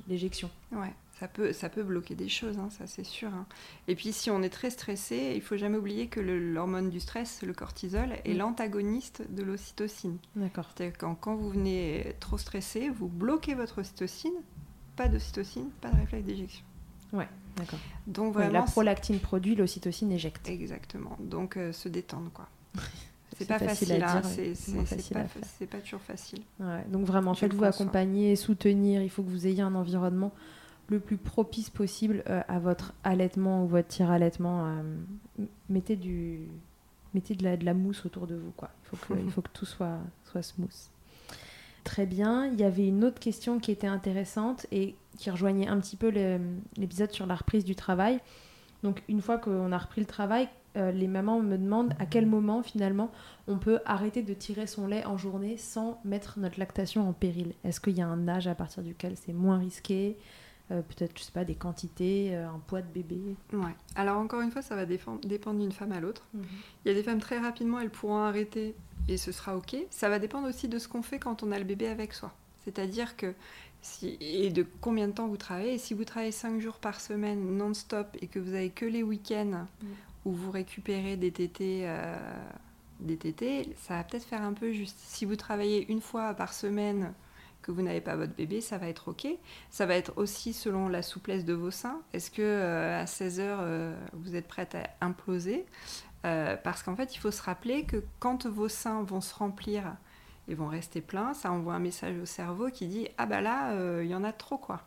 l'éjection? 0.08 0.50
Ouais, 0.72 0.94
ça 1.22 1.28
peut, 1.28 1.54
ça 1.54 1.70
peut 1.70 1.84
bloquer 1.84 2.16
des 2.16 2.30
choses, 2.30 2.58
hein, 2.58 2.70
ça 2.72 2.88
c'est 2.88 3.04
sûr. 3.04 3.30
Hein. 3.30 3.46
Et 3.88 3.94
puis 3.94 4.12
si 4.12 4.32
on 4.32 4.42
est 4.42 4.50
très 4.50 4.72
stressé, 4.72 5.34
il 5.36 5.42
faut 5.44 5.56
jamais 5.56 5.78
oublier 5.78 6.08
que 6.08 6.20
l'hormone 6.20 6.90
du 6.90 7.00
stress, 7.00 7.44
le 7.44 7.54
cortisol, 7.54 8.14
est 8.26 8.34
mm. 8.34 8.38
l'antagoniste 8.38 9.24
de 9.30 9.44
l'ocytocine. 9.44 10.18
D'accord. 10.36 10.72
C'est-à-dire 10.76 10.98
quand, 10.98 11.36
vous 11.36 11.52
venez 11.52 12.16
trop 12.20 12.40
stressé, 12.40 12.90
vous 12.90 13.08
bloquez 13.08 13.54
votre 13.54 13.82
ocytocine, 13.82 14.34
pas 14.96 15.08
d'ocytocine, 15.08 15.70
pas 15.82 15.90
de 15.90 15.98
réflexe 15.98 16.26
d'éjection. 16.26 16.66
Ouais, 17.14 17.28
d'accord. 17.58 17.80
Donc 18.08 18.34
vraiment, 18.34 18.52
la 18.52 18.62
prolactine 18.64 19.20
produit, 19.20 19.56
l'ocytocine 19.56 20.12
éjecte. 20.12 20.48
Exactement. 20.50 21.18
Donc 21.20 21.58
euh, 21.58 21.72
se 21.72 21.90
détendre 21.90 22.32
quoi. 22.34 22.48
C'est 23.38 23.48
pas 23.48 23.60
facile, 23.60 23.94
à 23.94 23.98
dire, 23.98 24.30
c'est 24.54 25.66
pas, 25.66 25.80
toujours 25.80 26.02
facile. 26.02 26.42
Ouais, 26.60 26.84
donc 26.90 27.06
vraiment, 27.06 27.34
faites-vous 27.34 27.64
accompagner, 27.64 28.36
soutenir. 28.36 29.02
Il 29.02 29.10
faut 29.10 29.24
que 29.24 29.30
vous 29.30 29.48
ayez 29.48 29.62
un 29.62 29.74
environnement 29.74 30.32
le 30.90 31.00
plus 31.00 31.18
propice 31.18 31.70
possible 31.70 32.24
euh, 32.28 32.42
à 32.48 32.60
votre 32.60 32.94
allaitement 33.04 33.64
ou 33.64 33.68
votre 33.68 33.88
tir-allaitement. 33.88 34.68
Euh, 34.68 35.46
mettez, 35.70 35.96
du, 35.96 36.42
mettez 37.14 37.34
de, 37.34 37.44
la, 37.44 37.56
de 37.56 37.66
la 37.66 37.74
mousse 37.74 38.06
autour 38.06 38.28
de 38.28 38.36
vous. 38.36 38.52
Quoi. 38.52 38.70
Il, 38.84 38.90
faut 38.90 39.14
que, 39.14 39.20
il 39.20 39.32
faut 39.32 39.42
que 39.42 39.50
tout 39.54 39.66
soit, 39.66 40.00
soit 40.26 40.44
smooth. 40.44 40.70
Très 41.84 42.06
bien. 42.06 42.48
Il 42.48 42.60
y 42.60 42.64
avait 42.64 42.88
une 42.88 43.04
autre 43.04 43.20
question 43.20 43.60
qui 43.60 43.72
était 43.72 43.88
intéressante 43.88 44.68
et 44.72 44.96
qui 45.18 45.30
rejoignait 45.30 45.68
un 45.68 45.80
petit 45.80 45.96
peu 45.96 46.10
l'épisode 46.78 47.12
sur 47.12 47.26
la 47.26 47.36
reprise 47.36 47.66
du 47.66 47.76
travail. 47.76 48.20
Donc 48.84 49.04
une 49.08 49.22
fois 49.22 49.38
qu'on 49.38 49.72
a 49.72 49.78
repris 49.78 50.02
le 50.02 50.08
travail, 50.08 50.50
euh, 50.78 50.92
les 50.92 51.08
mamans 51.08 51.42
me 51.42 51.58
demandent 51.58 51.94
à 52.00 52.06
quel 52.06 52.26
moment 52.26 52.64
finalement 52.64 53.12
on 53.48 53.58
peut 53.58 53.80
arrêter 53.86 54.24
de 54.24 54.34
tirer 54.34 54.68
son 54.68 54.88
lait 54.88 55.06
en 55.06 55.18
journée 55.18 55.58
sans 55.58 56.00
mettre 56.06 56.40
notre 56.40 56.60
lactation 56.60 57.08
en 57.08 57.14
péril. 57.14 57.54
Est-ce 57.64 57.82
qu'il 57.82 57.98
y 57.98 58.02
a 58.02 58.08
un 58.08 58.28
âge 58.28 58.48
à 58.48 58.56
partir 58.56 58.82
duquel 58.84 59.16
c'est 59.18 59.34
moins 59.34 59.58
risqué 59.58 60.18
Peut-être, 60.70 61.20
je 61.20 61.24
sais 61.24 61.34
pas, 61.34 61.44
des 61.44 61.56
quantités, 61.56 62.34
un 62.34 62.62
poids 62.66 62.82
de 62.82 62.88
bébé? 62.88 63.20
Ouais. 63.52 63.76
Alors 63.96 64.16
encore 64.20 64.40
une 64.40 64.52
fois, 64.52 64.62
ça 64.62 64.74
va 64.74 64.86
dépendre 64.86 65.20
d'une 65.60 65.72
femme 65.74 65.92
à 65.92 66.00
l'autre. 66.00 66.26
Mhm. 66.34 66.44
Il 66.86 66.88
y 66.88 66.92
a 66.92 66.94
des 66.94 67.04
femmes 67.04 67.20
très 67.20 67.40
rapidement, 67.40 67.82
elles 67.82 67.90
pourront 67.90 68.20
arrêter 68.20 68.74
et 69.08 69.18
ce 69.18 69.32
sera 69.32 69.56
ok. 69.56 69.76
Ça 69.90 70.10
va 70.10 70.20
dépendre 70.20 70.48
aussi 70.48 70.68
de 70.68 70.80
ce 70.80 70.88
qu'on 70.88 71.02
fait 71.02 71.20
quand 71.20 71.44
on 71.44 71.52
a 71.52 71.60
le 71.60 71.66
bébé 71.66 71.88
avec 71.88 72.14
soi. 72.14 72.34
C'est-à-dire 72.64 73.18
que 73.18 73.34
si, 73.82 74.18
et 74.22 74.52
de 74.52 74.66
combien 74.82 75.08
de 75.08 75.14
temps 75.14 75.28
vous 75.28 75.38
travaillez. 75.38 75.74
Et 75.74 75.78
si 75.78 75.94
vous 75.94 76.06
travaillez 76.06 76.32
5 76.32 76.60
jours 76.62 76.78
par 76.78 77.02
semaine 77.02 77.58
non-stop 77.58 78.16
et 78.22 78.28
que 78.28 78.40
vous 78.40 78.54
avez 78.54 78.70
que 78.70 78.86
les 78.86 79.04
week-ends 79.04 79.66
mm. 79.82 79.88
où 80.26 80.32
vous 80.32 80.52
récupérez 80.52 81.18
des 81.18 81.32
tétés, 81.32 81.82
euh, 81.86 82.16
des 83.00 83.18
tétés, 83.18 83.70
ça 83.82 83.96
va 83.96 84.04
peut-être 84.04 84.26
faire 84.26 84.44
un 84.44 84.54
peu 84.54 84.72
juste. 84.72 84.98
Si 85.00 85.26
vous 85.26 85.36
travaillez 85.36 85.92
une 85.92 86.02
fois 86.02 86.34
par 86.34 86.54
semaine 86.54 87.14
que 87.62 87.72
vous 87.72 87.82
n'avez 87.82 88.02
pas 88.02 88.16
votre 88.16 88.34
bébé, 88.34 88.62
ça 88.62 88.78
va 88.78 88.88
être 88.88 89.10
ok. 89.10 89.28
Ça 89.70 89.86
va 89.86 89.96
être 89.96 90.14
aussi 90.16 90.54
selon 90.54 90.88
la 90.88 91.02
souplesse 91.02 91.46
de 91.46 91.54
vos 91.54 91.72
seins. 91.72 92.02
Est-ce 92.14 92.32
que 92.32 92.42
euh, 92.42 93.02
à 93.02 93.06
16 93.06 93.40
heures 93.40 93.60
euh, 93.62 93.96
vous 94.14 94.36
êtes 94.36 94.48
prête 94.48 94.76
à 94.76 95.06
imploser? 95.06 95.66
Parce 96.24 96.84
qu'en 96.84 96.96
fait, 96.96 97.16
il 97.16 97.20
faut 97.20 97.32
se 97.32 97.42
rappeler 97.42 97.86
que 97.86 98.04
quand 98.20 98.46
vos 98.46 98.70
seins 98.70 99.04
vont 99.04 99.22
se 99.22 99.34
remplir 99.34 99.96
ils 100.48 100.56
vont 100.56 100.68
rester 100.68 101.02
pleins, 101.02 101.34
ça 101.34 101.52
envoie 101.52 101.76
un 101.76 101.80
message 101.80 102.18
au 102.18 102.26
cerveau 102.26 102.70
qui 102.70 102.88
dit 102.88 103.08
ah 103.18 103.26
bah 103.26 103.42
là 103.42 103.72
euh, 103.72 104.04
il 104.04 104.10
y 104.10 104.16
en 104.16 104.24
a 104.24 104.34
trop 104.34 104.58
quoi. 104.58 104.82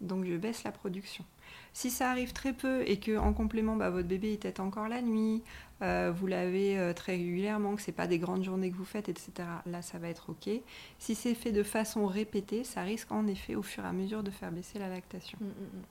Donc 0.00 0.24
je 0.24 0.36
baisse 0.36 0.64
la 0.64 0.72
production. 0.72 1.24
Si 1.72 1.90
ça 1.90 2.10
arrive 2.10 2.32
très 2.32 2.52
peu 2.52 2.82
et 2.86 2.98
que 2.98 3.16
en 3.16 3.32
complément 3.32 3.76
bah, 3.76 3.90
votre 3.90 4.08
bébé 4.08 4.34
est 4.34 4.42
peut-être 4.42 4.60
encore 4.60 4.88
la 4.88 5.02
nuit, 5.02 5.42
euh, 5.82 6.12
vous 6.14 6.26
l'avez 6.26 6.78
euh, 6.78 6.92
très 6.92 7.12
régulièrement, 7.12 7.76
que 7.76 7.82
c'est 7.82 7.92
pas 7.92 8.06
des 8.06 8.18
grandes 8.18 8.44
journées 8.44 8.70
que 8.70 8.76
vous 8.76 8.84
faites, 8.84 9.08
etc. 9.08 9.32
Là 9.64 9.80
ça 9.82 9.98
va 9.98 10.08
être 10.08 10.30
ok. 10.30 10.50
Si 10.98 11.14
c'est 11.14 11.34
fait 11.34 11.52
de 11.52 11.62
façon 11.62 12.06
répétée, 12.06 12.64
ça 12.64 12.82
risque 12.82 13.12
en 13.12 13.26
effet 13.26 13.54
au 13.54 13.62
fur 13.62 13.84
et 13.84 13.88
à 13.88 13.92
mesure 13.92 14.22
de 14.22 14.30
faire 14.30 14.52
baisser 14.52 14.78
la 14.78 14.88
lactation. 14.88 15.38
Oui, 15.40 15.46
mm, 15.46 15.50
mm, 15.50 15.80
mm. 15.80 15.84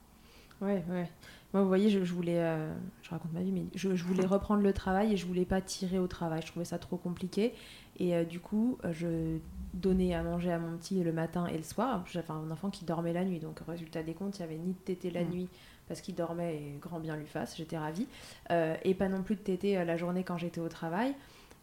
Ouais, 0.61 0.83
ouais. 0.89 1.09
Moi, 1.55 1.63
vous 1.63 1.69
voyez, 1.69 1.89
je, 1.89 1.99
voulais, 1.99 2.43
je 3.01 3.09
raconte 3.09 3.31
ma 3.31 3.39
vie, 3.39 3.53
mais 3.53 3.63
je, 3.75 3.95
je, 3.95 4.03
voulais 4.03 4.25
reprendre 4.25 4.61
le 4.61 4.73
travail 4.73 5.13
et 5.13 5.17
je 5.17 5.25
voulais 5.25 5.45
pas 5.45 5.61
tirer 5.61 5.99
au 5.99 6.07
travail. 6.07 6.41
Je 6.41 6.47
trouvais 6.47 6.65
ça 6.65 6.77
trop 6.77 6.97
compliqué. 6.97 7.53
Et 7.97 8.15
euh, 8.15 8.23
du 8.23 8.39
coup, 8.39 8.77
euh, 8.83 8.91
je 8.91 9.37
donnais 9.73 10.13
à 10.13 10.23
manger 10.23 10.51
à 10.51 10.59
mon 10.59 10.77
petit 10.77 11.01
le 11.03 11.13
matin 11.13 11.47
et 11.47 11.57
le 11.57 11.63
soir. 11.63 12.03
J'avais 12.11 12.31
un 12.31 12.51
enfant 12.51 12.69
qui 12.69 12.85
dormait 12.85 13.13
la 13.13 13.23
nuit, 13.23 13.39
donc 13.39 13.59
résultat 13.67 14.03
des 14.03 14.13
comptes, 14.13 14.37
il 14.39 14.41
n'y 14.45 14.51
avait 14.51 14.57
ni 14.57 14.73
de 14.73 14.79
tété 14.79 15.11
la 15.11 15.23
mm. 15.23 15.29
nuit 15.29 15.49
parce 15.87 16.01
qu'il 16.01 16.15
dormait 16.15 16.55
et 16.55 16.77
grand 16.81 16.99
bien 16.99 17.15
lui 17.15 17.27
fasse, 17.27 17.55
j'étais 17.55 17.77
ravie. 17.77 18.07
Euh, 18.51 18.75
et 18.83 18.95
pas 18.95 19.07
non 19.07 19.21
plus 19.21 19.35
de 19.35 19.41
tété 19.41 19.83
la 19.85 19.97
journée 19.97 20.23
quand 20.23 20.37
j'étais 20.37 20.59
au 20.59 20.69
travail. 20.69 21.13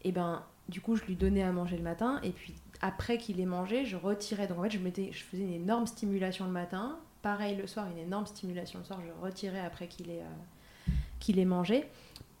Et 0.03 0.11
ben, 0.11 0.43
du 0.69 0.81
coup, 0.81 0.95
je 0.95 1.03
lui 1.03 1.15
donnais 1.15 1.43
à 1.43 1.51
manger 1.51 1.77
le 1.77 1.83
matin 1.83 2.19
et 2.23 2.31
puis 2.31 2.55
après 2.81 3.17
qu'il 3.17 3.39
ait 3.39 3.45
mangé, 3.45 3.85
je 3.85 3.97
retirais. 3.97 4.47
Donc 4.47 4.59
en 4.59 4.63
fait, 4.63 4.71
je, 4.71 4.79
mettais, 4.79 5.09
je 5.11 5.23
faisais 5.23 5.43
une 5.43 5.53
énorme 5.53 5.87
stimulation 5.87 6.45
le 6.45 6.51
matin. 6.51 6.97
Pareil 7.23 7.55
le 7.55 7.65
soir, 7.65 7.87
une 7.89 7.97
énorme 7.97 8.27
stimulation 8.27 8.77
le 8.79 8.85
soir, 8.85 8.99
je 9.01 9.25
retirais 9.25 9.61
après 9.61 9.87
qu'il 9.87 10.11
ait, 10.11 10.21
qu'il 11.19 11.39
ait 11.39 11.45
mangé. 11.45 11.85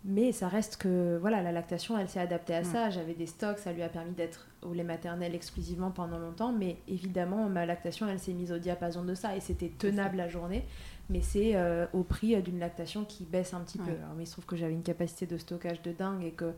Mais 0.05 0.33
ça 0.33 0.49
reste 0.49 0.75
que 0.75 1.17
voilà, 1.21 1.41
la 1.41 1.53
lactation, 1.53 1.97
elle 1.97 2.09
s'est 2.09 2.19
adaptée 2.19 2.53
à 2.53 2.65
ça. 2.65 2.89
J'avais 2.89 3.13
des 3.13 3.25
stocks, 3.25 3.57
ça 3.57 3.71
lui 3.71 3.81
a 3.83 3.87
permis 3.87 4.11
d'être 4.11 4.47
au 4.61 4.73
lait 4.73 4.83
maternel 4.83 5.33
exclusivement 5.33 5.91
pendant 5.91 6.19
longtemps. 6.19 6.51
Mais 6.51 6.75
évidemment, 6.89 7.47
ma 7.47 7.65
lactation, 7.65 8.07
elle 8.09 8.19
s'est 8.19 8.33
mise 8.33 8.51
au 8.51 8.57
diapason 8.57 9.05
de 9.05 9.15
ça 9.15 9.37
et 9.37 9.39
c'était 9.39 9.69
tenable 9.69 10.17
la 10.17 10.27
journée. 10.27 10.65
Mais 11.09 11.21
c'est 11.21 11.55
euh, 11.55 11.85
au 11.93 12.03
prix 12.03 12.41
d'une 12.41 12.59
lactation 12.59 13.05
qui 13.05 13.23
baisse 13.23 13.53
un 13.53 13.61
petit 13.61 13.77
peu. 13.77 13.91
Alors, 13.91 14.13
mais 14.17 14.23
il 14.23 14.27
se 14.27 14.33
trouve 14.33 14.45
que 14.45 14.57
j'avais 14.57 14.73
une 14.73 14.83
capacité 14.83 15.25
de 15.25 15.37
stockage 15.37 15.81
de 15.81 15.93
dingue 15.93 16.25
et 16.25 16.31
que 16.31 16.51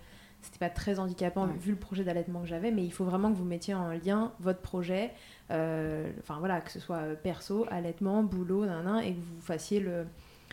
c'était 0.45 0.59
pas 0.59 0.69
très 0.69 0.99
handicapant 0.99 1.47
vu 1.47 1.71
le 1.71 1.77
projet 1.77 2.03
d'allaitement 2.03 2.41
que 2.41 2.47
j'avais. 2.47 2.71
Mais 2.71 2.83
il 2.83 2.91
faut 2.91 3.03
vraiment 3.03 3.31
que 3.31 3.37
vous 3.37 3.45
mettiez 3.45 3.73
en 3.73 3.89
lien 3.89 4.31
votre 4.39 4.61
projet, 4.61 5.11
euh, 5.51 6.09
enfin 6.19 6.37
voilà, 6.39 6.61
que 6.61 6.71
ce 6.71 6.79
soit 6.79 7.01
perso, 7.21 7.65
allaitement, 7.69 8.23
boulot, 8.23 8.65
nan, 8.65 8.99
et 9.03 9.13
que 9.13 9.19
vous 9.19 9.41
fassiez 9.41 9.79
le 9.79 10.05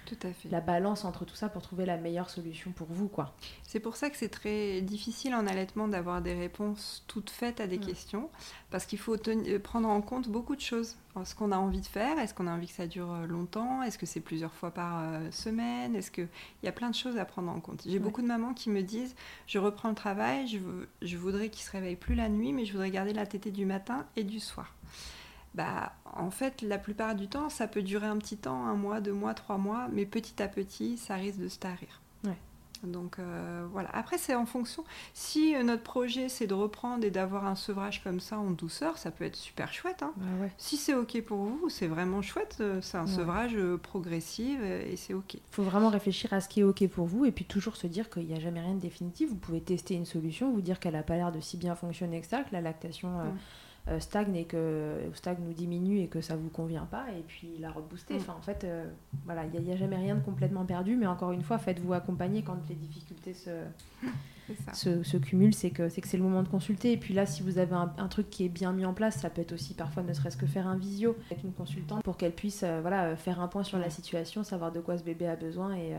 tout 0.07 0.16
à 0.22 0.32
fait. 0.32 0.48
la 0.48 0.61
balance 0.61 1.05
entre 1.05 1.24
tout 1.24 1.34
ça 1.34 1.48
pour 1.48 1.62
trouver 1.62 1.86
la 1.86 1.96
meilleure 1.96 2.30
solution 2.30 2.72
pour 2.72 2.88
vous. 2.90 3.09
quoi. 3.09 3.34
C'est 3.62 3.80
pour 3.80 3.96
ça 3.96 4.11
que 4.11 4.16
c'est 4.16 4.28
très 4.28 4.80
difficile 4.80 5.34
en 5.34 5.46
allaitement 5.46 5.88
d'avoir 5.88 6.22
des 6.22 6.34
réponses 6.34 7.05
toutes 7.07 7.30
faites 7.30 7.61
à 7.61 7.66
des 7.66 7.78
mm. 7.78 7.86
questions, 7.86 8.30
parce 8.70 8.86
qu'il 8.86 8.98
faut 8.98 9.16
euh, 9.28 9.59
prendre 9.59 9.88
en 9.88 10.00
compte 10.00 10.28
beaucoup 10.28 10.57
de 10.57 10.61
choses. 10.61 10.96
Ce 11.24 11.34
qu'on 11.34 11.53
a 11.53 11.59
envie 11.59 11.80
de 11.80 11.86
faire, 11.86 12.18
est-ce 12.18 12.32
qu'on 12.32 12.46
a 12.46 12.53
envie 12.53 12.68
que 12.68 12.72
ça 12.72 12.86
dure 12.86 13.12
euh, 13.12 13.26
longtemps, 13.26 13.82
est-ce 13.82 13.98
que 13.98 14.07
c'est 14.07 14.20
plusieurs 14.20 14.53
fois 14.53 14.70
par 14.70 15.00
euh, 15.00 15.30
semaine, 15.30 15.94
est-ce 15.94 16.11
qu'il 16.11 16.28
y 16.62 16.68
a 16.68 16.72
plein 16.72 16.88
de 16.88 16.94
choses 16.94 17.18
à 17.18 17.24
prendre 17.24 17.50
en 17.50 17.61
compte. 17.61 17.82
J'ai 17.86 17.98
beaucoup 17.98 18.22
de 18.22 18.26
mamans 18.26 18.55
qui 18.55 18.70
me 18.70 18.82
disent, 18.82 19.14
je 19.46 19.59
reprends 19.59 19.90
le 19.90 19.94
travail, 19.94 20.48
je, 20.48 20.59
je 21.03 21.16
voudrais 21.18 21.50
qu'il 21.50 21.62
se 21.62 21.70
réveille 21.70 21.96
plus 21.96 22.14
la 22.14 22.28
nuit, 22.28 22.53
mais 22.53 22.64
je 22.64 22.72
voudrais 22.72 22.90
garder 22.90 23.12
la 23.12 23.26
tétée 23.26 23.50
du 23.50 23.66
matin 23.66 24.07
et 24.16 24.24
du 24.24 24.40
soir 24.40 24.72
bah, 25.55 25.92
en 26.05 26.30
fait, 26.30 26.62
la 26.62 26.78
plupart 26.78 27.14
du 27.14 27.28
temps, 27.28 27.48
ça 27.48 27.66
peut 27.66 27.82
durer 27.82 28.07
un 28.07 28.18
petit 28.18 28.36
temps, 28.36 28.66
un 28.66 28.74
mois, 28.74 29.00
deux 29.00 29.12
mois, 29.12 29.34
trois 29.34 29.59
mois, 29.59 29.88
mais 29.92 30.07
petit 30.07 30.42
à 30.42 30.48
petit, 30.48 30.96
ça 30.96 31.14
risque 31.14 31.38
de 31.38 31.48
se 31.48 31.59
tarir. 31.59 32.03
Donc 32.82 33.18
euh, 33.18 33.66
voilà. 33.70 33.88
Après, 33.92 34.18
c'est 34.18 34.34
en 34.34 34.46
fonction. 34.46 34.84
Si 35.14 35.55
euh, 35.55 35.62
notre 35.62 35.82
projet, 35.82 36.28
c'est 36.28 36.46
de 36.46 36.55
reprendre 36.55 37.05
et 37.05 37.11
d'avoir 37.11 37.46
un 37.46 37.55
sevrage 37.55 38.03
comme 38.03 38.20
ça 38.20 38.38
en 38.38 38.50
douceur, 38.50 38.98
ça 38.98 39.11
peut 39.11 39.24
être 39.24 39.36
super 39.36 39.72
chouette. 39.72 40.03
Hein. 40.03 40.12
Bah 40.16 40.26
si 40.59 40.76
c'est 40.76 40.94
OK 40.94 41.20
pour 41.22 41.38
vous, 41.38 41.68
c'est 41.68 41.86
vraiment 41.86 42.22
chouette. 42.22 42.59
Euh, 42.61 42.80
c'est 42.80 42.98
un 42.98 43.07
sevrage 43.07 43.57
progressif 43.82 44.61
et 44.61 44.96
c'est 44.96 45.14
OK. 45.14 45.34
Il 45.34 45.40
faut 45.50 45.62
vraiment 45.62 45.90
réfléchir 45.90 46.32
à 46.32 46.40
ce 46.40 46.48
qui 46.48 46.61
est 46.61 46.64
OK 46.64 46.86
pour 46.88 47.07
vous 47.07 47.24
et 47.24 47.32
puis 47.32 47.44
toujours 47.44 47.76
se 47.76 47.86
dire 47.86 48.11
qu'il 48.11 48.26
n'y 48.26 48.34
a 48.34 48.40
jamais 48.40 48.61
rien 48.61 48.74
de 48.74 48.80
définitif. 48.80 49.28
Vous 49.28 49.36
pouvez 49.36 49.61
tester 49.61 49.94
une 49.94 50.07
solution, 50.07 50.53
vous 50.53 50.61
dire 50.61 50.80
qu'elle 50.80 50.94
n'a 50.94 51.03
pas 51.03 51.16
l'air 51.16 51.32
de 51.32 51.40
si 51.40 51.57
bien 51.57 51.74
fonctionner 51.74 52.20
que 52.20 52.26
ça, 52.26 52.42
que 52.42 52.53
la 52.53 52.61
lactation. 52.61 53.11
Euh, 53.88 53.98
stagne 53.98 54.36
et 54.36 54.44
que 54.44 55.10
stagne 55.12 55.44
ou 55.48 55.52
diminue 55.52 55.98
et 55.98 56.06
que 56.06 56.20
ça 56.20 56.36
vous 56.36 56.50
convient 56.50 56.86
pas 56.88 57.06
et 57.18 57.22
puis 57.26 57.58
la 57.58 57.72
rebooster. 57.72 58.14
Mm. 58.14 58.18
Enfin, 58.18 58.34
en 58.38 58.40
fait, 58.40 58.62
euh, 58.62 58.88
voilà, 59.24 59.44
il 59.44 59.60
n'y 59.60 59.72
a, 59.72 59.76
jamais 59.76 59.96
rien 59.96 60.14
de 60.14 60.20
complètement 60.20 60.64
perdu, 60.64 60.94
mais 60.94 61.08
encore 61.08 61.32
une 61.32 61.42
fois, 61.42 61.58
faites-vous 61.58 61.92
accompagner 61.92 62.42
quand 62.42 62.56
les 62.68 62.76
difficultés 62.76 63.34
se, 63.34 63.50
se, 64.72 65.03
se, 65.03 65.16
cumulent, 65.16 65.55
c'est 65.55 65.70
que 65.70 65.88
c'est 65.88 66.00
que 66.00 66.09
c'est 66.09 66.16
le 66.16 66.22
moment 66.22 66.42
de 66.42 66.48
consulter. 66.48 66.92
Et 66.92 66.96
puis 66.96 67.14
là, 67.14 67.26
si 67.26 67.42
vous 67.42 67.59
avez 67.59 67.74
un, 67.74 68.09
truc 68.09 68.28
qui 68.30 68.44
est 68.44 68.48
bien 68.48 68.72
mis 68.72 68.84
en 68.84 68.94
place, 68.94 69.20
ça 69.20 69.30
peut 69.30 69.40
être 69.40 69.53
aussi 69.53 69.74
parfois 69.74 70.03
ne 70.03 70.12
serait-ce 70.12 70.36
que 70.36 70.46
faire 70.46 70.66
un 70.66 70.76
visio 70.76 71.16
avec 71.30 71.44
une 71.44 71.53
consultante 71.53 72.03
pour 72.03 72.16
qu'elle 72.16 72.34
puisse 72.34 72.62
euh, 72.62 72.80
voilà 72.80 73.16
faire 73.16 73.40
un 73.40 73.48
point 73.48 73.64
sur 73.64 73.78
la 73.78 73.90
situation, 73.90 74.44
savoir 74.44 74.72
de 74.72 74.80
quoi 74.80 74.98
ce 74.98 75.05
bébé 75.05 75.26
a 75.26 75.36
besoin. 75.36 75.74
Et 75.74 75.92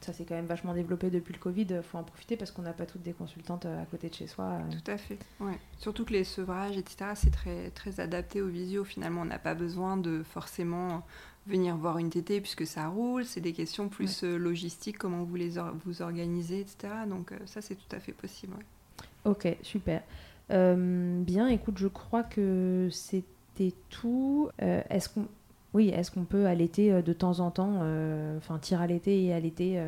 ça, 0.00 0.12
c'est 0.12 0.24
quand 0.24 0.34
même 0.34 0.46
vachement 0.46 0.74
développé 0.74 1.10
depuis 1.10 1.32
le 1.32 1.38
Covid. 1.38 1.66
Il 1.70 1.82
faut 1.82 1.98
en 1.98 2.04
profiter 2.04 2.36
parce 2.36 2.50
qu'on 2.50 2.62
n'a 2.62 2.72
pas 2.72 2.86
toutes 2.86 3.02
des 3.02 3.12
consultantes 3.12 3.66
à 3.66 3.86
côté 3.90 4.08
de 4.08 4.14
chez 4.14 4.26
soi. 4.26 4.58
Tout 4.70 4.90
à 4.90 4.96
fait. 4.96 5.18
Ouais. 5.40 5.58
Surtout 5.78 6.04
que 6.04 6.12
les 6.12 6.24
sevrages, 6.24 6.76
etc 6.76 7.06
c'est 7.14 7.30
très, 7.30 7.70
très 7.70 8.00
adapté 8.00 8.42
au 8.42 8.48
visio. 8.48 8.84
Finalement, 8.84 9.22
on 9.22 9.26
n'a 9.26 9.38
pas 9.38 9.54
besoin 9.54 9.96
de 9.96 10.22
forcément 10.22 11.04
venir 11.46 11.76
voir 11.76 11.98
une 11.98 12.10
TT 12.10 12.40
puisque 12.40 12.66
ça 12.66 12.88
roule. 12.88 13.24
C'est 13.24 13.40
des 13.40 13.52
questions 13.52 13.88
plus 13.88 14.24
euh, 14.24 14.36
logistiques, 14.36 14.98
comment 14.98 15.22
vous 15.22 15.36
les 15.36 15.54
vous 15.84 16.02
organisez, 16.02 16.60
etc. 16.60 16.92
Donc 17.08 17.32
euh, 17.32 17.38
ça, 17.46 17.60
c'est 17.60 17.74
tout 17.74 17.96
à 17.96 18.00
fait 18.00 18.12
possible. 18.12 18.56
Ok, 19.24 19.56
super. 19.62 20.02
Euh, 20.50 21.20
bien, 21.22 21.48
écoute, 21.48 21.78
je 21.78 21.88
crois 21.88 22.22
que 22.22 22.88
c'était 22.92 23.74
tout. 23.90 24.50
est-ce 24.58 25.08
qu'on 25.08 25.26
oui, 25.74 25.88
est-ce 25.88 26.10
qu'on 26.10 26.24
peut 26.24 26.46
allaiter 26.46 27.02
de 27.02 27.12
temps 27.12 27.40
en 27.40 27.50
temps, 27.50 27.82
enfin 28.38 28.58
tirer 28.58 28.84
à 28.84 28.86
l'été 28.86 29.24
et 29.24 29.34
allaiter, 29.34 29.78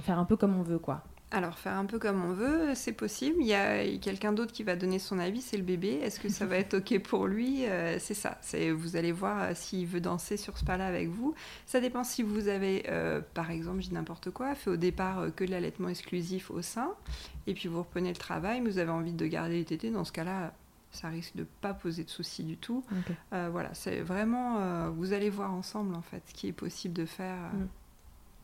faire 0.00 0.18
un 0.18 0.24
peu 0.24 0.36
comme 0.36 0.56
on 0.56 0.62
veut, 0.62 0.78
quoi? 0.78 1.02
Alors, 1.32 1.58
faire 1.58 1.74
un 1.74 1.86
peu 1.86 1.98
comme 1.98 2.24
on 2.24 2.32
veut, 2.32 2.74
c'est 2.74 2.92
possible. 2.92 3.38
Il 3.40 3.48
y 3.48 3.54
a 3.54 3.84
quelqu'un 3.98 4.32
d'autre 4.32 4.52
qui 4.52 4.62
va 4.62 4.76
donner 4.76 5.00
son 5.00 5.18
avis, 5.18 5.40
c'est 5.40 5.56
le 5.56 5.64
bébé. 5.64 5.98
Est-ce 6.00 6.20
que 6.20 6.28
ça 6.28 6.46
va 6.46 6.56
être 6.56 6.74
OK 6.74 6.96
pour 7.00 7.26
lui? 7.26 7.66
Euh, 7.66 7.96
C'est 7.98 8.14
ça. 8.14 8.38
Vous 8.76 8.94
allez 8.94 9.10
voir 9.10 9.42
euh, 9.42 9.50
s'il 9.54 9.86
veut 9.88 10.00
danser 10.00 10.36
sur 10.36 10.56
ce 10.56 10.64
pas-là 10.64 10.86
avec 10.86 11.08
vous. 11.08 11.34
Ça 11.66 11.80
dépend 11.80 12.04
si 12.04 12.22
vous 12.22 12.46
avez, 12.46 12.84
euh, 12.88 13.20
par 13.34 13.50
exemple, 13.50 13.80
je 13.82 13.88
dis 13.88 13.94
n'importe 13.94 14.30
quoi, 14.30 14.54
fait 14.54 14.70
au 14.70 14.76
départ 14.76 15.26
que 15.34 15.44
de 15.44 15.50
l'allaitement 15.50 15.88
exclusif 15.88 16.50
au 16.52 16.62
sein, 16.62 16.92
et 17.48 17.54
puis 17.54 17.68
vous 17.68 17.80
reprenez 17.80 18.10
le 18.10 18.16
travail, 18.16 18.60
mais 18.60 18.70
vous 18.70 18.78
avez 18.78 18.92
envie 18.92 19.12
de 19.12 19.26
garder 19.26 19.56
les 19.56 19.64
tétés. 19.64 19.90
Dans 19.90 20.04
ce 20.04 20.12
cas-là, 20.12 20.54
ça 20.92 21.08
risque 21.08 21.34
de 21.34 21.40
ne 21.40 21.46
pas 21.60 21.74
poser 21.74 22.04
de 22.04 22.10
soucis 22.10 22.44
du 22.44 22.56
tout. 22.56 22.84
voilà, 23.32 23.74
c'est 23.74 24.00
vraiment, 24.00 24.90
vous 24.90 25.12
allez 25.12 25.28
voir 25.28 25.52
ensemble 25.52 25.96
en 25.96 26.02
fait 26.02 26.22
ce 26.28 26.34
qui 26.34 26.46
est 26.46 26.52
possible 26.52 26.94
de 26.94 27.04
faire. 27.04 27.50
Mm. 27.52 27.66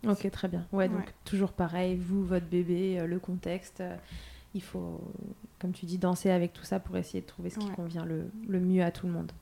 Ok, 0.07 0.31
très 0.31 0.49
bien. 0.49 0.67
Ouais, 0.73 0.89
donc 0.89 1.13
toujours 1.25 1.53
pareil, 1.53 1.97
vous, 1.97 2.25
votre 2.25 2.47
bébé, 2.47 2.99
euh, 2.99 3.07
le 3.07 3.19
contexte. 3.19 3.81
Euh, 3.81 3.97
il 4.55 4.63
faut, 4.63 5.01
comme 5.61 5.73
tu 5.73 5.87
dis, 5.87 5.99
danser 5.99 6.31
avec 6.31 6.53
tout 6.53 6.65
ça 6.65 6.81
pour 6.81 6.97
essayer 6.97 7.21
de 7.21 7.27
trouver 7.27 7.51
ce 7.51 7.59
qui 7.59 7.71
convient 7.71 8.05
le, 8.05 8.31
le, 8.49 8.61
mieux 8.61 8.83
à 8.83 8.91
tout 8.91 9.07
le 9.07 9.13
monde. 9.13 9.33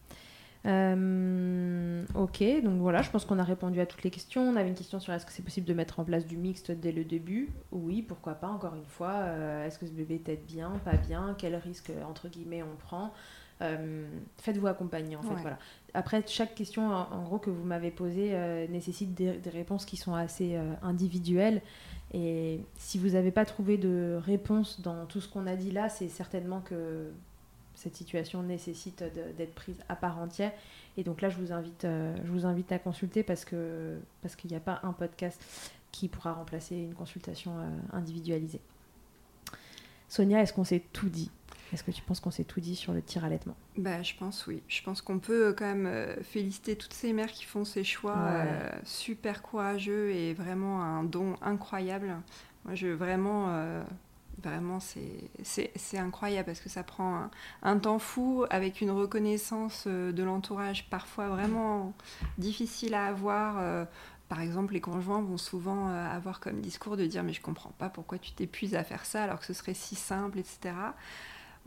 Euh, 0.66 2.04
ok, 2.14 2.44
donc 2.62 2.80
voilà, 2.80 3.02
je 3.02 3.10
pense 3.10 3.24
qu'on 3.24 3.38
a 3.38 3.42
répondu 3.42 3.80
à 3.80 3.86
toutes 3.86 4.04
les 4.04 4.10
questions. 4.10 4.42
On 4.42 4.54
avait 4.54 4.68
une 4.68 4.74
question 4.74 5.00
sur 5.00 5.12
est-ce 5.12 5.26
que 5.26 5.32
c'est 5.32 5.42
possible 5.42 5.66
de 5.66 5.74
mettre 5.74 5.98
en 5.98 6.04
place 6.04 6.26
du 6.26 6.36
mixte 6.36 6.70
dès 6.70 6.92
le 6.92 7.04
début 7.04 7.48
Oui, 7.72 8.02
pourquoi 8.02 8.34
pas, 8.34 8.48
encore 8.48 8.76
une 8.76 8.84
fois. 8.84 9.24
est-ce 9.64 9.78
que 9.80 9.86
ce 9.86 9.92
bébé 9.92 10.20
t'aide 10.20 10.44
bien, 10.46 10.70
pas 10.84 10.96
bien 10.96 11.34
Quel 11.38 11.56
risque, 11.56 11.90
entre 12.08 12.28
guillemets, 12.28 12.62
on 12.62 12.76
prend? 12.76 13.12
Faites-vous 14.38 14.66
accompagner, 14.66 15.16
en 15.16 15.22
fait. 15.22 15.34
Voilà. 15.34 15.58
Après, 15.94 16.22
chaque 16.26 16.54
question, 16.54 16.90
en, 16.92 17.22
gros, 17.22 17.38
que 17.38 17.50
vous 17.50 17.64
m'avez 17.64 17.90
posée 17.90 18.30
euh, 18.32 18.66
nécessite 18.68 19.14
des, 19.14 19.38
réponses 19.50 19.84
qui 19.84 19.96
sont 19.96 20.14
assez 20.14 20.56
euh, 20.56 20.72
individuelles. 20.82 21.62
Et 22.12 22.60
si 22.76 22.98
vous 22.98 23.10
n'avez 23.10 23.30
pas 23.30 23.44
trouvé 23.44 23.76
de 23.76 24.18
réponse 24.24 24.80
dans 24.80 25.06
tout 25.06 25.20
ce 25.20 25.28
qu'on 25.28 25.46
a 25.46 25.56
dit 25.56 25.70
là, 25.70 25.88
c'est 25.88 26.08
certainement 26.08 26.60
que 26.60 27.10
cette 27.74 27.96
situation 27.96 28.42
nécessite 28.42 29.04
d'être 29.36 29.54
prise 29.54 29.78
à 29.88 29.96
part 29.96 30.18
entière. 30.18 30.52
Et 30.96 31.04
donc 31.04 31.20
là, 31.20 31.28
je 31.28 31.36
vous 31.36 31.52
invite, 31.52 31.82
je 31.84 32.30
vous 32.30 32.46
invite 32.46 32.72
à 32.72 32.78
consulter 32.78 33.22
parce 33.22 33.44
que 33.44 33.96
parce 34.22 34.34
qu'il 34.34 34.50
n'y 34.50 34.56
a 34.56 34.60
pas 34.60 34.80
un 34.82 34.92
podcast 34.92 35.40
qui 35.92 36.08
pourra 36.08 36.32
remplacer 36.32 36.76
une 36.76 36.94
consultation 36.94 37.52
individualisée. 37.92 38.60
Sonia, 40.08 40.42
est-ce 40.42 40.52
qu'on 40.52 40.64
s'est 40.64 40.82
tout 40.92 41.08
dit? 41.08 41.30
Est-ce 41.72 41.84
que 41.84 41.90
tu 41.90 42.02
penses 42.02 42.20
qu'on 42.20 42.30
s'est 42.30 42.44
tout 42.44 42.60
dit 42.60 42.76
sur 42.76 42.92
le 42.92 43.02
tir 43.02 43.24
allaitement 43.24 43.56
bah, 43.76 44.02
Je 44.02 44.14
pense 44.14 44.46
oui. 44.46 44.62
Je 44.68 44.82
pense 44.82 45.00
qu'on 45.02 45.18
peut 45.18 45.48
euh, 45.48 45.52
quand 45.52 45.66
même 45.66 45.86
euh, 45.86 46.16
féliciter 46.22 46.76
toutes 46.76 46.94
ces 46.94 47.12
mères 47.12 47.30
qui 47.30 47.44
font 47.44 47.64
ces 47.64 47.84
choix 47.84 48.16
euh, 48.16 48.70
super 48.84 49.42
courageux 49.42 50.10
et 50.10 50.34
vraiment 50.34 50.82
un 50.82 51.04
don 51.04 51.36
incroyable. 51.42 52.16
Moi, 52.64 52.74
je 52.74 52.88
vraiment, 52.88 53.48
vraiment 54.42 54.80
c'est 54.80 55.98
incroyable 55.98 56.44
parce 56.44 56.60
que 56.60 56.68
ça 56.68 56.82
prend 56.82 57.30
un, 57.62 57.78
temps 57.78 57.98
fou 57.98 58.44
avec 58.50 58.82
une 58.82 58.90
reconnaissance 58.90 59.86
de 59.86 60.22
l'entourage 60.22 60.90
parfois 60.90 61.28
vraiment 61.28 61.94
difficile 62.36 62.92
à 62.92 63.06
avoir. 63.06 63.86
par 64.28 64.42
exemple, 64.42 64.74
les 64.74 64.82
conjoints 64.82 65.22
vont 65.22 65.38
souvent 65.38 65.88
avoir 65.88 66.38
comme 66.38 66.60
discours 66.60 66.98
de 66.98 67.06
dire 67.06 67.22
mais 67.22 67.32
je 67.32 67.40
comprends 67.40 67.72
pas 67.78 67.88
pourquoi 67.88 68.18
tu 68.18 68.32
t'épuises 68.32 68.74
à 68.74 68.84
faire 68.84 69.06
ça 69.06 69.24
alors 69.24 69.40
que 69.40 69.46
ce 69.46 69.54
serait 69.54 69.72
si 69.72 69.94
simple, 69.94 70.38
etc. 70.38 70.74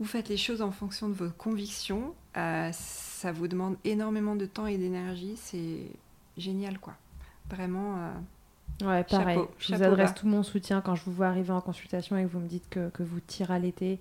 Vous 0.00 0.06
faites 0.06 0.28
les 0.28 0.36
choses 0.36 0.62
en 0.62 0.70
fonction 0.70 1.08
de 1.08 1.14
vos 1.14 1.30
convictions. 1.30 2.14
Euh, 2.36 2.70
ça 2.72 3.32
vous 3.32 3.46
demande 3.46 3.76
énormément 3.84 4.34
de 4.34 4.46
temps 4.46 4.66
et 4.66 4.76
d'énergie. 4.76 5.34
C'est 5.36 5.86
génial, 6.36 6.78
quoi. 6.78 6.94
Vraiment. 7.48 7.96
Euh, 8.82 8.86
ouais, 8.86 9.04
pareil. 9.04 9.38
je 9.58 9.74
vous 9.74 9.82
adresse 9.82 10.14
tout 10.14 10.26
mon 10.26 10.42
soutien 10.42 10.80
quand 10.80 10.94
je 10.94 11.04
vous 11.04 11.12
vois 11.12 11.28
arriver 11.28 11.52
en 11.52 11.60
consultation 11.60 12.16
et 12.16 12.24
que 12.24 12.28
vous 12.28 12.40
me 12.40 12.48
dites 12.48 12.68
que, 12.68 12.88
que 12.90 13.02
vous 13.04 13.20
tirez 13.20 13.54
à 13.54 13.58
l'été, 13.60 14.00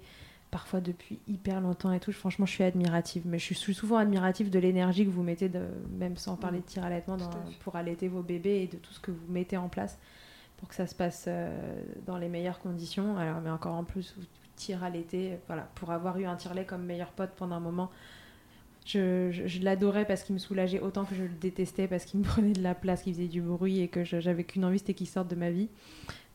parfois 0.50 0.82
depuis 0.82 1.20
hyper 1.28 1.62
longtemps 1.62 1.92
et 1.92 2.00
tout. 2.00 2.12
Franchement, 2.12 2.48
je 2.48 2.54
suis 2.54 2.64
admirative. 2.64 3.24
Mais 3.26 3.38
je 3.38 3.54
suis 3.54 3.76
souvent 3.76 3.98
admirative 3.98 4.50
de 4.50 4.58
l'énergie 4.58 5.06
que 5.06 5.12
vous 5.12 5.24
mettez, 5.24 5.48
de, 5.48 5.62
même 5.92 6.18
sans 6.18 6.38
parler 6.38 6.60
de 6.60 6.66
tir 6.66 6.84
allaitement, 6.84 7.18
pour 7.64 7.76
allaiter 7.76 8.08
vos 8.08 8.24
bébés 8.24 8.64
et 8.64 8.68
de 8.68 8.78
tout 8.78 8.94
ce 8.94 9.00
que 9.00 9.12
vous 9.12 9.32
mettez 9.32 9.58
en 9.58 9.70
place 9.70 10.00
pour 10.64 10.70
que 10.70 10.76
ça 10.76 10.88
se 10.88 10.96
passe 10.96 11.26
euh, 11.28 11.84
dans 12.06 12.18
les 12.18 12.30
meilleures 12.30 12.60
conditions. 12.60 13.18
Alors, 13.18 13.42
mais 13.42 13.50
encore 13.50 13.76
en 13.76 13.84
plus, 13.84 14.16
vous 14.18 14.24
tir 14.64 14.84
à 14.84 14.90
l'été. 14.90 15.40
Voilà, 15.48 15.70
pour 15.76 15.92
avoir 15.92 16.18
eu 16.18 16.26
un 16.26 16.36
tire-lait 16.36 16.66
comme 16.66 16.86
meilleur 16.86 17.12
pote 17.12 17.32
pendant 17.36 17.56
un 17.56 17.60
moment. 17.60 17.92
Je, 18.86 19.64
l'adorais 19.64 20.06
parce 20.06 20.24
qu'il 20.24 20.34
me 20.34 20.40
soulageait 20.40 20.82
autant 20.82 21.06
que 21.06 21.16
je 21.16 21.24
le 21.24 21.30
détestais 21.30 21.88
parce 21.88 22.06
qu'il 22.06 22.20
me 22.20 22.26
prenait 22.34 22.54
de 22.54 22.62
la 22.62 22.76
place, 22.76 23.04
qu'il 23.04 23.14
faisait 23.14 23.28
du 23.28 23.42
bruit 23.42 23.80
et 23.80 23.88
que 23.88 24.04
j'avais 24.04 24.44
qu'une 24.44 24.66
envie, 24.66 24.80
c'était 24.80 24.94
qu'il 24.94 25.08
sorte 25.08 25.30
de 25.30 25.36
ma 25.36 25.52
vie. 25.52 25.70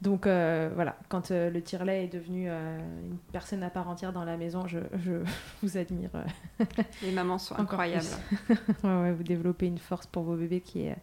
Donc 0.00 0.26
euh, 0.26 0.70
voilà, 0.74 0.96
quand 1.08 1.32
euh, 1.32 1.50
le 1.50 1.60
tire-lait 1.60 2.04
est 2.04 2.12
devenu 2.12 2.46
euh, 2.48 2.78
une 3.02 3.18
personne 3.32 3.64
à 3.64 3.70
part 3.70 3.88
entière 3.88 4.12
dans 4.12 4.24
la 4.24 4.36
maison, 4.36 4.66
je, 4.68 4.78
vous 5.62 5.76
admire. 5.76 6.10
Les 7.02 7.10
mamans 7.10 7.38
sont 7.38 7.58
incroyables. 7.58 8.06
vous 8.82 9.24
développez 9.24 9.66
une 9.66 9.78
force 9.78 10.06
pour 10.06 10.22
vos 10.22 10.36
bébés 10.36 10.60
qui 10.60 10.82
est, 10.82 10.96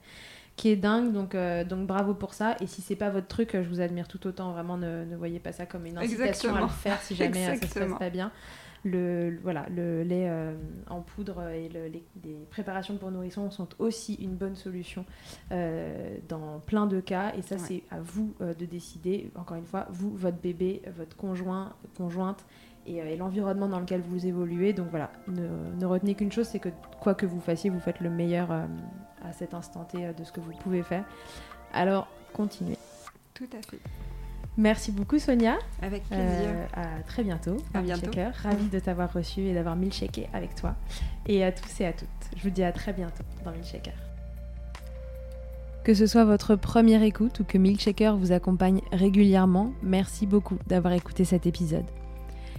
qui 0.56 0.70
est 0.70 0.76
dingue. 0.76 1.12
Donc, 1.12 1.36
euh, 1.36 1.64
donc 1.64 1.88
bravo 1.88 2.14
pour 2.14 2.34
ça. 2.34 2.56
Et 2.62 2.68
si 2.68 2.82
c'est 2.82 2.96
pas 2.96 3.10
votre 3.10 3.28
truc, 3.28 3.52
je 3.54 3.68
vous 3.68 3.82
admire 3.82 4.08
tout 4.08 4.26
autant. 4.28 4.52
Vraiment, 4.52 4.78
ne, 4.78 5.06
ne 5.06 5.16
voyez 5.16 5.40
pas 5.40 5.52
ça 5.52 5.66
comme 5.66 5.86
une 5.86 5.98
incitation 5.98 6.56
à 6.56 6.62
le 6.62 6.68
faire 6.68 7.02
si 7.02 7.16
jamais 7.16 7.48
euh, 7.48 7.56
ça 7.56 7.68
se 7.68 7.80
passe 7.80 8.00
pas 8.00 8.10
bien. 8.10 8.32
Le, 8.88 9.40
voilà, 9.42 9.66
le 9.76 10.04
lait 10.04 10.28
euh, 10.30 10.54
en 10.88 11.02
poudre 11.02 11.50
et 11.50 11.70
les, 11.70 12.06
préparations 12.52 12.98
pour 12.98 13.10
nourrissons 13.10 13.50
sont 13.50 13.68
aussi 13.80 14.14
une 14.14 14.36
bonne 14.36 14.56
solution 14.56 15.06
dans 15.50 16.60
plein 16.66 16.86
de 16.86 17.00
cas. 17.00 17.34
Et 17.36 17.42
ça, 17.42 17.58
c'est 17.58 17.84
à 17.90 18.00
vous 18.00 18.36
de 18.40 18.66
décider. 18.66 19.32
Encore 19.36 19.58
une 19.58 19.66
fois, 19.66 19.88
vous, 19.90 20.16
votre 20.16 20.38
bébé, 20.38 20.84
votre 20.96 21.18
conjoint, 21.18 21.74
conjointe 21.98 22.46
et, 22.86 23.16
l'environnement 23.16 23.68
dans 23.68 23.80
lequel 23.80 24.02
vous 24.02 24.28
évoluez. 24.28 24.72
Donc 24.74 24.90
voilà, 24.92 25.12
ne, 25.28 25.48
ne 25.80 25.86
retenez 25.88 26.14
qu'une 26.14 26.32
chose, 26.32 26.46
c'est 26.46 26.60
que 26.60 26.70
quoi 27.02 27.16
que 27.16 27.26
vous 27.26 27.40
fassiez, 27.40 27.72
vous 27.72 27.80
faites 27.80 28.02
le 28.02 28.12
meilleur 28.12 28.52
à 29.28 29.34
cet 29.34 29.54
instant 29.54 29.84
T 29.84 30.06
euh, 30.06 30.14
de 30.14 30.24
ce 30.24 30.32
que 30.32 30.40
vous 30.40 30.52
pouvez 30.62 30.84
faire. 30.84 31.04
Alors, 31.74 32.08
continuez. 32.34 32.78
Tout 33.34 33.50
à 33.58 33.62
fait. 33.62 33.80
Merci 34.58 34.92
beaucoup 34.92 35.20
Sonia. 35.20 35.58
Avec 35.82 36.04
plaisir. 36.04 36.26
Euh, 36.48 36.66
à 36.74 37.04
très 37.04 37.24
bientôt. 37.24 37.58
À 37.74 37.82
bientôt. 37.82 38.12
Ravi 38.42 38.70
de 38.70 38.80
t'avoir 38.80 39.12
reçu 39.12 39.42
et 39.42 39.54
d'avoir 39.54 39.76
milkshaké 39.76 40.30
avec 40.34 40.56
toi. 40.56 40.76
Et 41.28 41.44
à 41.44 41.52
tous 41.52 41.82
et 41.82 41.86
à 41.86 41.94
toutes. 41.94 42.08
Je 42.38 42.44
vous 42.44 42.50
dis 42.50 42.64
à 42.64 42.72
très 42.72 42.94
bientôt 42.94 43.24
dans 43.44 43.52
Milkshaker. 43.52 43.94
Que 45.84 45.94
ce 45.94 46.08
soit 46.08 46.24
votre 46.24 46.56
première 46.56 47.04
écoute 47.04 47.42
ou 47.42 47.44
que 47.44 47.58
Milkshaker 47.58 48.16
vous 48.16 48.32
accompagne 48.32 48.82
régulièrement, 48.92 49.72
merci 49.84 50.26
beaucoup 50.26 50.58
d'avoir 50.68 50.94
écouté 50.94 51.26
cet 51.26 51.46
épisode. 51.46 51.86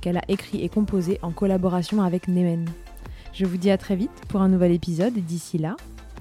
qu'elle 0.00 0.16
a 0.16 0.24
écrit 0.28 0.62
et 0.62 0.68
composé 0.68 1.18
en 1.22 1.30
collaboration 1.30 2.02
avec 2.02 2.28
Nemen. 2.28 2.68
Je 3.32 3.46
vous 3.46 3.56
dis 3.56 3.70
à 3.70 3.78
très 3.78 3.96
vite 3.96 4.10
pour 4.28 4.42
un 4.42 4.48
nouvel 4.48 4.72
épisode 4.72 5.16
et 5.16 5.20
d'ici 5.20 5.58
là, 5.58 5.76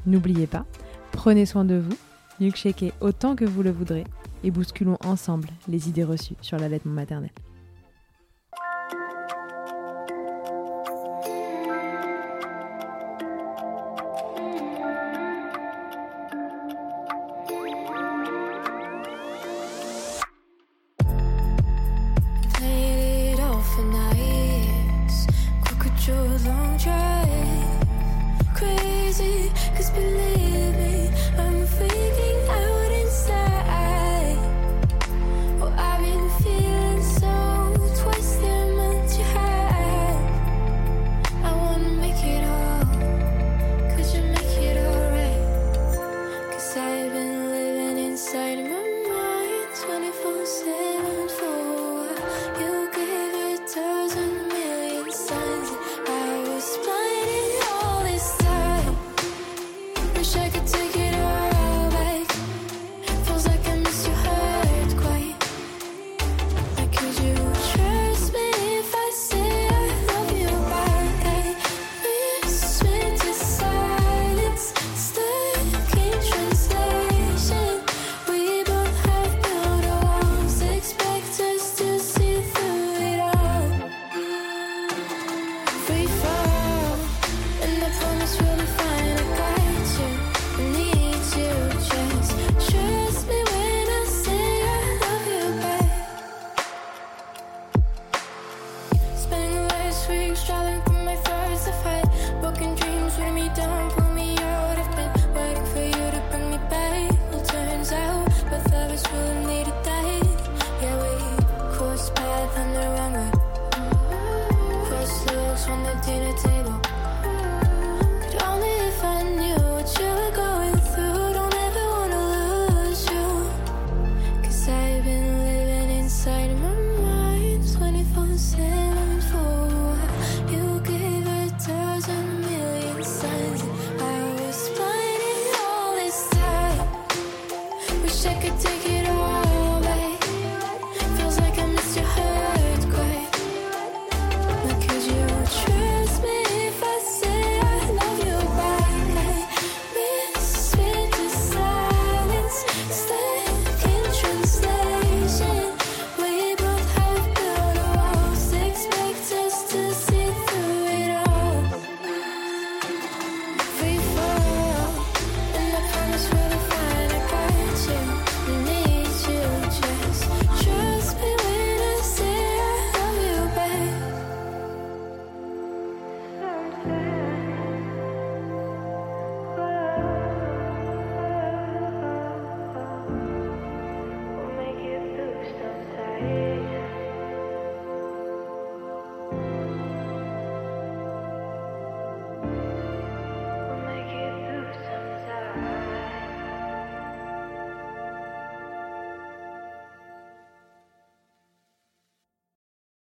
n'oubliez 0.06 0.48
pas, 0.48 0.66
prenez 1.12 1.46
soin 1.46 1.66
de 1.66 1.76
vous, 1.76 1.98
milkshakez 2.40 2.92
autant 3.02 3.36
que 3.36 3.46
vous 3.46 3.64
le 3.64 3.72
voudrez 3.72 4.04
et 4.44 4.52
bousculons 4.52 4.98
ensemble 5.06 5.50
les 5.68 5.90
idées 5.90 6.04
reçues 6.04 6.36
sur 6.42 6.58
l'allaitement 6.58 6.94
maternel. 6.94 7.32